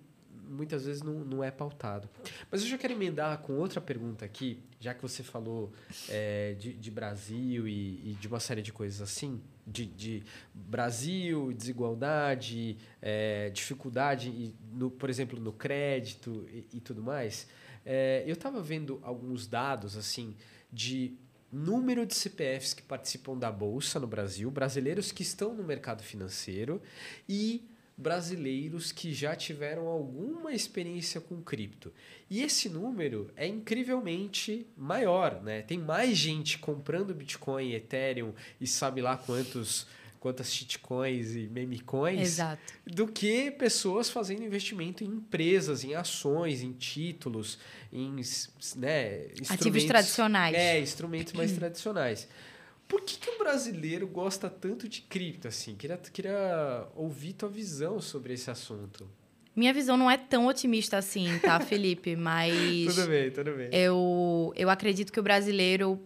muitas 0.49 0.85
vezes 0.85 1.01
não, 1.01 1.13
não 1.13 1.43
é 1.43 1.51
pautado. 1.51 2.09
Mas 2.51 2.61
eu 2.61 2.67
já 2.67 2.77
quero 2.77 2.93
emendar 2.93 3.37
com 3.39 3.53
outra 3.53 3.81
pergunta 3.81 4.25
aqui, 4.25 4.63
já 4.79 4.93
que 4.93 5.01
você 5.01 5.23
falou 5.23 5.71
é, 6.09 6.53
de, 6.53 6.73
de, 6.73 6.91
Brasil 6.91 7.67
e, 7.67 8.11
e, 8.11 8.17
de 8.19 8.27
uma 8.27 8.39
série 8.39 8.61
de 8.61 8.71
coisas 8.71 9.01
assim, 9.01 9.41
de, 9.65 9.85
de 9.85 10.23
Brasil, 10.53 11.51
desigualdade, 11.53 12.77
é, 13.01 13.49
dificuldade, 13.49 14.29
e 14.29 14.55
no, 14.71 14.89
por 14.89 15.09
exemplo, 15.09 15.39
no 15.39 15.53
crédito 15.53 16.47
e, 16.49 16.77
e 16.77 16.79
tudo 16.79 17.03
mais. 17.03 17.47
É, 17.85 18.23
eu 18.25 18.33
estava 18.33 18.61
vendo 18.61 18.99
alguns 19.01 19.47
dados 19.47 19.95
assim 19.95 20.35
de 20.71 21.17
número 21.51 22.05
de 22.05 22.13
CPFs 22.13 22.73
que 22.73 22.81
participam 22.81 23.37
da 23.37 23.51
bolsa 23.51 23.99
no 23.99 24.07
Brasil, 24.07 24.51
brasileiros 24.51 25.11
que 25.11 25.21
estão 25.21 25.53
no 25.53 25.63
mercado 25.63 26.03
financeiro 26.03 26.81
e 27.27 27.65
brasileiros 27.97 28.91
que 28.91 29.11
já 29.11 29.35
tiveram 29.35 29.87
alguma 29.87 30.53
experiência 30.53 31.19
com 31.19 31.41
cripto. 31.41 31.91
E 32.29 32.43
esse 32.43 32.69
número 32.69 33.31
é 33.35 33.47
incrivelmente 33.47 34.67
maior, 34.77 35.41
né? 35.41 35.63
Tem 35.63 35.79
mais 35.79 36.15
gente 36.15 36.59
comprando 36.59 37.15
Bitcoin, 37.15 37.73
Ethereum 37.73 38.33
e 38.61 38.67
sabe 38.67 39.01
lá 39.01 39.17
quantos 39.17 39.87
quantas 40.19 40.51
shitcoins 40.51 41.35
e 41.35 41.47
memecoins 41.47 42.21
Exato. 42.21 42.61
do 42.85 43.07
que 43.07 43.51
pessoas 43.51 44.09
fazendo 44.09 44.43
investimento 44.43 45.03
em 45.03 45.07
empresas, 45.07 45.83
em 45.83 45.93
ações, 45.93 46.63
em 46.63 46.73
títulos, 46.73 47.59
em 47.93 48.15
né, 48.75 49.27
ativos 49.47 49.83
tradicionais. 49.85 50.55
É, 50.55 50.81
instrumentos 50.81 51.33
mais 51.33 51.51
tradicionais. 51.55 52.27
Por 52.87 53.01
que, 53.01 53.17
que 53.17 53.29
o 53.29 53.37
brasileiro 53.37 54.07
gosta 54.07 54.49
tanto 54.49 54.87
de 54.87 55.01
cripto 55.01 55.47
assim? 55.47 55.75
Queria, 55.75 55.97
queria 55.97 56.87
ouvir 56.95 57.33
tua 57.33 57.49
visão 57.49 57.99
sobre 57.99 58.33
esse 58.33 58.49
assunto. 58.49 59.07
Minha 59.55 59.73
visão 59.73 59.97
não 59.97 60.09
é 60.09 60.17
tão 60.17 60.47
otimista 60.47 60.97
assim, 60.97 61.39
tá, 61.39 61.59
Felipe? 61.61 62.15
Mas. 62.15 62.95
tudo 62.95 63.07
bem, 63.07 63.31
tudo 63.31 63.51
bem. 63.51 63.69
Eu, 63.71 64.53
eu 64.55 64.69
acredito 64.69 65.11
que 65.11 65.19
o 65.19 65.23
brasileiro 65.23 65.99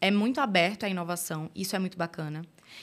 é 0.00 0.10
muito 0.10 0.40
aberto 0.40 0.84
à 0.84 0.88
inovação. 0.88 1.50
Isso 1.54 1.76
é 1.76 1.78
muito 1.78 1.96
bacana. 1.96 2.42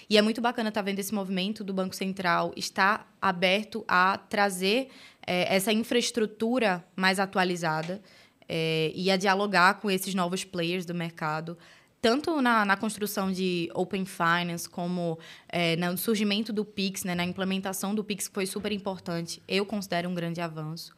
E 0.09 0.17
é 0.17 0.21
muito 0.21 0.39
bacana 0.39 0.69
estar 0.69 0.81
tá 0.81 0.85
vendo 0.85 0.99
esse 0.99 1.13
movimento 1.13 1.63
do 1.63 1.73
Banco 1.73 1.95
Central 1.95 2.53
estar 2.55 3.11
aberto 3.21 3.83
a 3.87 4.17
trazer 4.17 4.89
é, 5.25 5.53
essa 5.53 5.71
infraestrutura 5.71 6.85
mais 6.95 7.19
atualizada 7.19 8.01
é, 8.47 8.91
e 8.95 9.11
a 9.11 9.17
dialogar 9.17 9.75
com 9.75 9.89
esses 9.89 10.13
novos 10.13 10.43
players 10.43 10.85
do 10.85 10.93
mercado 10.93 11.57
tanto 12.01 12.41
na, 12.41 12.63
na 12.63 12.77
construção 12.77 13.31
de 13.31 13.69
Open 13.73 14.05
Finance, 14.05 14.69
como 14.69 15.17
é, 15.49 15.75
no 15.75 15.97
surgimento 15.97 16.53
do 16.53 16.63
Pix, 16.63 17.03
né, 17.03 17.15
na 17.15 17.23
implementação 17.23 17.95
do 17.95 18.03
Pix, 18.03 18.27
que 18.27 18.33
foi 18.33 18.45
super 18.45 18.71
importante, 18.71 19.41
eu 19.47 19.65
considero 19.65 20.09
um 20.09 20.13
grande 20.13 20.39
avanço. 20.39 20.95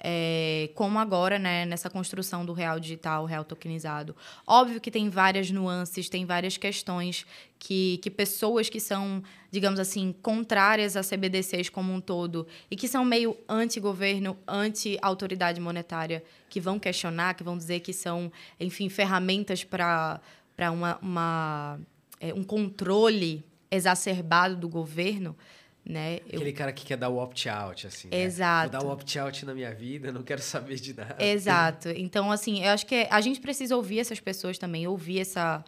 É, 0.00 0.70
como 0.76 0.96
agora, 0.98 1.40
né, 1.40 1.66
nessa 1.66 1.90
construção 1.90 2.46
do 2.46 2.52
real 2.52 2.78
digital, 2.78 3.24
real 3.24 3.44
tokenizado. 3.44 4.14
Óbvio 4.46 4.80
que 4.80 4.92
tem 4.92 5.10
várias 5.10 5.50
nuances, 5.50 6.08
tem 6.08 6.24
várias 6.24 6.56
questões 6.56 7.26
que, 7.58 7.98
que 7.98 8.08
pessoas 8.08 8.68
que 8.68 8.78
são, 8.78 9.20
digamos 9.50 9.80
assim, 9.80 10.14
contrárias 10.22 10.96
a 10.96 11.02
CBDCs 11.02 11.68
como 11.68 11.92
um 11.92 12.00
todo 12.00 12.46
e 12.70 12.76
que 12.76 12.86
são 12.86 13.04
meio 13.04 13.36
anti-governo, 13.48 14.38
anti-autoridade 14.46 15.60
monetária, 15.60 16.22
que 16.48 16.60
vão 16.60 16.78
questionar, 16.78 17.34
que 17.34 17.42
vão 17.42 17.58
dizer 17.58 17.80
que 17.80 17.92
são, 17.92 18.30
enfim, 18.60 18.88
ferramentas 18.88 19.64
para 19.64 20.20
para 20.58 20.72
uma, 20.72 20.98
uma 21.00 21.80
é, 22.20 22.34
um 22.34 22.42
controle 22.42 23.44
exacerbado 23.70 24.56
do 24.56 24.68
governo, 24.68 25.36
né? 25.84 26.16
Aquele 26.26 26.50
eu... 26.50 26.54
cara 26.54 26.72
que 26.72 26.84
quer 26.84 26.96
dar 26.96 27.10
o 27.10 27.18
opt-out, 27.18 27.86
assim. 27.86 28.08
Exato. 28.10 28.72
Né? 28.72 28.78
Vou 28.80 28.88
dar 28.88 28.88
o 28.88 28.92
opt-out 28.92 29.46
na 29.46 29.54
minha 29.54 29.72
vida, 29.72 30.10
não 30.10 30.24
quero 30.24 30.42
saber 30.42 30.74
de 30.80 30.94
nada. 30.94 31.24
Exato. 31.24 31.90
Então, 31.90 32.32
assim, 32.32 32.64
eu 32.64 32.72
acho 32.72 32.84
que 32.86 33.06
a 33.08 33.20
gente 33.20 33.38
precisa 33.40 33.76
ouvir 33.76 34.00
essas 34.00 34.18
pessoas 34.18 34.58
também, 34.58 34.84
ouvir 34.88 35.20
essa, 35.20 35.64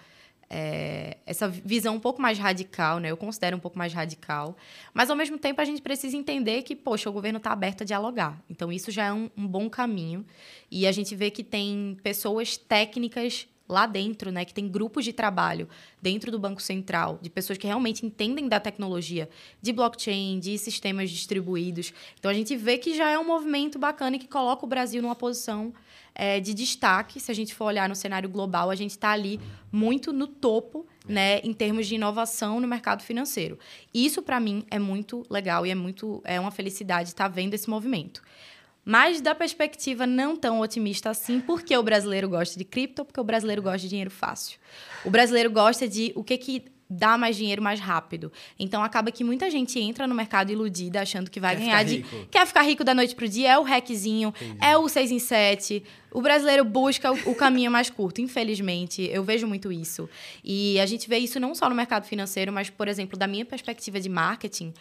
é, 0.50 1.18
essa 1.24 1.48
visão 1.48 1.94
um 1.94 2.00
pouco 2.00 2.20
mais 2.20 2.36
radical, 2.36 2.98
né? 2.98 3.12
Eu 3.12 3.16
considero 3.16 3.56
um 3.56 3.60
pouco 3.60 3.78
mais 3.78 3.92
radical. 3.92 4.56
Mas, 4.92 5.08
ao 5.08 5.14
mesmo 5.14 5.38
tempo, 5.38 5.60
a 5.60 5.64
gente 5.64 5.80
precisa 5.80 6.16
entender 6.16 6.62
que, 6.62 6.74
poxa, 6.74 7.08
o 7.08 7.12
governo 7.12 7.36
está 7.36 7.52
aberto 7.52 7.82
a 7.82 7.86
dialogar. 7.86 8.42
Então, 8.50 8.72
isso 8.72 8.90
já 8.90 9.04
é 9.04 9.12
um, 9.12 9.30
um 9.36 9.46
bom 9.46 9.70
caminho. 9.70 10.26
E 10.68 10.84
a 10.84 10.90
gente 10.90 11.14
vê 11.14 11.30
que 11.30 11.44
tem 11.44 11.96
pessoas 12.02 12.56
técnicas 12.56 13.46
lá 13.70 13.86
dentro, 13.86 14.30
né, 14.30 14.44
que 14.44 14.52
tem 14.52 14.68
grupos 14.68 15.04
de 15.04 15.12
trabalho 15.12 15.68
dentro 16.02 16.30
do 16.30 16.38
Banco 16.38 16.60
Central, 16.60 17.18
de 17.22 17.30
pessoas 17.30 17.56
que 17.56 17.66
realmente 17.66 18.04
entendem 18.04 18.48
da 18.48 18.58
tecnologia, 18.58 19.30
de 19.62 19.72
blockchain, 19.72 20.38
de 20.40 20.58
sistemas 20.58 21.10
distribuídos. 21.10 21.94
Então 22.18 22.30
a 22.30 22.34
gente 22.34 22.56
vê 22.56 22.76
que 22.76 22.96
já 22.96 23.08
é 23.08 23.18
um 23.18 23.26
movimento 23.26 23.78
bacana 23.78 24.16
e 24.16 24.18
que 24.18 24.28
coloca 24.28 24.64
o 24.64 24.68
Brasil 24.68 25.00
numa 25.00 25.14
posição 25.14 25.72
é, 26.14 26.40
de 26.40 26.52
destaque. 26.52 27.20
Se 27.20 27.30
a 27.30 27.34
gente 27.34 27.54
for 27.54 27.66
olhar 27.66 27.88
no 27.88 27.94
cenário 27.94 28.28
global, 28.28 28.70
a 28.70 28.74
gente 28.74 28.90
está 28.90 29.10
ali 29.10 29.40
muito 29.70 30.12
no 30.12 30.26
topo, 30.26 30.86
né, 31.06 31.38
em 31.40 31.52
termos 31.52 31.86
de 31.86 31.94
inovação 31.94 32.60
no 32.60 32.66
mercado 32.66 33.02
financeiro. 33.02 33.58
Isso 33.94 34.20
para 34.22 34.40
mim 34.40 34.64
é 34.70 34.78
muito 34.78 35.24
legal 35.30 35.64
e 35.64 35.70
é 35.70 35.74
muito 35.74 36.20
é 36.24 36.40
uma 36.40 36.50
felicidade 36.50 37.10
estar 37.10 37.24
tá 37.24 37.28
vendo 37.28 37.54
esse 37.54 37.70
movimento. 37.70 38.22
Mas 38.84 39.20
da 39.20 39.34
perspectiva 39.34 40.06
não 40.06 40.36
tão 40.36 40.60
otimista 40.60 41.10
assim, 41.10 41.40
porque 41.40 41.76
o 41.76 41.82
brasileiro 41.82 42.28
gosta 42.28 42.58
de 42.58 42.64
cripto, 42.64 43.04
porque 43.04 43.20
o 43.20 43.24
brasileiro 43.24 43.62
gosta 43.62 43.80
de 43.80 43.88
dinheiro 43.88 44.10
fácil. 44.10 44.58
O 45.04 45.10
brasileiro 45.10 45.50
gosta 45.50 45.86
de 45.86 46.12
o 46.14 46.24
que 46.24 46.38
que 46.38 46.64
dá 46.90 47.16
mais 47.16 47.36
dinheiro 47.36 47.62
mais 47.62 47.78
rápido. 47.78 48.32
Então 48.58 48.82
acaba 48.82 49.12
que 49.12 49.22
muita 49.22 49.48
gente 49.48 49.78
entra 49.78 50.08
no 50.08 50.14
mercado 50.14 50.50
iludida 50.50 51.00
achando 51.00 51.30
que 51.30 51.38
vai 51.38 51.54
Quer 51.54 51.62
ganhar 51.62 51.84
de 51.84 52.04
quer 52.28 52.44
ficar 52.44 52.62
rico 52.62 52.82
da 52.82 52.92
noite 52.92 53.14
pro 53.14 53.28
dia, 53.28 53.52
é 53.52 53.58
o 53.58 53.62
hackzinho, 53.62 54.34
é 54.60 54.76
o 54.76 54.88
6 54.88 55.12
em 55.12 55.18
7. 55.20 55.84
O 56.10 56.20
brasileiro 56.20 56.64
busca 56.64 57.12
o, 57.12 57.30
o 57.30 57.34
caminho 57.36 57.70
mais 57.70 57.88
curto, 57.88 58.20
infelizmente. 58.20 59.08
Eu 59.12 59.22
vejo 59.22 59.46
muito 59.46 59.70
isso. 59.70 60.10
E 60.42 60.80
a 60.80 60.86
gente 60.86 61.08
vê 61.08 61.18
isso 61.18 61.38
não 61.38 61.54
só 61.54 61.68
no 61.68 61.74
mercado 61.76 62.04
financeiro, 62.06 62.52
mas, 62.52 62.68
por 62.68 62.88
exemplo, 62.88 63.16
da 63.16 63.28
minha 63.28 63.44
perspectiva 63.44 64.00
de 64.00 64.08
marketing, 64.08 64.74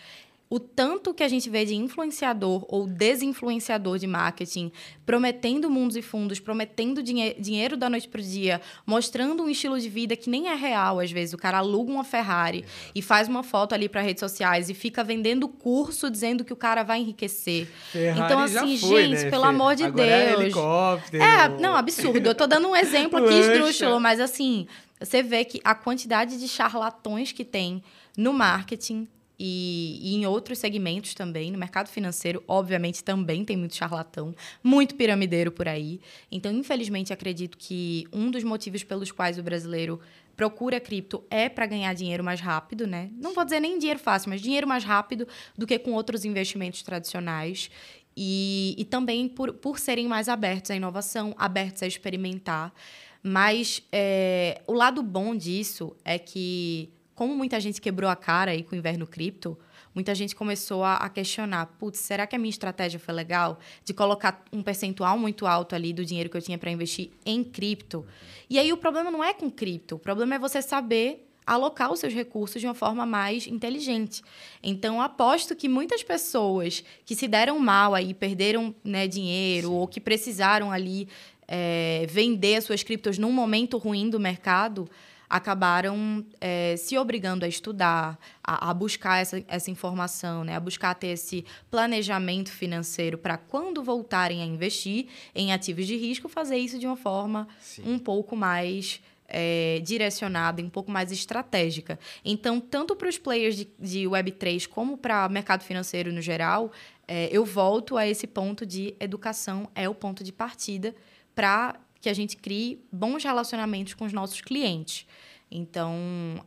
o 0.49 0.59
tanto 0.59 1.13
que 1.13 1.21
a 1.21 1.27
gente 1.27 1.47
vê 1.47 1.63
de 1.63 1.75
influenciador 1.75 2.65
ou 2.67 2.87
desinfluenciador 2.87 3.99
de 3.99 4.07
marketing 4.07 4.71
prometendo 5.05 5.69
mundos 5.69 5.95
e 5.95 6.01
fundos, 6.01 6.39
prometendo 6.39 7.03
dinhe 7.03 7.35
dinheiro 7.35 7.77
da 7.77 7.87
noite 7.89 8.07
para 8.07 8.19
o 8.19 8.23
dia, 8.23 8.59
mostrando 8.85 9.43
um 9.43 9.49
estilo 9.49 9.79
de 9.79 9.87
vida 9.87 10.15
que 10.15 10.29
nem 10.29 10.47
é 10.47 10.55
real 10.55 10.99
às 10.99 11.11
vezes. 11.11 11.33
O 11.33 11.37
cara 11.37 11.59
aluga 11.59 11.91
uma 11.91 12.03
Ferrari 12.03 12.65
e 12.95 13.01
faz 13.01 13.27
uma 13.27 13.43
foto 13.43 13.73
ali 13.75 13.87
para 13.87 14.01
redes 14.01 14.21
sociais 14.21 14.69
e 14.69 14.73
fica 14.73 15.03
vendendo 15.03 15.47
curso 15.47 16.09
dizendo 16.09 16.43
que 16.43 16.51
o 16.51 16.55
cara 16.55 16.81
vai 16.81 16.99
enriquecer. 16.99 17.67
Ferrari 17.91 18.21
então, 18.21 18.39
assim, 18.39 18.77
foi, 18.77 19.03
gente, 19.03 19.23
né, 19.25 19.29
pelo 19.29 19.43
amor 19.43 19.75
de 19.75 19.83
Agora 19.83 20.03
É, 20.03 20.29
Deus. 20.29 20.41
helicóptero. 20.41 21.23
É, 21.23 21.47
não, 21.59 21.75
absurdo. 21.75 22.27
Eu 22.27 22.33
tô 22.35 22.47
dando 22.47 22.67
um 22.69 22.75
exemplo 22.75 23.23
aqui 23.23 23.33
esdrúxulo, 23.39 23.99
mas 23.99 24.19
assim, 24.19 24.67
você 24.99 25.21
vê 25.21 25.45
que 25.45 25.61
a 25.63 25.75
quantidade 25.75 26.39
de 26.39 26.47
charlatões 26.47 27.31
que 27.31 27.45
tem 27.45 27.83
no 28.17 28.33
marketing 28.33 29.07
e, 29.39 29.99
e 30.01 30.15
em 30.15 30.25
outros 30.25 30.59
segmentos 30.59 31.13
também, 31.13 31.49
no 31.49 31.57
mercado 31.57 31.87
financeiro, 31.87 32.43
obviamente 32.47 33.03
também 33.03 33.45
tem 33.45 33.55
muito 33.55 33.75
charlatão, 33.75 34.35
muito 34.61 34.95
piramideiro 34.95 35.51
por 35.51 35.67
aí. 35.67 36.01
Então, 36.29 36.51
infelizmente, 36.51 37.13
acredito 37.13 37.57
que 37.57 38.05
um 38.11 38.29
dos 38.29 38.43
motivos 38.43 38.83
pelos 38.83 39.11
quais 39.11 39.37
o 39.37 39.43
brasileiro 39.43 39.99
procura 40.35 40.79
cripto 40.79 41.23
é 41.29 41.49
para 41.49 41.65
ganhar 41.65 41.93
dinheiro 41.93 42.23
mais 42.23 42.39
rápido, 42.39 42.87
né? 42.87 43.09
Não 43.17 43.33
vou 43.33 43.43
dizer 43.43 43.59
nem 43.59 43.77
dinheiro 43.77 43.99
fácil, 43.99 44.29
mas 44.29 44.41
dinheiro 44.41 44.67
mais 44.67 44.83
rápido 44.83 45.27
do 45.57 45.67
que 45.67 45.77
com 45.79 45.91
outros 45.93 46.25
investimentos 46.25 46.81
tradicionais. 46.81 47.69
E, 48.15 48.75
e 48.77 48.83
também 48.83 49.29
por, 49.29 49.53
por 49.53 49.79
serem 49.79 50.07
mais 50.07 50.27
abertos 50.27 50.71
à 50.71 50.75
inovação, 50.75 51.33
abertos 51.37 51.83
a 51.83 51.87
experimentar. 51.87 52.73
Mas 53.21 53.81
é, 53.91 54.61
o 54.67 54.73
lado 54.73 55.03
bom 55.03 55.35
disso 55.35 55.95
é 56.03 56.17
que, 56.17 56.89
como 57.19 57.35
muita 57.35 57.59
gente 57.59 57.81
quebrou 57.81 58.09
a 58.09 58.15
cara 58.15 58.51
aí 58.51 58.63
com 58.63 58.73
o 58.73 58.77
inverno 58.77 59.05
cripto, 59.05 59.59
muita 59.93 60.15
gente 60.15 60.33
começou 60.33 60.85
a, 60.85 60.95
a 60.95 61.09
questionar: 61.09 61.65
putz, 61.77 61.99
será 61.99 62.25
que 62.25 62.33
a 62.33 62.39
minha 62.39 62.49
estratégia 62.49 62.97
foi 62.97 63.13
legal? 63.13 63.59
De 63.83 63.93
colocar 63.93 64.41
um 64.53 64.63
percentual 64.63 65.19
muito 65.19 65.45
alto 65.45 65.75
ali 65.75 65.91
do 65.91 66.05
dinheiro 66.05 66.29
que 66.29 66.37
eu 66.37 66.41
tinha 66.41 66.57
para 66.57 66.71
investir 66.71 67.11
em 67.25 67.43
cripto. 67.43 68.05
E 68.49 68.57
aí 68.57 68.71
o 68.71 68.77
problema 68.77 69.11
não 69.11 69.21
é 69.21 69.33
com 69.33 69.51
cripto, 69.51 69.95
o 69.95 69.99
problema 69.99 70.35
é 70.35 70.39
você 70.39 70.61
saber 70.61 71.29
alocar 71.45 71.91
os 71.91 71.99
seus 71.99 72.13
recursos 72.13 72.61
de 72.61 72.67
uma 72.67 72.73
forma 72.73 73.05
mais 73.05 73.47
inteligente. 73.47 74.21
Então, 74.63 75.01
aposto 75.01 75.57
que 75.57 75.67
muitas 75.67 76.01
pessoas 76.01 76.85
que 77.03 77.15
se 77.15 77.27
deram 77.27 77.59
mal 77.59 77.95
aí, 77.95 78.13
perderam 78.13 78.73
né, 78.81 79.09
dinheiro, 79.09 79.73
ou 79.73 79.89
que 79.89 79.99
precisaram 79.99 80.71
ali 80.71 81.09
é, 81.49 82.05
vender 82.07 82.55
as 82.55 82.63
suas 82.63 82.81
criptos 82.81 83.17
num 83.17 83.33
momento 83.33 83.77
ruim 83.77 84.09
do 84.09 84.21
mercado, 84.21 84.89
acabaram 85.29 86.25
é, 86.41 86.75
se 86.77 86.97
obrigando 86.97 87.45
a 87.45 87.47
estudar, 87.47 88.17
a, 88.43 88.69
a 88.69 88.73
buscar 88.73 89.21
essa, 89.21 89.43
essa 89.47 89.69
informação, 89.69 90.43
né? 90.43 90.55
a 90.55 90.59
buscar 90.59 90.95
ter 90.95 91.09
esse 91.09 91.45
planejamento 91.69 92.51
financeiro 92.51 93.17
para 93.17 93.37
quando 93.37 93.83
voltarem 93.83 94.41
a 94.41 94.45
investir 94.45 95.07
em 95.35 95.53
ativos 95.53 95.85
de 95.85 95.95
risco, 95.95 96.27
fazer 96.27 96.57
isso 96.57 96.79
de 96.79 96.87
uma 96.87 96.97
forma 96.97 97.47
Sim. 97.61 97.83
um 97.85 97.99
pouco 97.99 98.35
mais 98.35 99.01
é, 99.27 99.79
direcionada, 99.83 100.61
um 100.61 100.69
pouco 100.69 100.89
mais 100.89 101.11
estratégica. 101.11 101.99
Então, 102.25 102.59
tanto 102.59 102.95
para 102.95 103.07
os 103.07 103.19
players 103.19 103.55
de, 103.55 103.67
de 103.77 103.99
Web3 104.05 104.67
como 104.67 104.97
para 104.97 105.27
o 105.27 105.31
mercado 105.31 105.63
financeiro 105.63 106.11
no 106.11 106.21
geral, 106.21 106.71
é, 107.07 107.29
eu 107.31 107.45
volto 107.45 107.97
a 107.97 108.07
esse 108.07 108.25
ponto 108.25 108.65
de 108.65 108.95
educação 108.99 109.69
é 109.75 109.87
o 109.87 109.93
ponto 109.93 110.23
de 110.23 110.31
partida 110.31 110.95
para 111.35 111.75
que 112.01 112.09
a 112.09 112.13
gente 112.13 112.37
crie 112.37 112.83
bons 112.91 113.23
relacionamentos 113.23 113.93
com 113.93 114.05
os 114.05 114.13
nossos 114.13 114.41
clientes. 114.41 115.05
Então, 115.51 115.95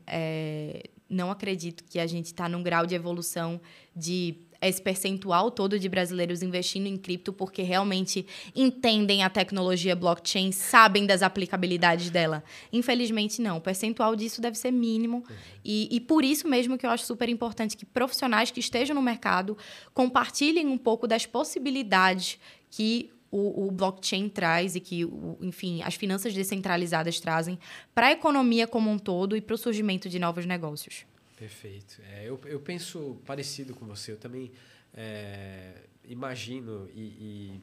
é, 0.07 0.89
não 1.09 1.31
acredito 1.31 1.85
que 1.85 1.99
a 1.99 2.07
gente 2.07 2.27
está 2.27 2.49
num 2.49 2.63
grau 2.63 2.87
de 2.87 2.95
evolução 2.95 3.61
de 3.95 4.37
esse 4.63 4.81
percentual 4.81 5.51
todo 5.51 5.79
de 5.79 5.89
brasileiros 5.89 6.41
investindo 6.41 6.87
em 6.87 6.97
cripto 6.97 7.33
porque 7.33 7.63
realmente 7.63 8.25
entendem 8.55 9.23
a 9.25 9.29
tecnologia 9.29 9.97
blockchain, 9.97 10.53
sabem 10.53 11.05
das 11.05 11.21
aplicabilidades 11.21 12.11
dela. 12.11 12.45
Infelizmente, 12.73 13.43
não. 13.43 13.59
O 13.59 13.61
percentual 13.61 14.15
disso 14.15 14.41
deve 14.41 14.57
ser 14.57 14.71
mínimo. 14.71 15.25
E, 15.65 15.89
e 15.91 16.01
por 16.01 16.25
isso 16.25 16.49
mesmo 16.49 16.79
que 16.79 16.87
eu 16.87 16.91
acho 16.91 17.05
super 17.05 17.29
importante 17.29 17.77
que 17.77 17.85
profissionais 17.85 18.53
que 18.53 18.61
estejam 18.61 18.95
no 18.95 19.03
mercado 19.03 19.59
compartilhem 19.93 20.69
um 20.69 20.79
pouco 20.79 21.09
das 21.09 21.27
possibilidades 21.27 22.39
que 22.71 23.11
o, 23.33 23.67
o, 23.67 23.71
blockchain 23.71 24.29
traz 24.29 24.77
e 24.77 24.81
que, 24.81 25.07
o, 25.07 25.39
enfim, 25.41 25.83
as 25.83 25.95
finanças 25.95 26.35
descentralizadas 26.35 27.19
trazem 27.19 27.59
para 27.95 28.09
a 28.09 28.13
economia 28.13 28.67
como 28.67 28.91
um 28.91 28.99
todo 28.99 29.35
e 29.35 29.41
para 29.41 29.55
o 29.55 29.59
surgimento 29.59 30.09
de 30.09 30.19
novos 30.19 30.45
negócios. 30.45 31.07
Perfeito. 31.37 32.01
É, 32.13 32.29
eu, 32.29 32.39
eu 32.45 32.61
penso 32.61 33.19
parecido 33.25 33.75
com 33.75 33.87
você. 33.87 34.13
Eu 34.13 34.19
também 34.19 34.53
é, 34.95 35.73
imagino 36.05 36.89
e, 36.95 37.01
e, 37.01 37.61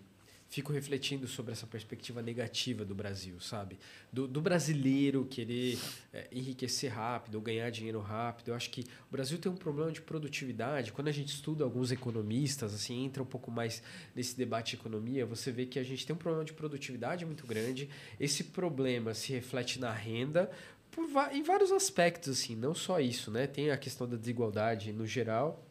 fico 0.50 0.74
refletindo 0.74 1.28
sobre 1.28 1.52
essa 1.52 1.68
perspectiva 1.68 2.22
negativa 2.24 2.84
do 2.84 2.96
Brasil, 2.96 3.40
sabe? 3.40 3.80
Do, 4.12 4.28
do 4.28 4.42
brasileiro 4.42 5.24
querer 5.26 5.78
é, 6.12 6.28
enriquecer 6.32 6.92
rápido 6.92 7.36
ou 7.36 7.42
ganhar 7.42 7.70
dinheiro 7.70 8.00
rápido. 8.00 8.50
Eu 8.50 8.56
acho 8.56 8.72
que 8.72 8.82
o 8.82 9.12
Brasil 9.12 9.38
tem 9.38 9.52
um 9.52 9.56
problema 9.56 9.92
de 9.92 10.02
produtividade. 10.02 10.92
Quando 10.92 11.08
a 11.08 11.12
gente 11.12 11.30
estuda 11.30 11.64
alguns 11.64 11.92
economistas, 11.92 12.74
assim, 12.74 13.06
entra 13.06 13.22
um 13.22 13.28
pouco 13.28 13.52
mais 13.52 13.84
nesse 14.16 14.36
debate 14.36 14.72
de 14.72 14.78
economia, 14.78 15.24
você 15.24 15.52
vê 15.52 15.68
que 15.68 15.78
a 15.78 15.84
gente 15.84 16.06
tem 16.06 16.16
um 16.16 16.20
problema 16.20 16.44
de 16.44 16.54
produtividade 16.54 17.26
muito 17.28 17.46
grande. 17.46 17.88
Esse 18.20 18.46
problema 18.46 19.14
se 19.14 19.32
reflete 19.32 19.80
na 19.80 19.94
renda, 19.94 20.50
por, 20.90 21.06
em 21.32 21.44
vários 21.44 21.72
aspectos, 21.72 22.30
assim, 22.40 22.56
não 22.56 22.74
só 22.74 23.00
isso, 23.00 23.30
né? 23.30 23.46
Tem 23.46 23.70
a 23.70 23.78
questão 23.78 24.10
da 24.10 24.18
desigualdade 24.18 24.92
no 24.92 25.06
geral 25.06 25.69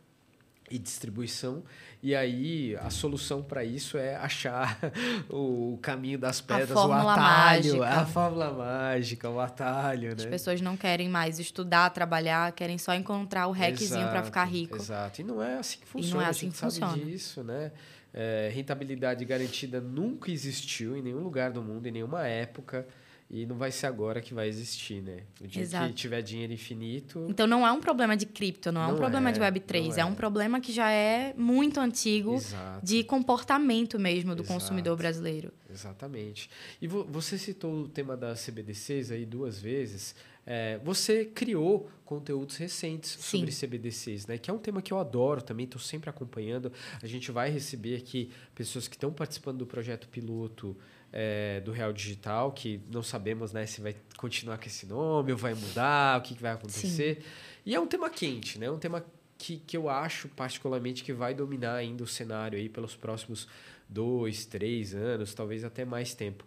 e 0.71 0.79
distribuição, 0.79 1.63
e 2.03 2.15
aí 2.15 2.77
a 2.77 2.91
solução 2.91 3.43
para 3.43 3.65
isso 3.65 3.99
é 3.99 4.15
achar 4.17 4.79
o 5.29 5.79
caminho 5.83 6.19
das 6.19 6.41
pedras, 6.41 6.71
o 6.71 6.93
atalho, 6.93 7.79
mágica. 7.79 7.87
a 7.89 8.07
fórmula 8.07 8.53
mágica, 8.53 9.31
o 9.31 9.41
atalho, 9.41 10.13
As 10.17 10.25
né? 10.25 10.31
pessoas 10.31 10.61
não 10.61 10.77
querem 10.77 11.09
mais 11.09 11.39
estudar, 11.39 11.91
trabalhar, 11.91 12.53
querem 12.53 12.79
só 12.79 12.95
encontrar 12.95 13.47
o 13.49 13.53
hackzinho 13.53 14.09
para 14.09 14.23
ficar 14.23 14.45
rico. 14.45 14.77
Exato, 14.77 15.21
e 15.21 15.25
não 15.25 15.43
é 15.43 15.59
assim 15.59 15.79
que 15.81 15.87
funciona, 15.87 16.11
e 16.11 16.15
não 16.15 16.23
é 16.23 16.27
a 16.27 16.29
assim 16.31 16.41
gente 16.47 16.53
que 16.53 16.59
sabe 16.59 16.73
funciona. 16.73 16.97
disso, 17.05 17.43
né? 17.43 17.73
É, 18.15 18.51
rentabilidade 18.55 19.25
garantida 19.25 19.81
nunca 19.81 20.31
existiu 20.31 20.97
em 20.97 21.03
nenhum 21.03 21.21
lugar 21.21 21.51
do 21.53 21.63
mundo, 21.63 21.87
em 21.87 21.91
nenhuma 21.93 22.27
época. 22.27 22.87
E 23.31 23.45
não 23.45 23.57
vai 23.57 23.71
ser 23.71 23.87
agora 23.87 24.23
que 24.23 24.33
vai 24.33 24.49
existir, 24.49 25.03
né? 25.03 25.19
O 25.39 25.47
dia 25.47 25.63
Exato. 25.63 25.89
que 25.89 25.95
tiver 25.95 26.23
dinheiro 26.23 26.51
infinito. 26.51 27.27
Então 27.29 27.47
não 27.47 27.67
é 27.67 27.71
um 27.71 27.81
problema 27.81 28.17
de 28.17 28.25
cripto, 28.25 28.73
não, 28.73 28.81
é 28.81 28.87
um 28.87 28.91
Não 28.93 28.97
problema 28.97 29.29
é, 29.29 29.33
de 29.33 29.41
Web3, 29.41 29.89
não 29.89 29.97
é. 29.97 30.01
é. 30.01 30.05
um 30.07 30.15
problema 30.15 30.61
que 30.61 30.73
já 30.73 30.91
é 30.91 31.35
muito 31.37 31.79
antigo 31.79 32.37
Exato. 32.37 32.87
de 32.87 33.05
comportamento 33.05 33.99
mesmo 33.99 34.35
do 34.35 34.43
Exato. 34.43 34.55
consumidor 34.55 34.97
brasileiro. 34.97 35.53
Exatamente. 35.71 36.49
E 36.81 36.89
vo 36.89 37.05
você 37.05 37.37
citou 37.37 37.83
o 37.83 37.89
tema 37.89 38.17
das 38.17 38.47
CBDCs 38.47 39.11
aí 39.11 39.27
duas 39.27 39.61
vezes. 39.61 40.15
É, 40.47 40.81
você 40.83 41.27
criou 41.27 41.91
conteúdos 42.07 42.57
recentes 42.57 43.11
Sim. 43.21 43.41
sobre 43.41 43.55
CBDCs, 43.55 44.27
né? 44.27 44.39
Que 44.39 44.51
é 44.51 44.55
um 44.55 44.59
tema 44.59 44.81
que 44.81 44.91
eu 44.91 44.99
adoro 44.99 45.43
também, 45.43 45.65
estou 45.65 45.79
sempre 45.79 46.09
acompanhando. 46.09 46.73
A 47.03 47.07
gente 47.07 47.31
vai 47.31 47.51
receber 47.51 47.97
aqui 47.97 48.31
pessoas 48.55 48.89
que 48.89 48.97
estão 48.97 49.13
participando 49.13 49.59
do 49.59 49.67
projeto 49.67 50.09
piloto 50.09 50.75
é, 51.13 51.61
do 51.61 51.73
Real 51.73 51.93
Digital, 51.93 52.53
que 52.53 52.81
não 52.93 53.03
sabemos 53.03 53.53
né, 53.53 53.67
se 53.67 53.81
vai 53.81 53.97
continuar 54.17 54.59
com 54.59 54.67
esse 54.67 54.87
nome 54.87 55.33
ou 55.33 55.39
vai 55.39 55.55
mudar, 55.55 56.19
o 56.19 56.23
que, 56.23 56.35
que 56.35 56.43
vai 56.43 56.53
acontecer. 56.53 57.25
E 57.65 57.75
é 57.75 57.81
um 57.81 57.87
tema 57.87 58.11
quente, 58.11 58.59
né? 58.59 58.67
É 58.67 58.71
um 58.71 58.79
tema 58.79 59.05
que, 59.37 59.59
que 59.59 59.77
eu 59.77 59.89
acho 59.89 60.29
particularmente 60.29 61.05
que 61.05 61.13
vai 61.13 61.35
dominar 61.35 61.75
ainda 61.77 62.03
o 62.03 62.07
cenário 62.07 62.59
aí 62.59 62.69
pelos 62.69 62.97
próximos 62.97 63.47
dois, 63.89 64.45
três 64.45 64.95
anos, 64.95 65.33
talvez 65.35 65.65
até 65.65 65.85
mais 65.85 66.13
tempo. 66.15 66.45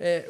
É, 0.00 0.28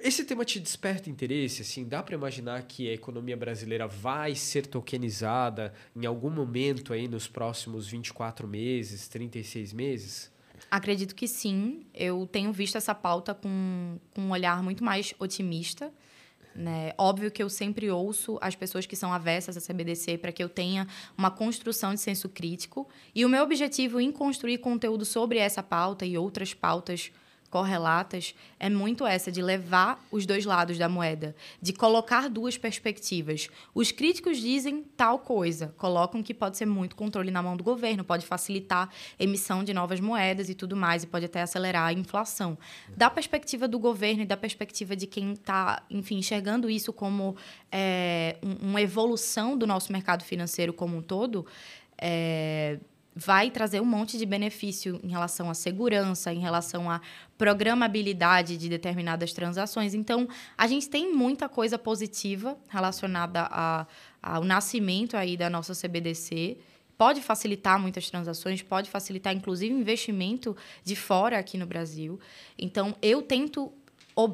esse 0.00 0.24
tema 0.24 0.44
te 0.44 0.58
desperta 0.58 1.10
interesse? 1.10 1.62
Assim, 1.62 1.84
dá 1.86 2.02
para 2.02 2.14
imaginar 2.14 2.62
que 2.62 2.88
a 2.88 2.92
economia 2.92 3.36
brasileira 3.36 3.86
vai 3.86 4.34
ser 4.34 4.66
tokenizada 4.66 5.74
em 5.94 6.06
algum 6.06 6.30
momento 6.30 6.92
aí 6.92 7.06
nos 7.06 7.28
próximos 7.28 7.86
24 7.86 8.48
meses, 8.48 9.08
36 9.08 9.72
meses? 9.72 10.29
Acredito 10.70 11.14
que 11.14 11.28
sim. 11.28 11.86
Eu 11.94 12.28
tenho 12.30 12.52
visto 12.52 12.76
essa 12.76 12.94
pauta 12.94 13.34
com, 13.34 13.98
com 14.14 14.22
um 14.22 14.30
olhar 14.30 14.62
muito 14.62 14.82
mais 14.82 15.14
otimista. 15.18 15.92
Né? 16.54 16.92
Óbvio 16.98 17.30
que 17.30 17.42
eu 17.42 17.48
sempre 17.48 17.90
ouço 17.90 18.38
as 18.40 18.54
pessoas 18.54 18.84
que 18.84 18.96
são 18.96 19.12
avessas 19.12 19.56
a 19.56 19.60
CBDC 19.60 20.18
para 20.18 20.32
que 20.32 20.42
eu 20.42 20.48
tenha 20.48 20.86
uma 21.16 21.30
construção 21.30 21.94
de 21.94 22.00
senso 22.00 22.28
crítico. 22.28 22.88
E 23.14 23.24
o 23.24 23.28
meu 23.28 23.42
objetivo 23.42 24.00
em 24.00 24.10
construir 24.10 24.58
conteúdo 24.58 25.04
sobre 25.04 25.38
essa 25.38 25.62
pauta 25.62 26.04
e 26.04 26.18
outras 26.18 26.52
pautas 26.52 27.12
correlatas 27.50 28.34
é 28.58 28.70
muito 28.70 29.06
essa 29.06 29.30
de 29.30 29.42
levar 29.42 30.02
os 30.10 30.24
dois 30.24 30.44
lados 30.44 30.78
da 30.78 30.88
moeda, 30.88 31.34
de 31.60 31.72
colocar 31.72 32.28
duas 32.30 32.56
perspectivas. 32.56 33.48
Os 33.74 33.90
críticos 33.90 34.38
dizem 34.38 34.84
tal 34.96 35.18
coisa, 35.18 35.74
colocam 35.76 36.22
que 36.22 36.32
pode 36.32 36.56
ser 36.56 36.66
muito 36.66 36.94
controle 36.94 37.30
na 37.30 37.42
mão 37.42 37.56
do 37.56 37.64
governo, 37.64 38.04
pode 38.04 38.24
facilitar 38.24 38.88
emissão 39.18 39.64
de 39.64 39.74
novas 39.74 40.00
moedas 40.00 40.48
e 40.48 40.54
tudo 40.54 40.76
mais, 40.76 41.02
e 41.02 41.06
pode 41.06 41.24
até 41.24 41.42
acelerar 41.42 41.88
a 41.88 41.92
inflação. 41.92 42.56
Da 42.96 43.10
perspectiva 43.10 43.66
do 43.66 43.78
governo 43.78 44.22
e 44.22 44.26
da 44.26 44.36
perspectiva 44.36 44.94
de 44.94 45.06
quem 45.06 45.32
está, 45.32 45.82
enfim, 45.90 46.18
enxergando 46.18 46.70
isso 46.70 46.92
como 46.92 47.36
é, 47.70 48.36
uma 48.62 48.80
evolução 48.80 49.58
do 49.58 49.66
nosso 49.66 49.92
mercado 49.92 50.22
financeiro 50.22 50.72
como 50.72 50.96
um 50.96 51.02
todo, 51.02 51.44
é, 52.00 52.78
vai 53.14 53.50
trazer 53.50 53.80
um 53.80 53.84
monte 53.84 54.16
de 54.16 54.24
benefício 54.24 55.00
em 55.02 55.08
relação 55.08 55.50
à 55.50 55.54
segurança, 55.54 56.32
em 56.32 56.38
relação 56.38 56.90
à 56.90 57.00
programabilidade 57.36 58.56
de 58.56 58.68
determinadas 58.68 59.32
transações. 59.32 59.94
Então, 59.94 60.28
a 60.56 60.66
gente 60.66 60.88
tem 60.88 61.12
muita 61.12 61.48
coisa 61.48 61.76
positiva 61.78 62.56
relacionada 62.68 63.48
a, 63.50 63.86
ao 64.22 64.44
nascimento 64.44 65.16
aí 65.16 65.36
da 65.36 65.50
nossa 65.50 65.74
CBDC. 65.74 66.58
Pode 66.96 67.20
facilitar 67.20 67.80
muitas 67.80 68.08
transações, 68.08 68.62
pode 68.62 68.88
facilitar, 68.90 69.34
inclusive, 69.34 69.74
investimento 69.74 70.56
de 70.84 70.94
fora 70.94 71.38
aqui 71.38 71.58
no 71.58 71.66
Brasil. 71.66 72.20
Então, 72.58 72.94
eu 73.02 73.22
tento 73.22 73.72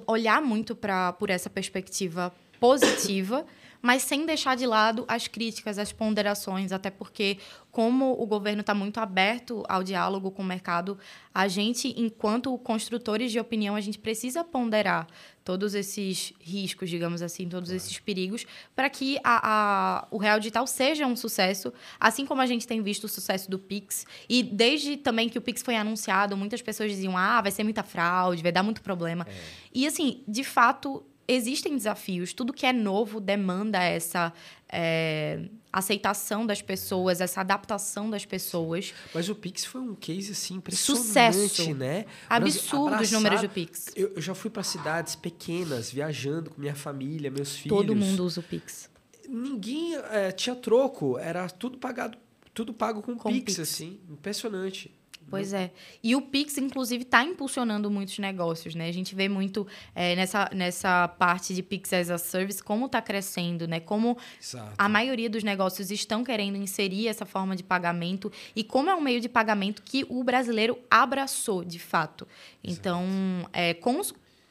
olhar 0.07 0.43
muito 0.43 0.75
para 0.75 1.13
por 1.13 1.31
essa 1.31 1.49
perspectiva 1.49 2.35
positiva 2.59 3.47
mas 3.87 4.03
sem 4.03 4.27
deixar 4.27 4.57
de 4.57 4.67
lado 4.67 5.05
as 5.07 5.29
críticas, 5.29 5.79
as 5.79 5.93
ponderações, 5.93 6.73
até 6.73 6.91
porque, 6.91 7.39
como 7.71 8.21
o 8.21 8.27
governo 8.27 8.63
está 8.63 8.75
muito 8.75 8.99
aberto 8.99 9.63
ao 9.69 9.85
diálogo 9.85 10.33
com 10.33 10.43
o 10.43 10.45
mercado, 10.45 10.99
a 11.33 11.47
gente, 11.47 11.95
enquanto 11.97 12.59
construtores 12.59 13.31
de 13.31 13.39
opinião, 13.39 13.77
a 13.77 13.81
gente 13.81 13.97
precisa 13.97 14.43
ponderar 14.43 15.07
todos 15.45 15.73
esses 15.73 16.33
riscos, 16.41 16.91
digamos 16.91 17.23
assim, 17.23 17.49
todos 17.49 17.71
esses 17.71 17.97
perigos, 18.01 18.45
para 18.75 18.91
que 18.91 19.19
a, 19.23 20.01
a, 20.03 20.09
o 20.11 20.19
Real 20.19 20.41
Digital 20.41 20.67
seja 20.67 21.07
um 21.07 21.15
sucesso, 21.15 21.73
assim 22.01 22.27
como 22.27 22.43
a 22.43 22.47
gente 22.47 22.67
tem 22.67 22.83
visto 22.83 23.05
o 23.05 23.09
sucesso 23.09 23.49
do 23.49 23.57
Pix. 23.57 24.05
E 24.29 24.43
desde 24.43 24.97
também 24.97 25.29
que 25.29 25.39
o 25.39 25.41
Pix 25.41 25.63
foi 25.63 25.77
anunciado, 25.77 26.37
muitas 26.37 26.61
pessoas 26.61 26.91
diziam, 26.91 27.17
ah, 27.17 27.41
vai 27.41 27.53
ser 27.53 27.63
muita 27.63 27.85
fraude, 27.85 28.43
vai 28.43 28.51
dar 28.51 28.65
muito 28.65 28.83
problema. 28.83 29.25
É. 29.31 29.35
E, 29.73 29.87
assim, 29.87 30.25
de 30.27 30.43
fato, 30.43 31.05
existem 31.29 31.77
desafios. 31.77 32.33
Tudo 32.33 32.53
que 32.53 32.67
é 32.67 32.73
novo 32.73 33.21
demanda 33.21 33.83
essa 33.83 34.33
é, 34.69 35.49
aceitação 35.73 36.47
das 36.47 36.63
pessoas, 36.63 37.21
essa 37.21 37.41
adaptação 37.41 38.11
das 38.11 38.25
pessoas. 38.25 38.95
Mas 39.15 39.29
o 39.29 39.35
Pix 39.35 39.65
foi 39.65 39.81
um 39.81 39.95
case 39.95 40.33
assim 40.33 40.55
impressionante, 40.55 41.07
Sucesso. 41.07 41.75
né? 41.75 42.07
Absurdo 42.29 43.03
os 43.03 43.11
números 43.11 43.41
do 43.43 43.49
Pix. 43.49 43.87
Eu, 43.95 44.13
eu 44.15 44.23
já 44.23 44.35
fui 44.35 44.51
para 44.51 44.63
cidades 44.63 45.17
pequenas, 45.17 45.91
viajando 45.91 46.51
com 46.51 46.61
minha 46.61 46.75
família, 46.75 47.31
meus 47.31 47.57
filhos. 47.57 47.77
Todo 47.77 47.95
mundo 47.95 48.25
usa 48.25 48.41
o 48.41 48.43
Pix. 48.43 48.89
Ninguém 49.29 49.97
é, 49.97 50.31
tinha 50.31 50.55
troco, 50.55 51.19
era 51.19 51.49
tudo 51.49 51.79
pagado, 51.79 52.17
tudo 52.55 52.73
pago 52.73 53.03
com, 53.03 53.17
com 53.17 53.31
Pix, 53.31 53.57
Pix, 53.57 53.61
assim, 53.61 54.01
impressionante. 54.09 54.93
Pois 55.29 55.53
é. 55.53 55.73
E 56.03 56.15
o 56.15 56.23
Pix, 56.23 56.57
inclusive, 56.57 57.03
está 57.03 57.25
impulsionando 57.25 57.91
muitos 57.91 58.19
negócios, 58.19 58.75
né? 58.75 58.89
A 58.89 58.93
gente 58.93 59.15
vê 59.15 59.29
muito 59.29 59.67
é, 59.95 60.15
nessa, 60.15 60.49
nessa 60.53 61.09
parte 61.09 61.53
de 61.53 61.63
Pix 61.63 61.93
as 61.93 62.11
a 62.11 62.19
Service 62.19 62.63
como 62.63 62.87
está 62.87 63.03
crescendo, 63.03 63.67
né? 63.67 63.81
Como 63.81 64.17
Exato. 64.41 64.73
a 64.79 64.89
maioria 64.89 65.29
dos 65.29 65.43
negócios 65.43 65.91
estão 65.91 66.23
querendo 66.23 66.57
inserir 66.57 67.09
essa 67.09 67.27
forma 67.27 67.57
de 67.57 67.63
pagamento 67.63 68.31
e 68.55 68.63
como 68.63 68.89
é 68.89 68.95
um 68.95 69.01
meio 69.01 69.21
de 69.21 69.29
pagamento 69.29 69.83
que 69.83 70.07
o 70.09 70.23
brasileiro 70.23 70.79
abraçou, 70.91 71.65
de 71.65 71.79
fato. 71.79 72.27
Então, 72.63 73.05
é, 73.53 73.75
com 73.75 74.01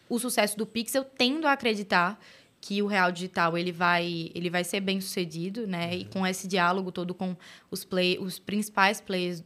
o 0.09 0.19
sucesso 0.19 0.57
do 0.57 0.65
Pix, 0.65 0.93
eu 0.93 1.05
tendo 1.05 1.47
a 1.47 1.53
acreditar 1.53 2.19
que 2.59 2.81
o 2.81 2.87
real 2.87 3.11
digital 3.11 3.55
ele 3.55 3.71
vai 3.71 4.31
ele 4.33 4.49
vai 4.49 4.63
ser 4.63 4.79
bem 4.79 4.99
sucedido 4.99 5.67
né 5.67 5.85
uhum. 5.85 5.93
e 5.93 6.05
com 6.05 6.25
esse 6.25 6.47
diálogo 6.47 6.91
todo 6.91 7.13
com 7.13 7.37
os 7.69 7.85
play 7.85 8.17
os 8.19 8.39
principais 8.39 8.99
players 8.99 9.43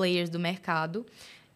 players 0.00 0.30
do 0.30 0.40
mercado. 0.40 1.04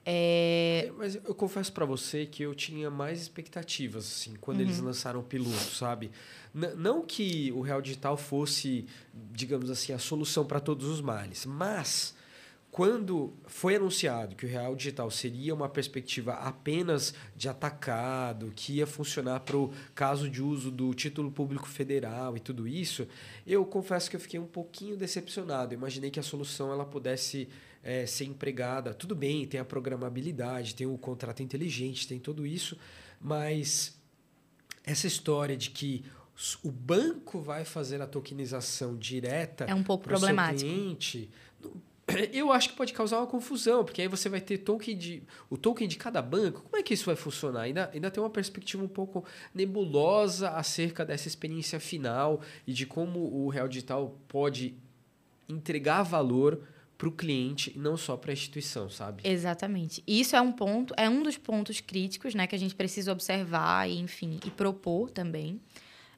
É... 0.07 0.92
mas 0.99 1.14
eu 1.14 1.34
confesso 1.34 1.72
para 1.72 1.86
você 1.86 2.26
que 2.26 2.42
eu 2.42 2.55
tinha 2.55 2.90
mais 2.90 3.22
expectativas 3.22 4.05
assim 4.05 4.34
quando 4.38 4.59
uhum. 4.59 4.64
eles 4.64 4.78
lançaram 4.78 5.20
o 5.20 5.22
piloto, 5.22 5.74
sabe? 5.74 6.11
N 6.55 6.74
não 6.74 7.01
que 7.01 7.51
o 7.53 7.62
real 7.62 7.80
digital 7.80 8.18
fosse, 8.18 8.84
digamos 9.32 9.70
assim, 9.70 9.95
a 9.95 9.99
solução 9.99 10.45
para 10.45 10.61
todos 10.61 10.86
os 10.88 11.01
males, 11.01 11.47
mas 11.47 12.14
quando 12.70 13.32
foi 13.47 13.76
anunciado 13.76 14.36
que 14.36 14.45
o 14.45 14.49
real 14.49 14.76
digital 14.76 15.11
seria 15.11 15.55
uma 15.55 15.70
perspectiva 15.70 16.34
apenas 16.34 17.14
de 17.34 17.49
atacado, 17.49 18.53
que 18.55 18.74
ia 18.74 18.86
funcionar 18.86 19.40
para 19.40 19.57
o 19.57 19.72
caso 19.95 20.28
de 20.28 20.42
uso 20.42 20.70
do 20.70 20.92
título 20.92 21.30
público 21.30 21.68
federal 21.68 22.36
e 22.36 22.40
tudo 22.40 22.68
isso, 22.68 23.07
eu 23.47 23.64
confesso 23.64 24.11
que 24.11 24.16
eu 24.16 24.20
fiquei 24.20 24.40
um 24.40 24.47
pouquinho 24.47 24.97
decepcionado. 24.97 25.72
Eu 25.72 25.78
imaginei 25.78 26.11
que 26.11 26.20
a 26.20 26.22
solução 26.22 26.72
ela 26.72 26.84
pudesse 26.84 27.49
é, 27.85 28.07
ser 28.07 28.24
empregada. 28.24 28.95
Tudo 28.95 29.14
bem, 29.14 29.47
tem 29.47 29.61
a 29.61 29.64
programabilidade, 29.64 30.74
tem 30.74 30.87
o 30.87 30.97
contrato 30.97 31.43
inteligente, 31.43 32.09
tem 32.09 32.18
tudo 32.18 32.47
isso, 32.47 32.76
mas 33.20 33.97
essa 34.82 35.07
história 35.07 35.57
de 35.57 35.70
que 35.70 36.05
o 36.64 36.70
banco 36.70 37.41
vai 37.41 37.64
fazer 37.64 38.03
a 38.03 38.07
tokenização 38.07 38.97
direta 38.97 39.64
é 39.66 39.74
um 39.74 39.85
pouco 39.85 40.05
problemático. 40.05 40.68
cliente, 40.68 41.30
eu 42.32 42.51
acho 42.51 42.70
que 42.70 42.76
pode 42.76 42.93
causar 42.93 43.18
uma 43.18 43.26
confusão, 43.26 43.85
porque 43.85 44.03
aí 44.03 44.09
você 44.09 44.28
vai 44.28 44.41
ter 44.41 44.59
token 44.59 44.97
de, 44.97 45.22
o 45.49 45.57
token 45.57 45.87
de 45.87 45.97
cada 45.97 46.20
banco. 46.20 46.62
Como 46.62 46.76
é 46.76 46.82
que 46.82 46.93
isso 46.93 47.07
vai 47.07 47.16
funcionar? 47.16 47.62
Ainda, 47.62 47.91
ainda 47.93 48.11
tem 48.11 48.22
uma 48.22 48.30
perspectiva 48.30 48.82
um 48.82 48.89
pouco 48.89 49.24
nebulosa 49.55 50.51
acerca 50.51 51.05
dessa 51.05 51.28
experiência 51.28 51.78
final 51.78 52.41
e 52.66 52.72
de 52.72 52.85
como 52.85 53.20
o 53.20 53.49
Real 53.49 53.68
Digital 53.68 54.18
pode 54.26 54.74
entregar 55.49 56.03
valor 56.03 56.66
para 57.05 57.09
o 57.09 57.13
cliente 57.13 57.71
e 57.77 57.79
não 57.79 57.99
só 57.99 58.17
para 58.17 58.31
a 58.31 58.33
instituição, 58.33 58.89
sabe? 58.89 59.21
Exatamente. 59.25 60.03
Isso 60.07 60.35
é 60.35 60.41
um 60.41 60.51
ponto, 60.51 60.95
é 60.97 61.09
um 61.09 61.23
dos 61.23 61.37
pontos 61.37 61.79
críticos, 61.81 62.35
né, 62.35 62.47
que 62.47 62.55
a 62.55 62.59
gente 62.59 62.75
precisa 62.75 63.13
observar 63.13 63.89
e, 63.89 63.99
enfim, 63.99 64.41
e 64.45 64.51
propor 64.51 65.11
também. 65.11 65.61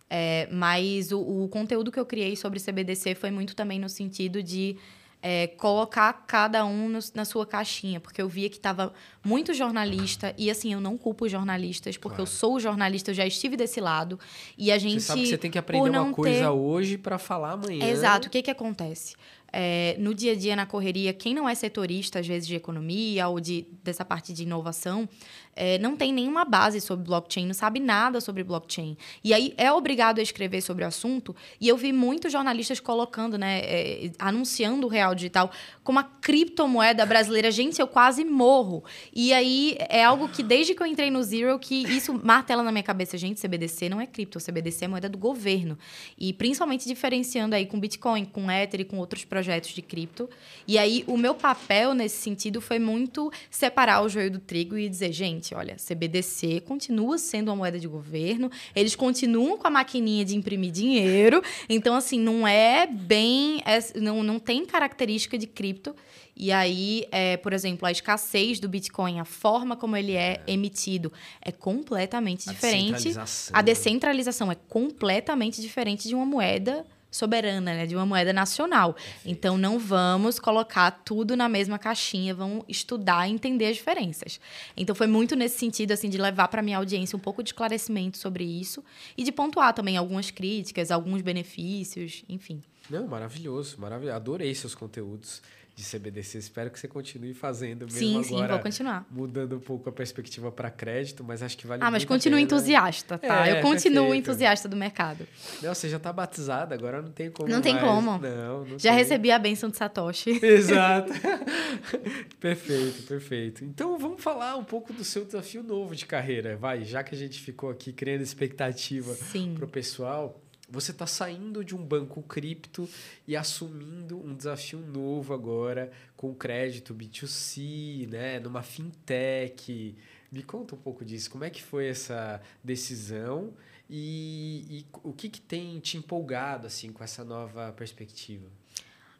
É, 0.08 0.48
mas 0.52 1.10
o, 1.10 1.18
o 1.18 1.48
conteúdo 1.48 1.90
que 1.90 1.98
eu 1.98 2.06
criei 2.06 2.36
sobre 2.36 2.60
CBDC 2.60 3.16
foi 3.16 3.32
muito 3.32 3.56
também 3.56 3.80
no 3.80 3.88
sentido 3.88 4.40
de 4.40 4.76
é, 5.20 5.48
colocar 5.48 6.12
cada 6.24 6.64
um 6.64 6.88
no, 6.88 7.00
na 7.12 7.24
sua 7.24 7.44
caixinha, 7.44 7.98
porque 7.98 8.22
eu 8.22 8.28
via 8.28 8.48
que 8.48 8.56
estava 8.56 8.92
muito 9.24 9.52
jornalista, 9.52 10.32
e 10.38 10.48
assim, 10.48 10.72
eu 10.72 10.80
não 10.80 10.96
culpo 10.96 11.24
os 11.24 11.32
jornalistas, 11.32 11.96
porque 11.96 12.18
claro. 12.18 12.22
eu 12.22 12.32
sou 12.32 12.60
jornalista, 12.60 13.10
eu 13.10 13.14
já 13.16 13.26
estive 13.26 13.56
desse 13.56 13.80
lado, 13.80 14.20
e 14.56 14.70
a 14.70 14.78
gente... 14.78 15.00
Você 15.00 15.06
sabe 15.08 15.22
que 15.22 15.26
você 15.26 15.38
tem 15.38 15.50
que 15.50 15.58
aprender 15.58 15.98
uma 15.98 16.12
coisa 16.12 16.42
ter... 16.42 16.48
hoje 16.48 16.96
para 16.96 17.18
falar 17.18 17.52
amanhã. 17.52 17.84
Exato. 17.88 18.28
O 18.28 18.30
que, 18.30 18.40
que 18.40 18.50
acontece? 18.52 19.16
É, 19.58 19.96
no 19.98 20.14
dia 20.14 20.32
a 20.32 20.36
dia, 20.36 20.54
na 20.54 20.66
correria, 20.66 21.14
quem 21.14 21.32
não 21.32 21.48
é 21.48 21.54
setorista, 21.54 22.18
às 22.18 22.26
vezes, 22.26 22.46
de 22.46 22.54
economia 22.54 23.26
ou 23.26 23.40
de, 23.40 23.66
dessa 23.82 24.04
parte 24.04 24.30
de 24.34 24.42
inovação, 24.42 25.08
é, 25.56 25.78
não 25.78 25.96
tem 25.96 26.12
nenhuma 26.12 26.44
base 26.44 26.80
sobre 26.80 27.06
blockchain, 27.06 27.46
não 27.46 27.54
sabe 27.54 27.80
nada 27.80 28.20
sobre 28.20 28.44
blockchain. 28.44 28.96
E 29.24 29.32
aí 29.32 29.54
é 29.56 29.72
obrigado 29.72 30.18
a 30.18 30.22
escrever 30.22 30.60
sobre 30.60 30.84
o 30.84 30.86
assunto. 30.86 31.34
E 31.58 31.66
eu 31.66 31.76
vi 31.76 31.92
muitos 31.92 32.30
jornalistas 32.30 32.78
colocando, 32.78 33.38
né, 33.38 33.60
é, 33.60 34.12
anunciando 34.18 34.86
o 34.86 34.90
real 34.90 35.14
digital 35.14 35.50
como 35.82 35.98
a 35.98 36.04
criptomoeda 36.04 37.06
brasileira. 37.06 37.50
Gente, 37.50 37.80
eu 37.80 37.86
quase 37.86 38.24
morro. 38.24 38.84
E 39.14 39.32
aí 39.32 39.76
é 39.88 40.04
algo 40.04 40.28
que, 40.28 40.42
desde 40.42 40.74
que 40.74 40.82
eu 40.82 40.86
entrei 40.86 41.10
no 41.10 41.22
Zero, 41.22 41.58
que 41.58 41.86
isso 41.88 42.12
martela 42.22 42.62
na 42.62 42.70
minha 42.70 42.82
cabeça. 42.82 43.16
Gente, 43.16 43.40
CBDC 43.40 43.88
não 43.88 44.00
é 44.00 44.06
cripto, 44.06 44.38
CBDC 44.38 44.84
é 44.84 44.88
moeda 44.88 45.08
do 45.08 45.16
governo. 45.16 45.78
E 46.18 46.32
principalmente 46.32 46.86
diferenciando 46.86 47.54
aí 47.54 47.64
com 47.64 47.80
Bitcoin, 47.80 48.24
com 48.26 48.50
Ether 48.50 48.80
e 48.80 48.84
com 48.84 48.98
outros 48.98 49.24
projetos 49.24 49.70
de 49.70 49.80
cripto. 49.80 50.28
E 50.66 50.76
aí 50.76 51.02
o 51.06 51.16
meu 51.16 51.34
papel 51.34 51.94
nesse 51.94 52.20
sentido 52.20 52.60
foi 52.60 52.78
muito 52.78 53.32
separar 53.50 54.02
o 54.02 54.08
joio 54.08 54.30
do 54.30 54.38
trigo 54.38 54.76
e 54.76 54.88
dizer, 54.88 55.12
gente, 55.12 55.45
seguinte: 55.46 55.54
olha, 55.54 55.76
CBDC 55.76 56.60
continua 56.60 57.18
sendo 57.18 57.48
uma 57.48 57.56
moeda 57.56 57.78
de 57.78 57.86
governo, 57.86 58.50
eles 58.74 58.96
continuam 58.96 59.56
com 59.56 59.66
a 59.66 59.70
maquininha 59.70 60.24
de 60.24 60.36
imprimir 60.36 60.72
dinheiro, 60.72 61.42
então, 61.68 61.94
assim, 61.94 62.18
não 62.18 62.46
é 62.46 62.86
bem. 62.86 63.62
É, 63.64 64.00
não, 64.00 64.22
não 64.22 64.38
tem 64.38 64.64
característica 64.64 65.38
de 65.38 65.46
cripto. 65.46 65.94
E 66.38 66.52
aí, 66.52 67.06
é, 67.10 67.38
por 67.38 67.54
exemplo, 67.54 67.86
a 67.88 67.90
escassez 67.90 68.60
do 68.60 68.68
Bitcoin, 68.68 69.20
a 69.20 69.24
forma 69.24 69.74
como 69.74 69.96
ele 69.96 70.12
é, 70.12 70.42
é. 70.46 70.52
emitido, 70.52 71.10
é 71.40 71.50
completamente 71.50 72.50
a 72.50 72.52
diferente. 72.52 73.14
A 73.52 73.62
descentralização 73.62 74.52
é 74.52 74.54
completamente 74.54 75.62
diferente 75.62 76.06
de 76.06 76.14
uma 76.14 76.26
moeda 76.26 76.84
soberana, 77.16 77.74
né, 77.74 77.86
de 77.86 77.96
uma 77.96 78.06
moeda 78.06 78.32
nacional. 78.32 78.94
Perfeito. 78.94 79.28
Então 79.28 79.58
não 79.58 79.78
vamos 79.78 80.38
colocar 80.38 80.90
tudo 80.90 81.36
na 81.36 81.48
mesma 81.48 81.78
caixinha, 81.78 82.34
vamos 82.34 82.64
estudar 82.68 83.28
e 83.28 83.32
entender 83.32 83.66
as 83.66 83.76
diferenças. 83.76 84.40
Então 84.76 84.94
foi 84.94 85.06
muito 85.06 85.34
nesse 85.34 85.58
sentido 85.58 85.92
assim 85.92 86.08
de 86.08 86.18
levar 86.18 86.48
para 86.48 86.62
minha 86.62 86.78
audiência 86.78 87.16
um 87.16 87.20
pouco 87.20 87.42
de 87.42 87.50
esclarecimento 87.50 88.18
sobre 88.18 88.44
isso 88.44 88.84
e 89.16 89.24
de 89.24 89.32
pontuar 89.32 89.72
também 89.72 89.96
algumas 89.96 90.30
críticas, 90.30 90.90
alguns 90.90 91.22
benefícios, 91.22 92.24
enfim. 92.28 92.62
Não, 92.88 93.06
maravilhoso, 93.06 93.80
maravilhoso. 93.80 94.16
Adorei 94.16 94.54
seus 94.54 94.74
conteúdos 94.74 95.42
de 95.76 95.84
CBDC. 95.84 96.38
Espero 96.38 96.70
que 96.70 96.80
você 96.80 96.88
continue 96.88 97.34
fazendo 97.34 97.84
mesmo 97.84 97.98
sim, 97.98 98.12
agora. 98.16 98.24
Sim, 98.24 98.46
vou 98.48 98.58
continuar. 98.60 99.06
Mudando 99.10 99.56
um 99.56 99.60
pouco 99.60 99.90
a 99.90 99.92
perspectiva 99.92 100.50
para 100.50 100.70
crédito, 100.70 101.22
mas 101.22 101.42
acho 101.42 101.56
que 101.58 101.66
vale 101.66 101.82
Ah, 101.84 101.90
mas 101.90 102.02
continue 102.02 102.40
entusiasta, 102.40 103.18
tá? 103.18 103.46
É, 103.46 103.58
Eu 103.58 103.62
continuo 103.62 104.06
perfeito. 104.06 104.30
entusiasta 104.30 104.68
do 104.70 104.74
mercado. 104.74 105.28
Não, 105.62 105.74
você 105.74 105.90
já 105.90 105.98
está 105.98 106.10
batizada, 106.10 106.74
agora 106.74 107.02
não 107.02 107.10
tem 107.10 107.30
como 107.30 107.46
Não 107.50 107.60
tem 107.60 107.74
mais. 107.74 107.84
como. 107.86 108.16
Não, 108.18 108.64
não 108.64 108.78
Já 108.78 108.88
tem. 108.90 108.98
recebi 109.00 109.30
a 109.30 109.38
benção 109.38 109.68
de 109.68 109.76
Satoshi. 109.76 110.30
Exato. 110.42 111.12
perfeito, 112.40 113.02
perfeito. 113.02 113.62
Então 113.62 113.98
vamos 113.98 114.22
falar 114.22 114.56
um 114.56 114.64
pouco 114.64 114.94
do 114.94 115.04
seu 115.04 115.26
desafio 115.26 115.62
novo 115.62 115.94
de 115.94 116.06
carreira. 116.06 116.56
Vai, 116.56 116.84
já 116.84 117.04
que 117.04 117.14
a 117.14 117.18
gente 117.18 117.38
ficou 117.40 117.68
aqui 117.70 117.92
criando 117.92 118.22
expectativa 118.22 119.14
para 119.54 119.64
o 119.64 119.68
pessoal 119.68 120.40
você 120.68 120.90
está 120.90 121.06
saindo 121.06 121.64
de 121.64 121.74
um 121.74 121.84
banco 121.84 122.22
cripto 122.22 122.88
e 123.26 123.36
assumindo 123.36 124.18
um 124.18 124.34
desafio 124.34 124.80
novo 124.80 125.32
agora 125.32 125.92
com 126.16 126.34
crédito 126.34 126.94
B2C, 126.94 128.08
né, 128.08 128.40
numa 128.40 128.62
fintech. 128.62 129.94
Me 130.30 130.42
conta 130.42 130.74
um 130.74 130.78
pouco 130.78 131.04
disso. 131.04 131.30
Como 131.30 131.44
é 131.44 131.50
que 131.50 131.62
foi 131.62 131.86
essa 131.86 132.40
decisão 132.62 133.54
e, 133.88 134.66
e 134.68 134.86
o 135.04 135.12
que, 135.12 135.28
que 135.28 135.40
tem 135.40 135.78
te 135.78 135.96
empolgado 135.96 136.66
assim 136.66 136.92
com 136.92 137.04
essa 137.04 137.24
nova 137.24 137.72
perspectiva? 137.72 138.46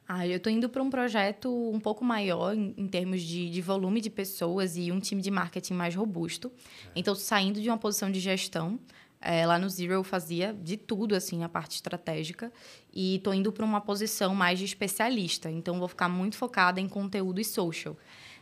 Ah, 0.09 0.27
eu 0.27 0.37
estou 0.37 0.53
indo 0.53 0.69
para 0.69 0.83
um 0.83 0.89
projeto 0.89 1.51
um 1.51 1.81
pouco 1.81 2.05
maior 2.05 2.55
em, 2.55 2.75
em 2.77 2.87
termos 2.87 3.23
de, 3.23 3.51
de, 3.51 3.61
volume 3.61 4.01
de 4.01 4.09
pessoas 4.09 4.77
e 4.77 4.93
um 4.93 5.01
time 5.01 5.21
de 5.21 5.33
marketing 5.33 5.75
mais 5.75 5.97
robusto. 5.97 6.53
É. 6.87 6.91
Então, 6.95 7.15
saindo 7.15 7.61
de 7.61 7.69
uma 7.69 7.79
posição 7.79 8.11
de 8.11 8.21
gestão 8.21 8.79
é, 9.27 9.45
lá 9.45 9.59
no 9.59 9.69
Zero 9.69 9.93
eu 9.93 10.05
fazia 10.05 10.55
de 10.55 10.77
tudo, 10.77 11.17
assim, 11.17 11.43
a 11.43 11.49
parte 11.49 11.73
estratégica. 11.73 12.53
E 12.95 13.17
estou 13.17 13.35
indo 13.35 13.51
para 13.51 13.65
uma 13.65 13.81
posição 13.81 14.37
mais 14.37 14.57
de 14.57 14.65
especialista. 14.65 15.51
Então, 15.51 15.81
vou 15.81 15.89
ficar 15.89 16.09
muito 16.09 16.37
focada 16.37 16.81
em 16.81 16.89
conteúdo 16.89 17.41
e 17.41 17.45
social. 17.45 17.97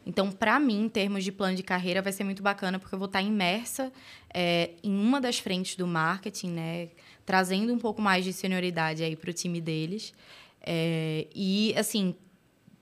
Então, 0.04 0.30
para 0.30 0.60
mim, 0.60 0.82
em 0.82 0.88
termos 0.90 1.24
de 1.24 1.32
plano 1.32 1.56
de 1.56 1.62
carreira, 1.62 2.02
vai 2.02 2.12
ser 2.12 2.24
muito 2.24 2.42
bacana, 2.42 2.78
porque 2.78 2.94
eu 2.94 2.98
vou 2.98 3.06
estar 3.06 3.20
tá 3.20 3.24
imersa 3.24 3.90
é, 4.32 4.72
em 4.82 4.94
uma 4.94 5.22
das 5.22 5.38
frentes 5.38 5.74
do 5.74 5.86
marketing, 5.86 6.50
né? 6.50 6.88
Trazendo 7.24 7.72
um 7.72 7.78
pouco 7.78 8.02
mais 8.02 8.22
de 8.22 8.34
senioridade 8.34 9.02
aí 9.02 9.16
para 9.16 9.30
o 9.30 9.32
time 9.32 9.62
deles. 9.62 10.12
É, 10.60 11.26
e, 11.34 11.74
assim, 11.78 12.14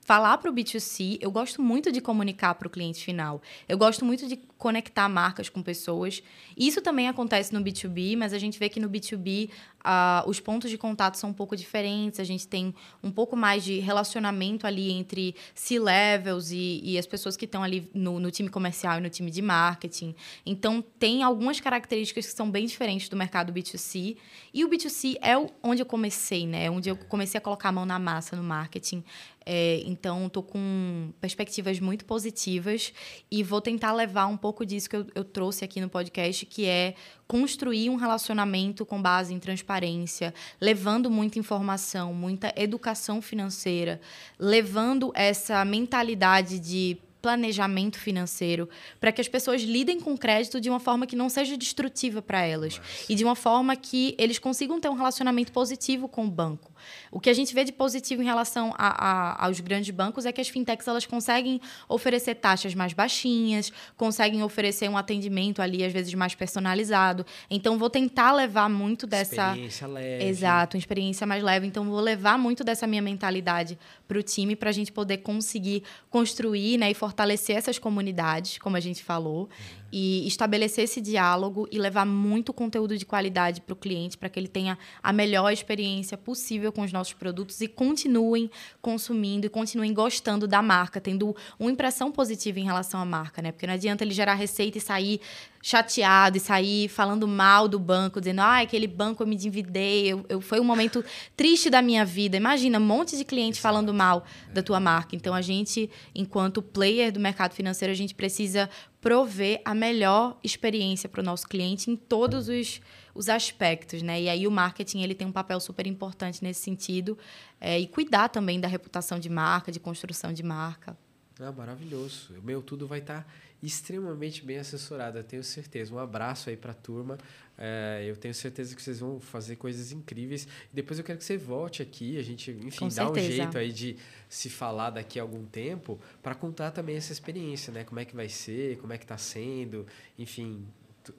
falar 0.01 0.39
para 0.39 0.51
o 0.51 0.53
B2C, 0.53 1.19
eu 1.21 1.31
gosto 1.31 1.63
muito 1.63 1.93
de 1.93 2.01
comunicar 2.01 2.55
para 2.57 2.67
o 2.67 2.71
cliente 2.71 3.05
final. 3.05 3.41
Eu 3.69 3.79
gosto 3.79 4.05
muito 4.05 4.27
de 4.27 4.37
conectar 4.63 5.09
marcas 5.09 5.49
com 5.49 5.61
pessoas. 5.61 6.23
Isso 6.57 6.81
também 6.81 7.09
acontece 7.09 7.53
no 7.53 7.61
B2B, 7.61 8.17
mas 8.17 8.33
a 8.33 8.39
gente 8.39 8.61
vê 8.61 8.69
que 8.69 8.79
no 8.79 8.89
B2B 8.89 9.51
uh, 9.83 10.29
os 10.29 10.39
pontos 10.39 10.71
de 10.71 10.79
contato 10.79 11.17
são 11.17 11.31
um 11.31 11.33
pouco 11.33 11.57
diferentes. 11.57 12.21
A 12.21 12.25
gente 12.25 12.47
tem 12.47 12.73
um 13.03 13.11
pouco 13.11 13.37
mais 13.37 13.65
de 13.65 13.81
relacionamento 13.81 14.65
ali 14.65 14.93
entre 14.93 15.35
C-levels 15.53 16.53
e, 16.53 16.81
e, 16.85 16.97
as 16.97 17.07
pessoas 17.07 17.37
que 17.37 17.45
estão 17.45 17.65
ali 17.65 17.91
no, 17.93 18.21
no, 18.21 18.31
time 18.31 18.49
comercial 18.49 18.99
e 18.99 19.01
no 19.01 19.11
time 19.11 19.33
de 19.33 19.43
marketing. 19.43 20.15
Então, 20.47 20.81
tem 20.81 21.25
algumas 21.25 21.59
características 21.59 22.27
que 22.27 22.33
são 22.33 22.49
bem 22.49 22.65
diferentes 22.65 23.09
do 23.09 23.17
mercado 23.17 23.53
B2C. 23.53 24.17
E 24.55 24.65
o 24.65 24.69
B2C 24.69 25.17
é 25.21 25.35
onde 25.61 25.83
eu 25.83 25.87
comecei, 25.87 26.47
né? 26.47 26.71
Onde 26.71 26.89
eu 26.89 26.97
comecei 26.97 27.39
a 27.39 27.41
colocar 27.41 27.71
a 27.71 27.73
mão 27.73 27.85
na 27.85 27.99
massa 27.99 28.37
no 28.37 28.45
marketing. 28.45 29.03
É, 29.45 29.83
então, 29.85 30.27
estou 30.27 30.43
com 30.43 31.11
perspectivas 31.21 31.81
muito 31.81 32.05
positivas 32.05 32.93
e 33.31 33.43
vou 33.43 33.61
tentar 33.61 33.93
levar 33.93 34.27
um 34.27 34.37
pouco 34.37 34.52
disso 34.67 34.91
que 34.91 34.97
eu, 34.97 35.07
eu 35.15 35.25
trouxe 35.25 35.65
aqui 35.65 35.81
no 35.81 35.89
podcast, 35.89 36.45
que 36.45 36.67
é 36.67 36.95
construir 37.27 37.89
um 37.89 37.97
relacionamento 37.97 38.85
com 38.85 39.01
base 39.01 39.33
em 39.33 39.39
transparência, 39.39 40.35
levando 40.61 41.11
muita 41.11 41.39
informação, 41.39 42.13
muita 42.13 42.53
educação 42.57 43.23
financeira, 43.23 44.01
levando 44.39 45.11
essa 45.15 45.65
mentalidade 45.65 46.59
de 46.59 46.99
planejamento 47.23 47.99
financeiro, 47.99 48.69
para 49.01 49.13
que 49.13 49.21
as 49.21 49.29
pessoas 49.29 49.63
lidem 49.63 50.01
com 50.01 50.19
crédito 50.19 50.61
de 50.61 50.69
uma 50.69 50.81
forma 50.81 51.07
que 51.07 51.15
não 51.15 51.29
seja 51.29 51.57
destrutiva 51.57 52.21
para 52.21 52.43
elas 52.43 52.81
e 53.09 53.15
de 53.15 53.25
uma 53.25 53.37
forma 53.37 53.77
que 53.77 54.15
eles 54.19 54.41
consigam 54.41 54.81
ter 54.81 54.89
um 54.89 54.95
relacionamento 54.95 55.53
positivo 55.53 56.09
com 56.09 56.27
o 56.27 56.31
banco. 56.31 56.72
O 57.11 57.21
que 57.21 57.31
a 57.31 57.33
gente 57.33 57.55
vê 57.55 57.65
de 57.65 57.73
positivo 57.73 58.23
em 58.23 58.25
relação 58.25 58.75
a, 58.77 58.89
a, 58.89 59.47
aos 59.47 59.61
grandes 59.61 59.91
bancos 59.91 60.27
é 60.27 60.33
que 60.33 60.41
as 60.41 60.49
fintechs 60.49 60.87
elas 60.87 61.07
conseguem 61.07 61.61
oferecer 61.89 62.35
taxas 62.37 62.75
mais 62.75 62.93
baixinhas, 62.93 63.73
conseguem 63.97 64.43
oferecer 64.43 64.89
um 64.89 64.97
atendimento 64.97 65.61
ali 65.61 65.85
às 65.85 65.93
vezes 65.93 66.13
mais 66.15 66.35
personalizado. 66.35 67.25
Então 67.51 67.79
vou 67.79 67.91
tentar 67.91 68.33
levar 68.33 68.69
muito 68.69 69.07
dessa 69.07 69.49
experiência 69.49 69.87
leve. 69.87 70.25
Exato, 70.25 70.77
uma 70.77 70.81
experiência 70.81 71.27
mais 71.27 71.43
leve. 71.43 71.67
Então 71.67 71.85
vou 71.85 72.01
levar 72.01 72.39
muito 72.39 72.65
dessa 72.65 72.87
minha 72.87 73.03
mentalidade 73.03 73.79
para 74.07 74.19
o 74.19 74.23
time 74.23 74.57
para 74.57 74.71
a 74.71 74.73
gente 74.73 74.93
poder 74.93 75.19
conseguir 75.19 75.83
construir, 76.11 76.79
né, 76.79 76.91
e 76.91 76.95
fortalecer 76.95 77.57
essas 77.57 77.79
comunidades, 77.79 78.59
como 78.59 78.77
a 78.77 78.81
gente 78.81 79.03
falou. 79.03 79.43
Uhum 79.43 79.83
e 79.93 80.27
estabelecer 80.27 80.85
esse 80.85 81.01
diálogo 81.01 81.69
e 81.71 81.79
levar 81.79 82.07
muito 82.07 82.53
conteúdo 82.53 82.97
de 82.97 83.05
qualidade 83.05 83.61
para 83.61 83.75
o 83.75 83.77
cliente 83.77 84.17
para 84.17 84.31
que 84.31 84.41
ele 84.41 84.49
tenha 84.49 84.79
a 85.03 85.13
melhor 85.13 85.53
experiência 85.53 86.17
possível 86.17 86.72
com 86.73 86.83
os 86.83 86.93
nossos 86.93 87.13
produtos 87.13 87.61
e 87.61 87.69
continuem 87.69 88.51
consumindo 88.81 89.47
e 89.47 89.49
continuem 89.49 89.93
gostando 89.95 90.49
da 90.49 90.61
marca, 90.61 91.01
tendo 91.01 91.37
uma 91.59 91.71
impressão 91.71 92.11
positiva 92.11 92.59
em 92.59 92.65
relação 92.65 93.01
à 93.01 93.05
marca, 93.05 93.41
né? 93.41 93.53
Porque 93.53 93.67
não 93.67 93.75
adianta 93.75 94.03
ele 94.03 94.13
gerar 94.13 94.35
receita 94.35 94.79
e 94.79 94.81
sair 94.81 95.21
chateado 95.63 96.37
e 96.37 96.41
sair 96.41 96.89
falando 96.89 97.29
mal 97.29 97.69
do 97.69 97.79
banco, 97.79 98.21
dizendo, 98.21 98.41
ah, 98.41 98.61
aquele 98.61 98.89
banco 98.89 99.23
eu 99.23 99.27
me 99.27 99.37
endividei, 99.37 100.09
eu, 100.13 100.27
eu, 100.29 100.41
foi 100.41 100.59
um 100.59 100.65
momento 100.65 101.05
triste 101.37 101.71
da 101.71 101.81
minha 101.81 102.05
vida. 102.05 102.37
Imagina, 102.37 102.79
um 102.79 102.85
monte 102.85 103.17
de 103.17 103.25
clientes 103.25 103.61
falando 103.61 103.95
mal 103.95 104.25
da 104.53 104.61
tua 104.61 104.81
marca. 104.81 105.15
Então, 105.15 105.33
a 105.33 105.41
gente, 105.41 105.89
enquanto 106.15 106.61
player 106.61 107.13
do 107.13 107.21
mercado 107.21 107.55
financeiro, 107.55 107.93
a 107.93 107.97
gente 107.97 108.15
precisa 108.15 108.69
prover 109.01 109.61
a 109.65 109.75
melhor 109.75 110.37
experiência 110.43 111.09
para 111.09 111.21
o 111.21 111.25
nosso 111.25 111.47
cliente 111.49 111.91
em 111.91 111.97
todos 111.97 112.49
os, 112.49 112.81
os 113.15 113.29
aspectos, 113.29 114.03
né? 114.03 114.23
E 114.23 114.29
aí 114.29 114.47
o 114.47 114.51
marketing 114.51 115.03
ele 115.03 115.15
tem 115.15 115.27
um 115.27 115.33
papel 115.33 115.61
super 115.61 115.87
importante 115.87 116.43
nesse 116.43 116.61
sentido 116.61 117.17
é, 117.61 117.79
e 117.79 117.87
cuidar 117.87 118.29
também 118.29 118.61
da 118.61 118.69
reputação 118.69 119.19
de 119.19 119.29
marca, 119.29 119.71
de 119.71 119.81
construção 119.81 120.33
de 120.33 120.43
marca. 120.43 120.97
Ah, 121.41 121.53
maravilhoso. 121.53 122.35
O 122.39 122.43
meu 122.43 122.63
tudo 122.63 122.87
vai 122.87 123.01
estar 123.01 123.23
tá 123.23 123.27
extremamente 123.63 124.45
bem 124.45 124.59
assessorado, 124.59 125.19
eu 125.19 125.25
tenho 125.25 125.45
certeza. 125.45 125.95
Um 125.95 125.99
abraço 125.99 126.51
aí 126.51 126.57
para 126.57 126.73
a 126.73 126.75
turma. 126.75 127.17
É, 127.57 128.05
eu 128.07 128.17
tenho 128.17 128.35
certeza 128.35 128.75
que 128.75 128.83
vocês 128.83 128.99
vão 128.99 129.21
fazer 129.21 129.57
coisas 129.57 129.93
incríveis. 129.93 130.49
Depois 130.73 130.99
eu 130.99 131.05
quero 131.05 131.19
que 131.19 131.25
você 131.25 131.37
volte 131.37 131.81
aqui, 131.81 132.19
a 132.19 132.23
gente, 132.23 132.51
enfim, 132.51 132.89
dá 132.89 133.11
um 133.11 133.15
jeito 133.15 133.57
aí 133.57 133.73
de 133.73 133.97
se 134.29 134.51
falar 134.51 134.91
daqui 134.91 135.19
a 135.19 135.23
algum 135.23 135.45
tempo 135.45 136.01
para 136.23 136.35
contar 136.35 136.73
também 136.73 136.97
essa 136.97 137.13
experiência, 137.13 137.73
né? 137.73 137.85
Como 137.85 138.01
é 138.01 138.05
que 138.05 138.17
vai 138.17 138.29
ser, 138.29 138.79
como 138.79 138.93
é 138.93 138.99
que 138.99 139.05
está 139.05 139.19
sendo, 139.19 139.87
enfim, 140.19 140.67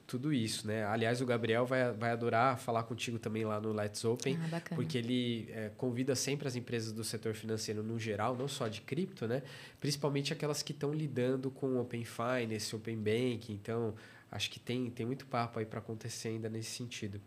tudo 0.08 0.34
isso, 0.34 0.68
né? 0.68 0.86
Aliás, 0.86 1.22
o 1.22 1.26
Gabriel 1.26 1.66
vai, 1.66 1.92
vai 1.92 2.12
adorar 2.12 2.58
falar 2.58 2.84
contigo 2.84 3.20
também 3.20 3.44
lá 3.44 3.60
no 3.60 3.74
Let's 3.74 4.04
Open, 4.06 4.38
ah, 4.52 4.62
porque 4.76 4.98
ele 4.98 5.50
é, 5.52 5.70
convida 5.78 6.16
sempre 6.16 6.48
as 6.48 6.56
empresas 6.56 6.92
do 6.92 7.04
setor 7.04 7.34
financeiro 7.34 7.84
no 7.84 8.00
geral, 8.00 8.36
não 8.36 8.48
só 8.48 8.68
de 8.68 8.82
cripto, 8.82 9.28
né? 9.28 9.44
Principalmente 9.80 10.32
aquelas 10.32 10.64
que 10.64 10.72
estão 10.72 10.94
lidando 10.94 11.52
com 11.52 11.80
Open 11.80 12.06
Finance, 12.06 12.76
Open 12.76 12.98
Banking. 12.98 13.54
Então, 13.54 13.94
acho 14.32 14.50
que 14.50 14.60
tem, 14.60 14.90
tem 14.90 15.06
muito 15.06 15.26
papo 15.26 15.60
aí 15.60 15.66
para 15.66 15.80
acontecer 15.80 16.30
ainda 16.30 16.50
nesse 16.50 16.72
sentido. 16.72 17.22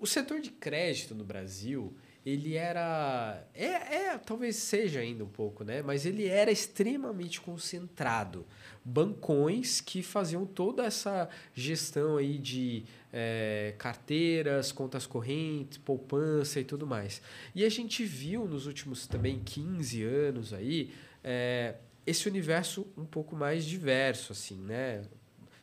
O 0.00 0.06
setor 0.06 0.40
de 0.40 0.50
crédito 0.50 1.14
no 1.14 1.24
Brasil, 1.24 1.96
ele 2.24 2.54
era. 2.54 3.44
É, 3.54 3.66
é, 3.66 4.18
talvez 4.18 4.56
seja 4.56 5.00
ainda 5.00 5.24
um 5.24 5.28
pouco, 5.28 5.64
né? 5.64 5.82
Mas 5.82 6.06
ele 6.06 6.26
era 6.26 6.50
extremamente 6.50 7.40
concentrado. 7.40 8.46
Bancões 8.84 9.80
que 9.80 10.02
faziam 10.02 10.46
toda 10.46 10.84
essa 10.84 11.28
gestão 11.54 12.16
aí 12.16 12.38
de 12.38 12.84
é, 13.12 13.74
carteiras, 13.76 14.70
contas 14.70 15.06
correntes, 15.06 15.78
poupança 15.78 16.60
e 16.60 16.64
tudo 16.64 16.86
mais. 16.86 17.20
E 17.54 17.64
a 17.64 17.68
gente 17.68 18.04
viu 18.04 18.46
nos 18.46 18.66
últimos 18.66 19.06
também 19.06 19.40
15 19.44 20.02
anos 20.04 20.52
aí 20.52 20.92
é, 21.24 21.74
esse 22.06 22.28
universo 22.28 22.86
um 22.96 23.04
pouco 23.04 23.36
mais 23.36 23.64
diverso, 23.64 24.32
assim, 24.32 24.56
né? 24.56 25.02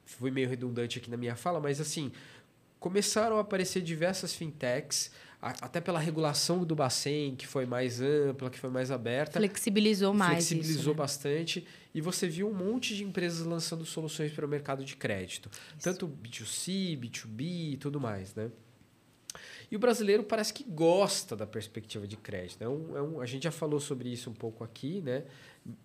Fui 0.06 0.32
meio 0.32 0.50
redundante 0.50 1.00
aqui 1.00 1.10
na 1.10 1.18
minha 1.18 1.36
fala, 1.36 1.60
mas 1.60 1.80
assim, 1.80 2.12
começaram 2.80 3.38
a 3.38 3.42
aparecer 3.42 3.82
diversas 3.82 4.34
fintechs 4.34 5.12
até 5.42 5.80
pela 5.80 6.00
regulação 6.00 6.66
do 6.66 6.76
Bacen, 6.76 7.36
que 7.36 7.48
foi 7.48 7.66
mais 7.66 8.02
ampla, 8.02 8.50
que 8.50 8.60
foi 8.60 8.70
mais 8.70 8.92
aberta. 8.92 9.40
Flexibilizou 9.40 10.14
mais. 10.14 10.48
Flexibilizou 10.48 10.80
isso, 10.80 10.90
né? 10.90 10.96
bastante. 10.96 11.68
E 11.94 12.02
você 12.02 12.28
viu 12.28 12.50
um 12.50 12.54
monte 12.54 12.94
de 12.94 13.06
empresas 13.06 13.46
lançando 13.46 13.86
soluções 13.86 14.34
para 14.34 14.46
o 14.46 14.50
mercado 14.50 14.84
de 14.84 14.98
crédito. 14.98 15.50
Isso. 15.78 15.84
Tanto 15.84 16.08
B2C, 16.08 17.00
B2B 17.00 17.74
e 17.74 17.78
tudo 17.78 18.02
mais, 18.02 18.36
né? 18.36 18.52
E 19.72 19.76
o 19.76 19.80
brasileiro 19.80 20.24
parece 20.24 20.54
que 20.54 20.64
gosta 20.64 21.36
da 21.36 21.48
perspectiva 21.48 22.06
de 22.06 22.18
crédito. 22.18 22.62
É 22.62 22.68
um, 22.68 22.98
é 22.98 23.02
um, 23.02 23.22
a 23.22 23.26
gente 23.26 23.44
já 23.44 23.52
falou 23.52 23.80
sobre 23.80 24.10
isso 24.10 24.30
um 24.30 24.34
pouco 24.34 24.64
aqui, 24.64 25.00
né? 25.02 25.24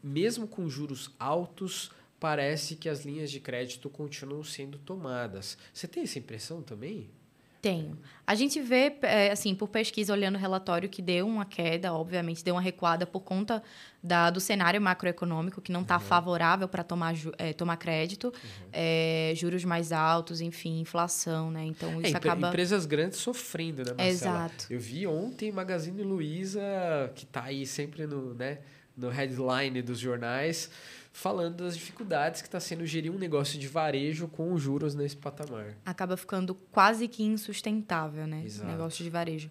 Mesmo 0.02 0.48
com 0.48 0.68
juros 0.68 1.10
altos, 1.18 1.92
parece 2.18 2.74
que 2.74 2.88
as 2.88 3.04
linhas 3.04 3.30
de 3.30 3.38
crédito 3.38 3.88
continuam 3.88 4.42
sendo 4.42 4.78
tomadas. 4.78 5.56
Você 5.72 5.86
tem 5.86 6.02
essa 6.02 6.18
impressão 6.18 6.62
também? 6.62 7.10
Tenho. 7.64 7.98
A 8.26 8.34
gente 8.34 8.60
vê, 8.60 8.94
é, 9.00 9.30
assim, 9.30 9.54
por 9.54 9.68
pesquisa, 9.68 10.12
olhando 10.12 10.34
o 10.34 10.38
relatório, 10.38 10.86
que 10.86 11.00
deu 11.00 11.26
uma 11.26 11.46
queda, 11.46 11.94
obviamente, 11.94 12.44
deu 12.44 12.54
uma 12.54 12.60
recuada 12.60 13.06
por 13.06 13.20
conta 13.20 13.62
da, 14.02 14.28
do 14.28 14.38
cenário 14.38 14.78
macroeconômico, 14.82 15.62
que 15.62 15.72
não 15.72 15.80
está 15.80 15.94
uhum. 15.94 16.02
favorável 16.02 16.68
para 16.68 16.84
tomar, 16.84 17.14
é, 17.38 17.54
tomar 17.54 17.78
crédito, 17.78 18.26
uhum. 18.26 18.68
é, 18.70 19.32
juros 19.34 19.64
mais 19.64 19.92
altos, 19.92 20.42
enfim, 20.42 20.78
inflação, 20.78 21.50
né? 21.50 21.64
Então, 21.64 22.02
é, 22.02 22.08
isso 22.08 22.16
acaba... 22.18 22.48
Empresas 22.48 22.84
grandes 22.84 23.18
sofrendo, 23.18 23.82
né, 23.82 23.94
Marcela? 23.96 24.44
Exato. 24.44 24.66
Eu 24.68 24.78
vi 24.78 25.06
ontem 25.06 25.50
Magazine 25.50 26.02
Luiza, 26.02 26.60
que 27.14 27.24
está 27.24 27.44
aí 27.44 27.64
sempre 27.64 28.06
no, 28.06 28.34
né, 28.34 28.58
no 28.94 29.08
headline 29.08 29.80
dos 29.80 29.98
jornais, 29.98 30.70
falando 31.14 31.62
das 31.62 31.76
dificuldades 31.76 32.42
que 32.42 32.48
está 32.48 32.58
sendo 32.58 32.84
gerir 32.84 33.10
um 33.10 33.16
negócio 33.16 33.56
de 33.56 33.68
varejo 33.68 34.26
com 34.26 34.58
juros 34.58 34.96
nesse 34.96 35.16
patamar. 35.16 35.76
Acaba 35.86 36.16
ficando 36.16 36.56
quase 36.72 37.06
que 37.06 37.22
insustentável, 37.22 38.26
né? 38.26 38.42
Exato. 38.44 38.68
Negócio 38.68 39.04
de 39.04 39.08
varejo. 39.08 39.48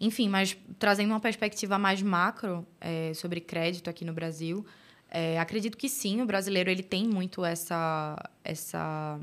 Enfim, 0.00 0.30
mas 0.30 0.56
trazendo 0.78 1.10
uma 1.10 1.20
perspectiva 1.20 1.78
mais 1.78 2.00
macro 2.00 2.66
é, 2.80 3.12
sobre 3.12 3.38
crédito 3.38 3.90
aqui 3.90 4.02
no 4.02 4.14
Brasil, 4.14 4.64
é, 5.10 5.38
acredito 5.38 5.76
que 5.76 5.90
sim, 5.90 6.22
o 6.22 6.26
brasileiro 6.26 6.70
ele 6.70 6.82
tem 6.82 7.06
muito 7.06 7.44
essa, 7.44 8.16
essa, 8.42 9.20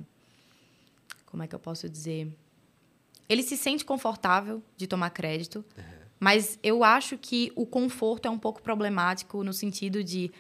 como 1.26 1.42
é 1.42 1.48
que 1.48 1.56
eu 1.56 1.60
posso 1.60 1.90
dizer? 1.90 2.32
Ele 3.28 3.42
se 3.42 3.58
sente 3.58 3.84
confortável 3.84 4.62
de 4.78 4.86
tomar 4.86 5.10
crédito, 5.10 5.66
uhum. 5.76 5.84
mas 6.20 6.60
eu 6.62 6.84
acho 6.84 7.18
que 7.18 7.52
o 7.56 7.66
conforto 7.66 8.28
é 8.28 8.30
um 8.30 8.40
pouco 8.40 8.62
problemático 8.62 9.44
no 9.44 9.52
sentido 9.52 10.04
de 10.04 10.32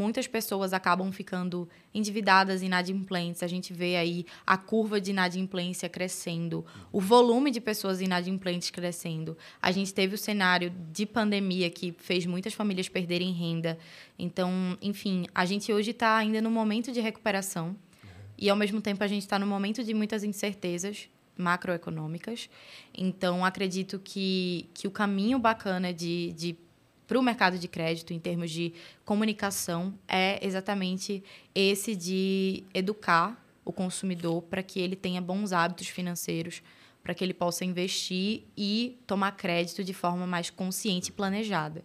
muitas 0.00 0.26
pessoas 0.26 0.72
acabam 0.72 1.12
ficando 1.12 1.68
endividadas, 1.92 2.62
inadimplentes. 2.62 3.42
A 3.42 3.46
gente 3.46 3.74
vê 3.74 3.96
aí 3.96 4.24
a 4.46 4.56
curva 4.56 4.98
de 4.98 5.10
inadimplência 5.10 5.90
crescendo, 5.90 6.64
o 6.90 7.00
volume 7.00 7.50
de 7.50 7.60
pessoas 7.60 8.00
inadimplentes 8.00 8.70
crescendo. 8.70 9.36
A 9.60 9.70
gente 9.70 9.92
teve 9.92 10.14
o 10.14 10.18
cenário 10.18 10.72
de 10.90 11.04
pandemia 11.04 11.68
que 11.68 11.94
fez 11.98 12.24
muitas 12.24 12.54
famílias 12.54 12.88
perderem 12.88 13.30
renda. 13.30 13.78
Então, 14.18 14.50
enfim, 14.80 15.26
a 15.34 15.44
gente 15.44 15.70
hoje 15.70 15.90
está 15.90 16.16
ainda 16.16 16.40
no 16.40 16.50
momento 16.50 16.90
de 16.90 17.00
recuperação 17.00 17.76
e, 18.38 18.48
ao 18.48 18.56
mesmo 18.56 18.80
tempo, 18.80 19.04
a 19.04 19.06
gente 19.06 19.22
está 19.22 19.38
no 19.38 19.46
momento 19.46 19.84
de 19.84 19.92
muitas 19.92 20.24
incertezas 20.24 21.10
macroeconômicas. 21.36 22.48
Então, 22.96 23.44
acredito 23.44 23.98
que, 23.98 24.66
que 24.72 24.88
o 24.88 24.90
caminho 24.90 25.38
bacana 25.38 25.92
de, 25.92 26.32
de 26.32 26.56
para 27.10 27.18
o 27.18 27.22
mercado 27.24 27.58
de 27.58 27.66
crédito 27.66 28.12
em 28.12 28.20
termos 28.20 28.52
de 28.52 28.72
comunicação 29.04 29.92
é 30.06 30.38
exatamente 30.46 31.24
esse 31.52 31.96
de 31.96 32.62
educar 32.72 33.44
o 33.64 33.72
consumidor 33.72 34.42
para 34.42 34.62
que 34.62 34.78
ele 34.78 34.94
tenha 34.94 35.20
bons 35.20 35.52
hábitos 35.52 35.88
financeiros, 35.88 36.62
para 37.02 37.12
que 37.12 37.24
ele 37.24 37.34
possa 37.34 37.64
investir 37.64 38.44
e 38.56 38.96
tomar 39.08 39.32
crédito 39.32 39.82
de 39.82 39.92
forma 39.92 40.24
mais 40.24 40.50
consciente 40.50 41.08
e 41.08 41.12
planejada. 41.12 41.84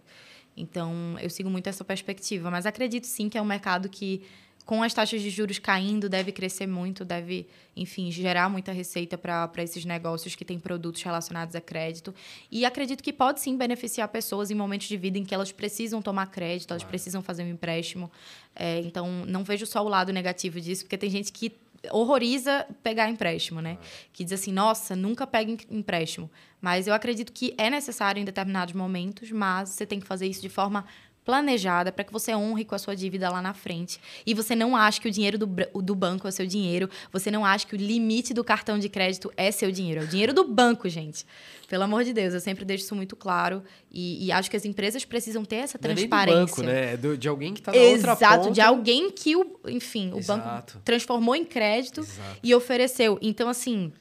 Então, 0.56 1.18
eu 1.20 1.30
sigo 1.32 1.50
muito 1.50 1.66
essa 1.66 1.84
perspectiva, 1.84 2.52
mas 2.52 2.68
acredito 2.68 3.08
sim 3.08 3.28
que 3.28 3.36
é 3.36 3.42
um 3.42 3.46
mercado 3.46 3.90
que 3.90 4.22
com 4.66 4.82
as 4.82 4.94
taxas 4.94 5.22
de 5.22 5.30
juros 5.30 5.60
caindo, 5.60 6.10
deve 6.10 6.32
crescer 6.32 6.66
muito, 6.66 7.06
deve, 7.06 7.48
enfim, 7.76 8.12
gerar 8.12 8.50
muita 8.50 8.72
receita 8.72 9.16
para 9.18 9.52
esses 9.60 9.86
negócios 9.86 10.34
que 10.34 10.44
têm 10.44 10.60
produtos 10.60 11.04
relacionados 11.04 11.56
a 11.56 11.62
crédito. 11.62 12.14
E 12.52 12.66
acredito 12.66 13.04
que 13.04 13.14
pode 13.14 13.40
sim 13.40 13.56
beneficiar 13.56 14.08
pessoas 14.08 14.50
em 14.50 14.56
momentos 14.56 14.88
de 14.88 14.98
vida 14.98 15.20
em 15.20 15.24
que 15.24 15.36
elas 15.36 15.52
precisam 15.52 16.02
tomar 16.02 16.28
crédito, 16.28 16.72
elas 16.72 16.84
precisam 16.84 17.22
fazer 17.22 17.44
um 17.44 17.50
empréstimo. 17.50 18.12
É, 18.56 18.80
então, 18.80 19.08
não 19.28 19.44
vejo 19.44 19.68
só 19.68 19.86
o 19.86 19.88
lado 19.88 20.12
negativo 20.12 20.60
disso, 20.60 20.84
porque 20.84 20.98
tem 20.98 21.12
gente 21.12 21.32
que 21.32 21.54
horroriza 21.92 22.66
pegar 22.82 23.10
empréstimo, 23.10 23.62
né? 23.62 23.78
Que 24.12 24.24
diz 24.24 24.34
assim, 24.34 24.52
nossa, 24.52 24.96
nunca 24.96 25.28
pegue 25.28 25.60
empréstimo. 25.70 26.30
Mas 26.60 26.88
eu 26.88 26.94
acredito 26.94 27.32
que 27.32 27.54
é 27.58 27.70
necessário 27.70 28.20
em 28.20 28.26
determinados 28.26 28.74
momentos, 28.74 29.32
mas 29.32 29.70
você 29.70 29.86
tem 29.86 30.00
que 30.00 30.08
fazer 30.08 30.26
isso 30.26 30.42
de 30.42 30.50
forma 30.50 30.86
planejada 31.26 31.92
para 31.92 32.04
que 32.04 32.14
você 32.14 32.36
honre 32.36 32.64
com 32.64 32.76
a 32.76 32.78
sua 32.78 32.96
dívida 32.96 33.30
lá 33.30 33.42
na 33.42 33.54
frente. 33.54 34.00
E 34.26 34.34
você 34.34 34.56
não 34.56 34.76
acha 34.76 35.02
que 35.02 35.08
o 35.08 35.12
dinheiro 35.12 35.40
do, 35.40 35.48
do 35.48 35.96
banco 35.96 36.28
é 36.28 36.32
seu 36.32 36.46
dinheiro, 36.46 36.88
você 37.12 37.32
não 37.32 37.44
acha 37.44 37.66
que 37.66 37.76
o 37.76 37.78
limite 37.78 38.34
do 38.34 38.44
cartão 38.44 38.78
de 38.78 38.88
crédito 38.88 39.34
é 39.36 39.52
seu 39.52 39.72
dinheiro, 39.72 40.02
é 40.02 40.04
o 40.04 40.08
dinheiro 40.08 40.34
do 40.34 40.48
banco, 40.48 40.88
gente. 40.88 41.26
Pelo 41.68 41.84
amor 41.84 42.04
de 42.04 42.14
Deus, 42.14 42.34
eu 42.36 42.40
sempre 42.40 42.64
deixo 42.64 42.84
isso 42.86 42.96
muito 42.96 43.16
claro 43.16 43.64
e, 43.92 44.28
e 44.28 44.32
acho 44.32 44.52
que 44.52 44.56
as 44.56 44.66
empresas 44.66 45.04
precisam 45.04 45.44
ter 45.44 45.58
essa 45.58 45.80
transparência. 45.80 46.36
Não 46.36 46.42
é 46.42 46.46
do 46.46 46.48
banco, 46.48 46.62
né? 46.62 46.94
É 46.94 46.98
do, 46.98 47.18
de 47.18 47.28
alguém 47.28 47.54
que 47.54 47.60
está 47.60 47.72
na 47.72 47.78
Exato, 47.78 48.10
outra 48.12 48.38
ponta. 48.38 48.52
De 48.52 48.62
alguém 48.62 49.10
que, 49.10 49.36
o, 49.36 49.60
enfim, 49.68 50.14
o 50.14 50.20
Exato. 50.20 50.42
banco 50.42 50.82
transformou 50.86 51.36
em 51.36 51.44
crédito 51.44 52.02
Exato. 52.02 52.40
e 52.44 52.54
ofereceu. 52.54 53.18
Então, 53.20 53.50
assim, 53.50 53.92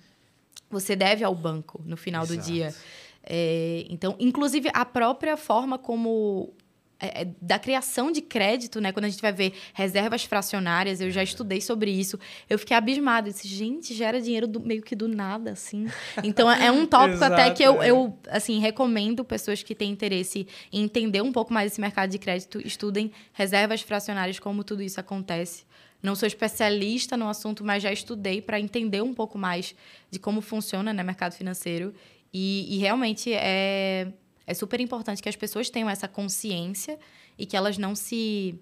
você 0.71 0.95
deve 0.95 1.25
ao 1.25 1.35
banco 1.35 1.81
no 1.87 1.97
final 1.97 2.25
Exato. 2.25 2.39
do 2.39 2.45
dia. 2.45 2.75
É, 3.23 3.87
então, 3.89 4.15
inclusive, 4.21 4.69
a 4.75 4.85
própria 4.85 5.37
forma 5.37 5.79
como 5.79 6.53
é, 7.01 7.23
é, 7.23 7.29
da 7.41 7.59
criação 7.59 8.11
de 8.11 8.23
crédito, 8.23 8.81
né? 8.81 8.93
Quando 8.93 9.07
a 9.07 9.09
gente 9.09 9.21
vai 9.21 9.33
ver 9.33 9.53
reservas 9.73 10.25
fracionárias, 10.25 11.01
eu 11.01 11.11
já 11.11 11.23
estudei 11.23 11.61
sobre 11.61 11.91
isso. 11.91 12.19
Eu 12.49 12.59
fiquei 12.59 12.77
abismada. 12.77 13.31
disse, 13.31 13.49
gente, 13.49 13.93
gera 13.93 14.21
dinheiro 14.21 14.47
do, 14.47 14.61
meio 14.61 14.83
que 14.83 14.95
do 14.95 15.09
nada, 15.09 15.53
assim. 15.53 15.87
Então, 16.23 16.51
é 16.51 16.71
um 16.71 16.87
tópico 16.87 17.17
Exato, 17.17 17.35
até 17.35 17.51
que 17.51 17.63
eu, 17.63 17.83
é. 17.83 17.91
eu, 17.91 18.19
assim, 18.29 18.59
recomendo 18.59 19.25
pessoas 19.25 19.63
que 19.63 19.75
têm 19.75 19.91
interesse 19.91 20.47
em 20.73 20.83
entender 20.83 21.21
um 21.23 21.33
pouco 21.33 21.53
mais 21.53 21.73
esse 21.73 21.81
mercado 21.81 22.11
de 22.11 22.19
crédito, 22.19 22.65
estudem 22.67 23.11
reservas 23.33 23.83
fracionárias, 23.83 24.39
como 24.39 24.65
tudo 24.65 24.83
isso 24.83 25.01
acontece. 25.01 25.65
Não 26.03 26.15
sou 26.15 26.27
especialista 26.27 27.17
no 27.17 27.29
assunto, 27.29 27.65
mas 27.65 27.83
já 27.83 27.93
estudei 27.93 28.41
para 28.41 28.61
entender 28.61 29.03
um 29.03 29.13
pouco 29.13 29.37
mais 29.37 29.75
de 30.11 30.19
como 30.19 30.41
funciona 30.41 30.91
o 30.91 30.95
né, 30.95 31.03
mercado 31.03 31.33
financeiro. 31.33 31.95
E, 32.33 32.77
e 32.77 32.79
realmente 32.79 33.33
é 33.33 34.13
é 34.47 34.55
super 34.55 34.81
importante 34.81 35.23
que 35.23 35.29
as 35.29 35.37
pessoas 35.37 35.71
tenham 35.71 35.89
essa 35.89 36.07
consciência 36.07 36.99
e 37.39 37.47
que 37.47 37.57
elas 37.57 37.79
não 37.79 37.95
se, 37.95 38.59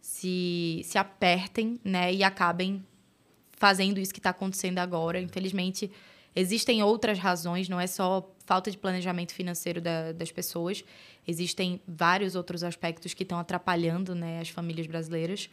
se, 0.00 0.82
se 0.84 0.98
apertem 0.98 1.80
né, 1.84 2.12
e 2.12 2.22
acabem 2.22 2.84
fazendo 3.52 3.98
isso 3.98 4.12
que 4.12 4.20
está 4.20 4.30
acontecendo 4.30 4.78
agora. 4.78 5.20
Infelizmente, 5.20 5.90
existem 6.34 6.82
outras 6.82 7.18
razões, 7.18 7.68
não 7.68 7.80
é 7.80 7.86
só 7.86 8.32
falta 8.44 8.70
de 8.70 8.78
planejamento 8.78 9.32
financeiro 9.32 9.80
da, 9.80 10.12
das 10.12 10.30
pessoas, 10.30 10.84
existem 11.26 11.80
vários 11.88 12.36
outros 12.36 12.62
aspectos 12.62 13.12
que 13.12 13.24
estão 13.24 13.38
atrapalhando 13.38 14.14
né, 14.14 14.40
as 14.40 14.48
famílias 14.48 14.86
brasileiras, 14.86 15.50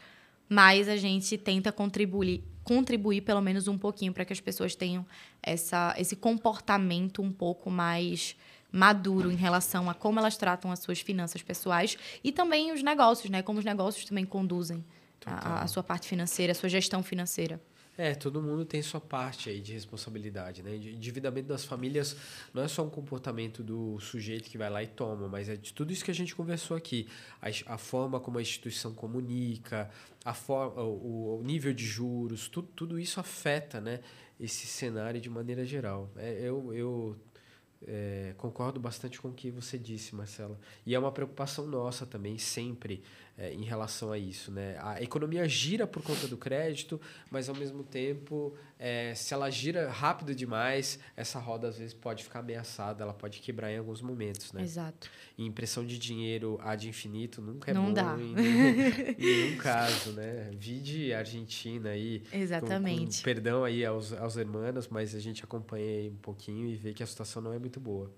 mas 0.48 0.88
a 0.88 0.98
gente 0.98 1.36
tenta 1.38 1.72
contribuir, 1.72 2.44
contribuir 2.64 3.22
pelo 3.22 3.42
menos 3.42 3.68
um 3.68 3.78
pouquinho 3.78 4.14
para 4.14 4.26
que 4.26 4.34
as 4.34 4.40
pessoas 4.40 4.76
tenham 4.76 5.04
essa, 5.42 5.96
esse 5.98 6.16
comportamento 6.16 7.22
um 7.24 7.32
pouco 7.32 7.72
mais 7.72 8.36
maduro 8.74 9.32
em 9.32 9.36
relação 9.36 9.88
a 9.88 9.94
como 9.94 10.18
elas 10.18 10.36
tratam 10.36 10.72
as 10.72 10.80
suas 10.80 11.00
finanças 11.00 11.44
pessoais 11.44 11.96
e 12.24 12.32
também 12.32 12.74
os 12.74 12.82
negócios, 12.82 13.30
né? 13.30 13.44
Como 13.44 13.60
os 13.60 13.66
negócios 13.66 14.04
também 14.04 14.26
conduzem 14.26 14.84
a, 15.24 15.62
a, 15.62 15.68
sua 15.68 15.84
parte 15.84 16.08
financeira, 16.08 16.52
a 16.52 16.56
sua 16.56 16.68
gestão 16.68 17.04
financeira. 17.04 17.62
É, 17.96 18.16
todo 18.16 18.42
mundo 18.42 18.66
tem 18.66 18.82
sua 18.82 19.00
parte 19.00 19.52
aí 19.52 19.62
de 19.62 19.72
responsabilidade, 19.74 20.64
né? 20.64 20.76
Endividamento 20.76 21.48
das 21.48 21.64
famílias 21.64 22.18
não 22.52 22.64
é 22.64 22.68
só 22.68 22.84
um 22.84 22.90
comportamento 22.90 23.62
do 23.62 24.00
sujeito 24.00 24.50
que 24.50 24.58
vai 24.58 24.72
lá 24.72 24.82
e 24.82 24.88
toma, 24.88 25.28
mas 25.28 25.48
é 25.48 25.56
de 25.56 25.72
tudo 25.72 25.94
isso 25.94 26.04
que 26.04 26.10
a 26.10 26.16
gente 26.16 26.36
conversou 26.36 26.76
aqui. 26.76 27.08
A, 27.40 27.76
a 27.76 27.78
forma 27.78 28.20
como 28.20 28.40
a 28.40 28.42
instituição 28.42 28.96
comunica, 28.96 29.92
a 30.26 30.34
forma, 30.34 30.82
o, 30.82 31.40
o 31.40 31.44
nível 31.44 31.72
de 31.72 31.86
juros, 31.86 32.48
tudo, 32.48 32.68
tudo 32.76 33.00
isso 33.00 33.20
afeta, 33.20 33.80
né? 33.80 34.00
Esse 34.40 34.66
cenário 34.66 35.22
de 35.22 35.30
maneira 35.30 35.64
geral. 35.64 36.10
É, 36.18 36.40
eu, 36.42 36.74
eu 36.74 37.16
é, 37.88 38.34
concordo 38.38 38.80
bastante 38.80 39.20
com 39.22 39.30
o 39.30 39.34
que 39.34 39.50
você 39.50 39.78
disse, 39.78 40.16
Marcela. 40.16 40.60
E 40.86 40.94
é 40.96 41.00
uma 41.00 41.12
preocupação 41.12 41.66
nossa 41.66 42.06
também, 42.06 42.38
sempre, 42.38 43.04
é, 43.38 43.54
em 43.54 43.64
relação 43.64 44.12
a 44.12 44.18
isso. 44.18 44.52
Né? 44.52 44.78
A 44.80 45.02
economia 45.02 45.48
gira 45.48 45.88
por 45.88 46.04
conta 46.04 46.28
do 46.28 46.38
crédito, 46.38 47.00
mas 47.32 47.50
ao 47.50 47.56
mesmo 47.56 47.84
tempo, 47.84 48.54
é, 48.78 49.14
se 49.16 49.34
ela 49.34 49.50
gira 49.50 49.90
rápido 49.90 50.36
demais, 50.36 51.00
essa 51.16 51.40
roda 51.40 51.68
às 51.68 51.78
vezes 51.78 51.94
pode 51.94 52.24
ficar 52.24 52.40
ameaçada, 52.40 53.04
ela 53.04 53.14
pode 53.14 53.40
quebrar 53.40 53.72
em 53.72 53.78
alguns 53.78 54.02
momentos. 54.02 54.54
Né? 54.54 54.62
Exato. 54.62 55.10
E 55.38 55.46
impressão 55.46 55.86
de 55.86 55.98
dinheiro 55.98 56.60
ad 56.62 56.88
infinito 56.88 57.42
nunca 57.42 57.72
é 57.72 57.74
Não 57.74 57.86
bom 57.86 57.94
dá. 57.94 58.16
Em, 58.20 58.34
nenhum, 58.34 59.16
em 59.18 59.26
nenhum 59.26 59.58
caso. 59.58 60.12
Né? 60.14 60.52
Vide 60.54 61.14
Argentina 61.14 61.90
aí. 61.90 62.24
Exatamente. 62.32 63.18
Com, 63.18 63.18
com, 63.18 63.24
perdão 63.24 63.64
aí 63.64 63.84
aos, 63.84 64.14
aos 64.14 64.38
hermanos, 64.38 64.88
mas 64.88 65.16
a 65.16 65.20
gente 65.20 65.44
acompanha 65.44 65.86
aí 65.86 66.10
um 66.10 66.18
pouquinho 66.18 66.68
e 66.68 66.76
vê 66.76 66.94
que 66.94 67.02
a 67.02 67.08
situação 67.08 67.42
não 67.42 67.54
é 67.54 67.60
muito 67.60 67.80
boa. 67.80 68.12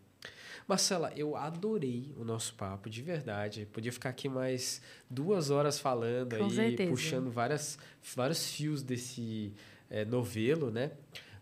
Marcela, 0.67 1.11
eu 1.15 1.35
adorei 1.35 2.11
o 2.17 2.23
nosso 2.23 2.55
papo, 2.55 2.89
de 2.89 3.01
verdade. 3.01 3.67
Podia 3.71 3.91
ficar 3.91 4.09
aqui 4.09 4.27
mais 4.27 4.81
duas 5.09 5.51
horas 5.51 5.79
falando 5.79 6.37
Com 6.37 6.45
aí, 6.45 6.51
certeza. 6.51 6.89
puxando 6.89 7.29
várias, 7.29 7.77
vários 8.15 8.51
fios 8.51 8.81
desse 8.81 9.53
é, 9.89 10.03
novelo, 10.03 10.71
né? 10.71 10.91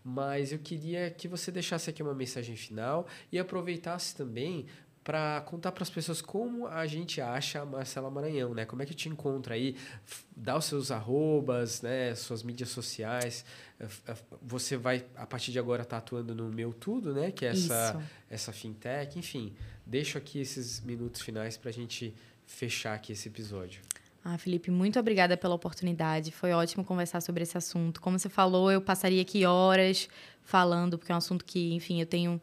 Mas 0.06 0.52
eu 0.52 0.58
queria 0.58 1.10
que 1.10 1.26
você 1.26 1.50
deixasse 1.50 1.88
aqui 1.88 2.02
uma 2.02 2.14
mensagem 2.14 2.54
final 2.54 3.06
e 3.32 3.38
aproveitasse 3.38 4.14
também 4.14 4.66
para 5.04 5.42
contar 5.42 5.70
para 5.70 5.82
as 5.82 5.90
pessoas 5.90 6.22
como 6.22 6.66
a 6.66 6.86
gente 6.86 7.20
acha 7.20 7.60
a 7.60 7.66
Marcela 7.66 8.10
Maranhão, 8.10 8.54
né? 8.54 8.64
Como 8.64 8.82
é 8.82 8.86
que 8.86 8.94
te 8.94 9.06
encontra 9.06 9.54
aí? 9.54 9.76
Dá 10.34 10.56
os 10.56 10.64
seus 10.64 10.90
arrobas, 10.90 11.82
né? 11.82 12.14
Suas 12.14 12.42
mídias 12.42 12.70
sociais. 12.70 13.44
Você 14.40 14.78
vai, 14.78 15.04
a 15.14 15.26
partir 15.26 15.52
de 15.52 15.58
agora, 15.58 15.82
estar 15.82 15.96
tá 15.96 15.98
atuando 15.98 16.34
no 16.34 16.48
Meu 16.48 16.72
Tudo, 16.72 17.12
né? 17.12 17.30
Que 17.30 17.44
é 17.44 17.50
essa, 17.50 18.02
essa 18.30 18.50
fintech. 18.50 19.18
Enfim, 19.18 19.52
deixo 19.84 20.16
aqui 20.16 20.40
esses 20.40 20.80
minutos 20.80 21.20
finais 21.20 21.58
para 21.58 21.68
a 21.68 21.72
gente 21.72 22.14
fechar 22.46 22.94
aqui 22.94 23.12
esse 23.12 23.28
episódio. 23.28 23.82
Ah, 24.24 24.38
Felipe, 24.38 24.70
muito 24.70 24.98
obrigada 24.98 25.36
pela 25.36 25.54
oportunidade. 25.54 26.32
Foi 26.32 26.52
ótimo 26.52 26.82
conversar 26.82 27.20
sobre 27.20 27.42
esse 27.42 27.58
assunto. 27.58 28.00
Como 28.00 28.18
você 28.18 28.30
falou, 28.30 28.72
eu 28.72 28.80
passaria 28.80 29.20
aqui 29.20 29.44
horas 29.44 30.08
falando, 30.42 30.96
porque 30.96 31.12
é 31.12 31.14
um 31.14 31.18
assunto 31.18 31.44
que, 31.44 31.74
enfim, 31.74 32.00
eu 32.00 32.06
tenho 32.06 32.40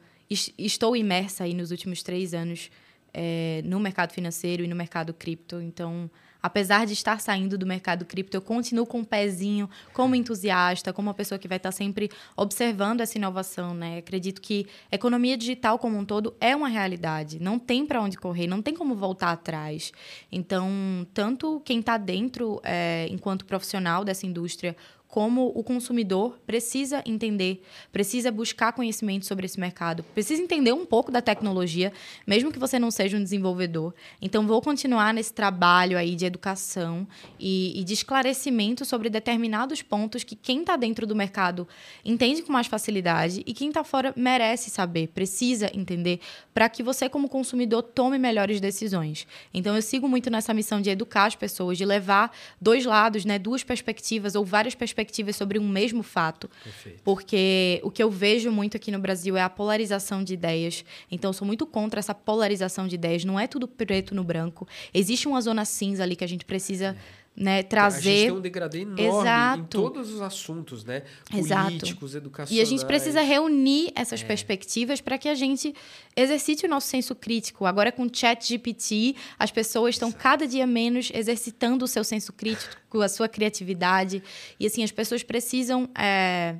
estou 0.58 0.96
imersa 0.96 1.44
aí 1.44 1.54
nos 1.54 1.72
últimos 1.72 2.02
três 2.02 2.34
anos 2.34 2.70
é, 3.14 3.62
no 3.66 3.80
mercado 3.80 4.14
financeiro 4.14 4.64
e 4.64 4.68
no 4.68 4.76
mercado 4.76 5.14
cripto. 5.14 5.62
Então, 5.62 6.10
apesar 6.42 6.86
de 6.86 6.94
estar 6.94 7.20
saindo 7.20 7.58
do 7.58 7.66
mercado 7.66 8.06
cripto, 8.06 8.36
eu 8.36 8.42
continuo 8.42 8.86
com 8.86 9.00
um 9.00 9.04
pezinho 9.04 9.70
como 9.94 10.16
entusiasta, 10.16 10.92
como 10.92 11.10
uma 11.10 11.14
pessoa 11.14 11.38
que 11.38 11.48
vai 11.48 11.58
estar 11.58 11.72
sempre 11.72 12.10
observando 12.36 13.02
essa 13.02 13.18
inovação, 13.18 13.74
né? 13.74 13.98
Acredito 13.98 14.42
que 14.42 14.66
economia 14.92 15.38
digital 15.38 15.78
como 15.78 15.98
um 15.98 16.06
todo 16.06 16.36
é 16.40 16.56
uma 16.56 16.70
realidade, 16.70 17.40
não 17.40 17.60
tem 17.60 17.86
para 17.86 18.02
onde 18.02 18.18
correr, 18.18 18.48
não 18.48 18.62
tem 18.62 18.74
como 18.74 18.96
voltar 18.96 19.32
atrás. 19.32 19.92
Então, 20.32 20.70
tanto 21.14 21.62
quem 21.66 21.80
está 21.80 21.98
dentro, 21.98 22.60
é, 22.64 23.08
enquanto 23.10 23.46
profissional 23.46 24.04
dessa 24.04 24.26
indústria, 24.26 24.76
como 25.12 25.52
o 25.54 25.62
consumidor 25.62 26.40
precisa 26.48 27.04
entender, 27.06 27.62
precisa 27.92 28.32
buscar 28.32 28.72
conhecimento 28.72 29.26
sobre 29.26 29.46
esse 29.46 29.60
mercado, 29.60 30.04
precisa 30.04 30.42
entender 30.42 30.72
um 30.72 30.86
pouco 30.86 31.12
da 31.12 31.22
tecnologia, 31.22 31.92
mesmo 32.26 32.50
que 32.50 32.58
você 32.58 32.80
não 32.80 32.90
seja 32.90 33.18
um 33.18 33.24
desenvolvedor. 33.24 33.94
Então, 34.22 34.48
vou 34.48 34.62
continuar 34.62 35.14
nesse 35.14 35.34
trabalho 35.34 35.98
aí 35.98 36.16
de 36.16 36.26
educação 36.26 37.06
e, 37.38 37.78
e 37.78 37.84
de 37.84 37.94
esclarecimento 37.94 38.86
sobre 38.86 39.10
determinados 39.10 39.82
pontos 39.82 40.24
que 40.24 40.34
quem 40.34 40.62
está 40.62 40.78
dentro 40.78 41.06
do 41.06 41.14
mercado 41.14 41.68
entende 42.06 42.42
com 42.42 42.54
mais 42.54 42.68
facilidade 42.68 43.44
e 43.46 43.54
quem 43.54 43.68
está 43.68 43.84
fora 43.84 44.14
merece 44.16 44.70
saber, 44.70 45.10
precisa 45.10 45.70
entender, 45.74 46.22
para 46.54 46.70
que 46.70 46.82
você, 46.82 47.10
como 47.10 47.28
consumidor, 47.28 47.84
tome 47.84 48.18
melhores 48.18 48.62
decisões. 48.62 49.28
Então, 49.54 49.76
eu 49.76 49.82
sigo 49.82 50.08
muito 50.08 50.30
nessa 50.30 50.54
missão 50.54 50.80
de 50.80 50.90
educar 50.90 51.26
as 51.26 51.36
pessoas, 51.36 51.78
de 51.78 51.84
levar 51.84 52.32
dois 52.62 52.86
lados, 52.86 53.26
né, 53.26 53.38
duas 53.38 53.62
perspectivas 53.62 54.36
ou 54.36 54.46
várias 54.46 54.74
perspectivas 54.74 55.01
perspectivas 55.02 55.36
sobre 55.36 55.60
um 55.60 55.68
mesmo 55.68 56.04
fato. 56.04 56.50
Perfeito. 56.64 57.02
Porque 57.04 57.80
o 57.84 57.92
que 57.92 58.02
eu 58.02 58.10
vejo 58.10 58.52
muito 58.52 58.78
aqui 58.78 58.92
no 58.92 59.00
Brasil 59.00 59.36
é 59.36 59.42
a 59.42 59.50
polarização 59.50 60.24
de 60.24 60.34
ideias. 60.34 60.86
Então, 61.10 61.30
eu 61.30 61.34
sou 61.34 61.46
muito 61.46 61.66
contra 61.66 62.00
essa 62.00 62.14
polarização 62.14 62.88
de 62.88 62.96
ideias. 62.96 63.26
Não 63.26 63.40
é 63.40 63.48
tudo 63.48 63.68
preto 63.68 64.16
no 64.16 64.24
branco. 64.24 64.68
Existe 64.94 65.28
uma 65.28 65.42
zona 65.42 65.66
cinza 65.66 66.04
ali 66.04 66.16
que 66.16 66.24
a 66.24 66.28
gente 66.28 66.46
precisa. 66.46 66.96
É 66.98 67.21
né, 67.36 67.64
trazer. 67.64 68.10
A 68.10 68.14
gente 68.14 68.22
tem 68.28 68.32
um 68.32 68.42
degradê 68.42 68.82
enorme 68.82 69.02
Exato. 69.02 69.60
em 69.62 69.66
todos 69.66 70.12
os 70.12 70.22
assuntos, 70.22 70.84
né? 70.84 71.04
Políticos, 71.30 72.14
educacionais. 72.14 72.58
E 72.58 72.62
a 72.62 72.66
gente 72.66 72.86
precisa 72.86 73.22
reunir 73.22 73.92
essas 73.96 74.22
é. 74.22 74.26
perspectivas 74.26 75.00
para 75.00 75.18
que 75.18 75.30
a 75.30 75.36
gente 75.36 75.74
exercite 76.16 76.66
o 76.66 76.70
nosso 76.70 76.88
senso 76.88 77.16
crítico. 77.16 77.66
Agora, 77.66 77.92
com 77.92 78.04
o 78.04 78.10
chat 78.12 78.48
GPT, 78.48 79.16
as 79.40 79.50
pessoas 79.50 79.96
estão 79.96 80.12
cada 80.12 80.46
dia 80.46 80.68
menos 80.68 81.10
exercitando 81.14 81.86
o 81.86 81.88
seu 81.88 82.04
senso 82.04 82.34
crítico, 82.34 83.02
a 83.02 83.10
sua 83.10 83.30
criatividade. 83.30 84.22
E, 84.60 84.66
assim, 84.66 84.84
as 84.84 84.92
pessoas 84.92 85.24
precisam... 85.24 85.90
É, 85.98 86.56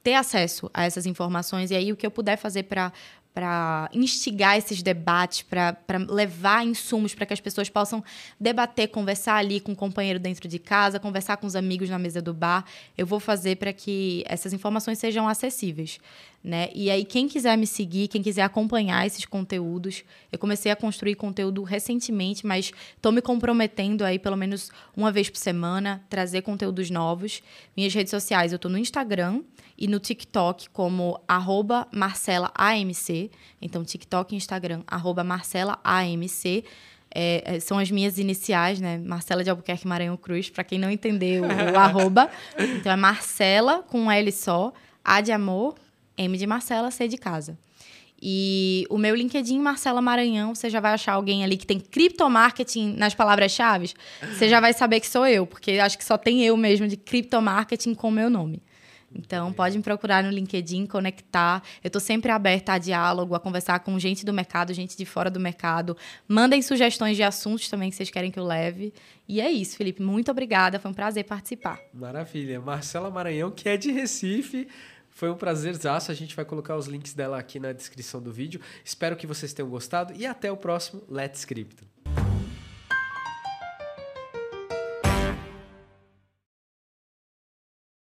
ter 0.00 0.14
acesso 0.14 0.70
a 0.72 0.84
essas 0.84 1.04
informações 1.04 1.70
e 1.70 1.74
aí 1.74 1.92
o 1.92 1.96
que 1.96 2.06
eu 2.06 2.10
puder 2.10 2.38
fazer 2.38 2.62
para 2.62 2.92
para 3.34 3.88
instigar 3.92 4.58
esses 4.58 4.82
debates, 4.82 5.42
para 5.42 5.76
levar 6.08 6.66
insumos 6.66 7.14
para 7.14 7.24
que 7.24 7.32
as 7.32 7.40
pessoas 7.40 7.68
possam 7.68 8.02
debater, 8.38 8.88
conversar 8.88 9.36
ali 9.36 9.60
com 9.60 9.72
o 9.72 9.76
companheiro 9.76 10.18
dentro 10.18 10.48
de 10.48 10.58
casa, 10.58 10.98
conversar 10.98 11.36
com 11.36 11.46
os 11.46 11.54
amigos 11.54 11.88
na 11.88 11.98
mesa 11.98 12.20
do 12.20 12.34
bar. 12.34 12.64
Eu 12.96 13.06
vou 13.06 13.20
fazer 13.20 13.56
para 13.56 13.72
que 13.72 14.24
essas 14.26 14.52
informações 14.52 14.98
sejam 14.98 15.28
acessíveis. 15.28 16.00
Né? 16.42 16.70
E 16.72 16.88
aí, 16.88 17.04
quem 17.04 17.26
quiser 17.26 17.58
me 17.58 17.66
seguir, 17.66 18.06
quem 18.06 18.22
quiser 18.22 18.42
acompanhar 18.42 19.04
esses 19.04 19.24
conteúdos, 19.24 20.04
eu 20.30 20.38
comecei 20.38 20.70
a 20.70 20.76
construir 20.76 21.16
conteúdo 21.16 21.62
recentemente, 21.64 22.46
mas 22.46 22.72
estou 22.96 23.10
me 23.10 23.20
comprometendo 23.20 24.04
aí 24.04 24.18
pelo 24.20 24.36
menos 24.36 24.70
uma 24.96 25.10
vez 25.10 25.28
por 25.28 25.38
semana, 25.38 26.02
trazer 26.08 26.42
conteúdos 26.42 26.90
novos. 26.90 27.42
Minhas 27.76 27.92
redes 27.92 28.10
sociais, 28.10 28.52
eu 28.52 28.56
estou 28.56 28.70
no 28.70 28.78
Instagram 28.78 29.42
e 29.76 29.88
no 29.88 29.98
TikTok 29.98 30.70
como 30.70 31.20
MarcelaAMC. 31.92 33.30
Então, 33.60 33.84
TikTok 33.84 34.32
e 34.32 34.36
Instagram, 34.36 34.82
MarcelaAMC. 35.24 36.64
É, 37.10 37.56
é, 37.56 37.60
são 37.60 37.78
as 37.78 37.90
minhas 37.90 38.18
iniciais, 38.18 38.80
né? 38.80 38.98
Marcela 38.98 39.42
de 39.42 39.50
Albuquerque 39.50 39.88
Maranhão 39.88 40.16
Cruz, 40.16 40.50
para 40.50 40.62
quem 40.62 40.78
não 40.78 40.90
entendeu 40.90 41.42
o, 41.42 41.46
o 41.46 41.78
arroba. 41.78 42.30
Então, 42.58 42.92
é 42.92 42.96
Marcela 42.96 43.82
com 43.82 44.02
um 44.02 44.10
L 44.10 44.30
só, 44.30 44.72
A 45.02 45.20
de 45.20 45.32
amor, 45.32 45.74
M 46.18 46.36
de 46.36 46.46
Marcela, 46.46 46.90
C 46.90 47.08
de 47.08 47.16
casa. 47.16 47.56
E 48.20 48.84
o 48.90 48.98
meu 48.98 49.14
LinkedIn, 49.14 49.60
Marcela 49.60 50.02
Maranhão, 50.02 50.54
você 50.54 50.68
já 50.68 50.80
vai 50.80 50.92
achar 50.92 51.12
alguém 51.12 51.44
ali 51.44 51.56
que 51.56 51.66
tem 51.66 51.78
criptomarketing 51.78 52.94
nas 52.96 53.14
palavras-chave. 53.14 53.92
Você 54.32 54.48
já 54.48 54.58
vai 54.58 54.72
saber 54.72 54.98
que 54.98 55.06
sou 55.06 55.24
eu, 55.24 55.46
porque 55.46 55.72
acho 55.72 55.96
que 55.96 56.04
só 56.04 56.18
tem 56.18 56.44
eu 56.44 56.56
mesmo 56.56 56.88
de 56.88 56.96
criptomarketing 56.96 57.94
com 57.94 58.10
meu 58.10 58.28
nome. 58.28 58.60
Então, 59.14 59.52
pode 59.52 59.76
me 59.76 59.82
procurar 59.82 60.22
no 60.22 60.30
LinkedIn, 60.30 60.86
conectar. 60.86 61.62
Eu 61.82 61.88
estou 61.88 62.00
sempre 62.00 62.30
aberta 62.30 62.72
a 62.72 62.78
diálogo, 62.78 63.34
a 63.34 63.40
conversar 63.40 63.80
com 63.80 63.98
gente 63.98 64.24
do 64.24 64.32
mercado, 64.32 64.74
gente 64.74 64.96
de 64.96 65.06
fora 65.06 65.30
do 65.30 65.40
mercado. 65.40 65.96
Mandem 66.26 66.60
sugestões 66.60 67.16
de 67.16 67.22
assuntos 67.22 67.68
também 67.68 67.88
que 67.88 67.96
vocês 67.96 68.10
querem 68.10 68.30
que 68.30 68.38
eu 68.38 68.44
leve. 68.44 68.92
E 69.26 69.40
é 69.40 69.50
isso, 69.50 69.76
Felipe. 69.76 70.02
Muito 70.02 70.30
obrigada. 70.30 70.78
Foi 70.78 70.90
um 70.90 70.94
prazer 70.94 71.24
participar. 71.24 71.78
Maravilha. 71.94 72.60
Marcela 72.60 73.10
Maranhão, 73.10 73.50
que 73.50 73.68
é 73.68 73.76
de 73.76 73.90
Recife. 73.90 74.68
Foi 75.18 75.28
um 75.28 75.34
prazerzaço. 75.34 76.12
A 76.12 76.14
gente 76.14 76.36
vai 76.36 76.44
colocar 76.44 76.76
os 76.76 76.86
links 76.86 77.12
dela 77.12 77.40
aqui 77.40 77.58
na 77.58 77.72
descrição 77.72 78.22
do 78.22 78.32
vídeo. 78.32 78.60
Espero 78.84 79.16
que 79.16 79.26
vocês 79.26 79.52
tenham 79.52 79.68
gostado 79.68 80.14
e 80.14 80.24
até 80.24 80.52
o 80.52 80.56
próximo 80.56 81.02
Let's 81.08 81.44
Crypto. 81.44 81.84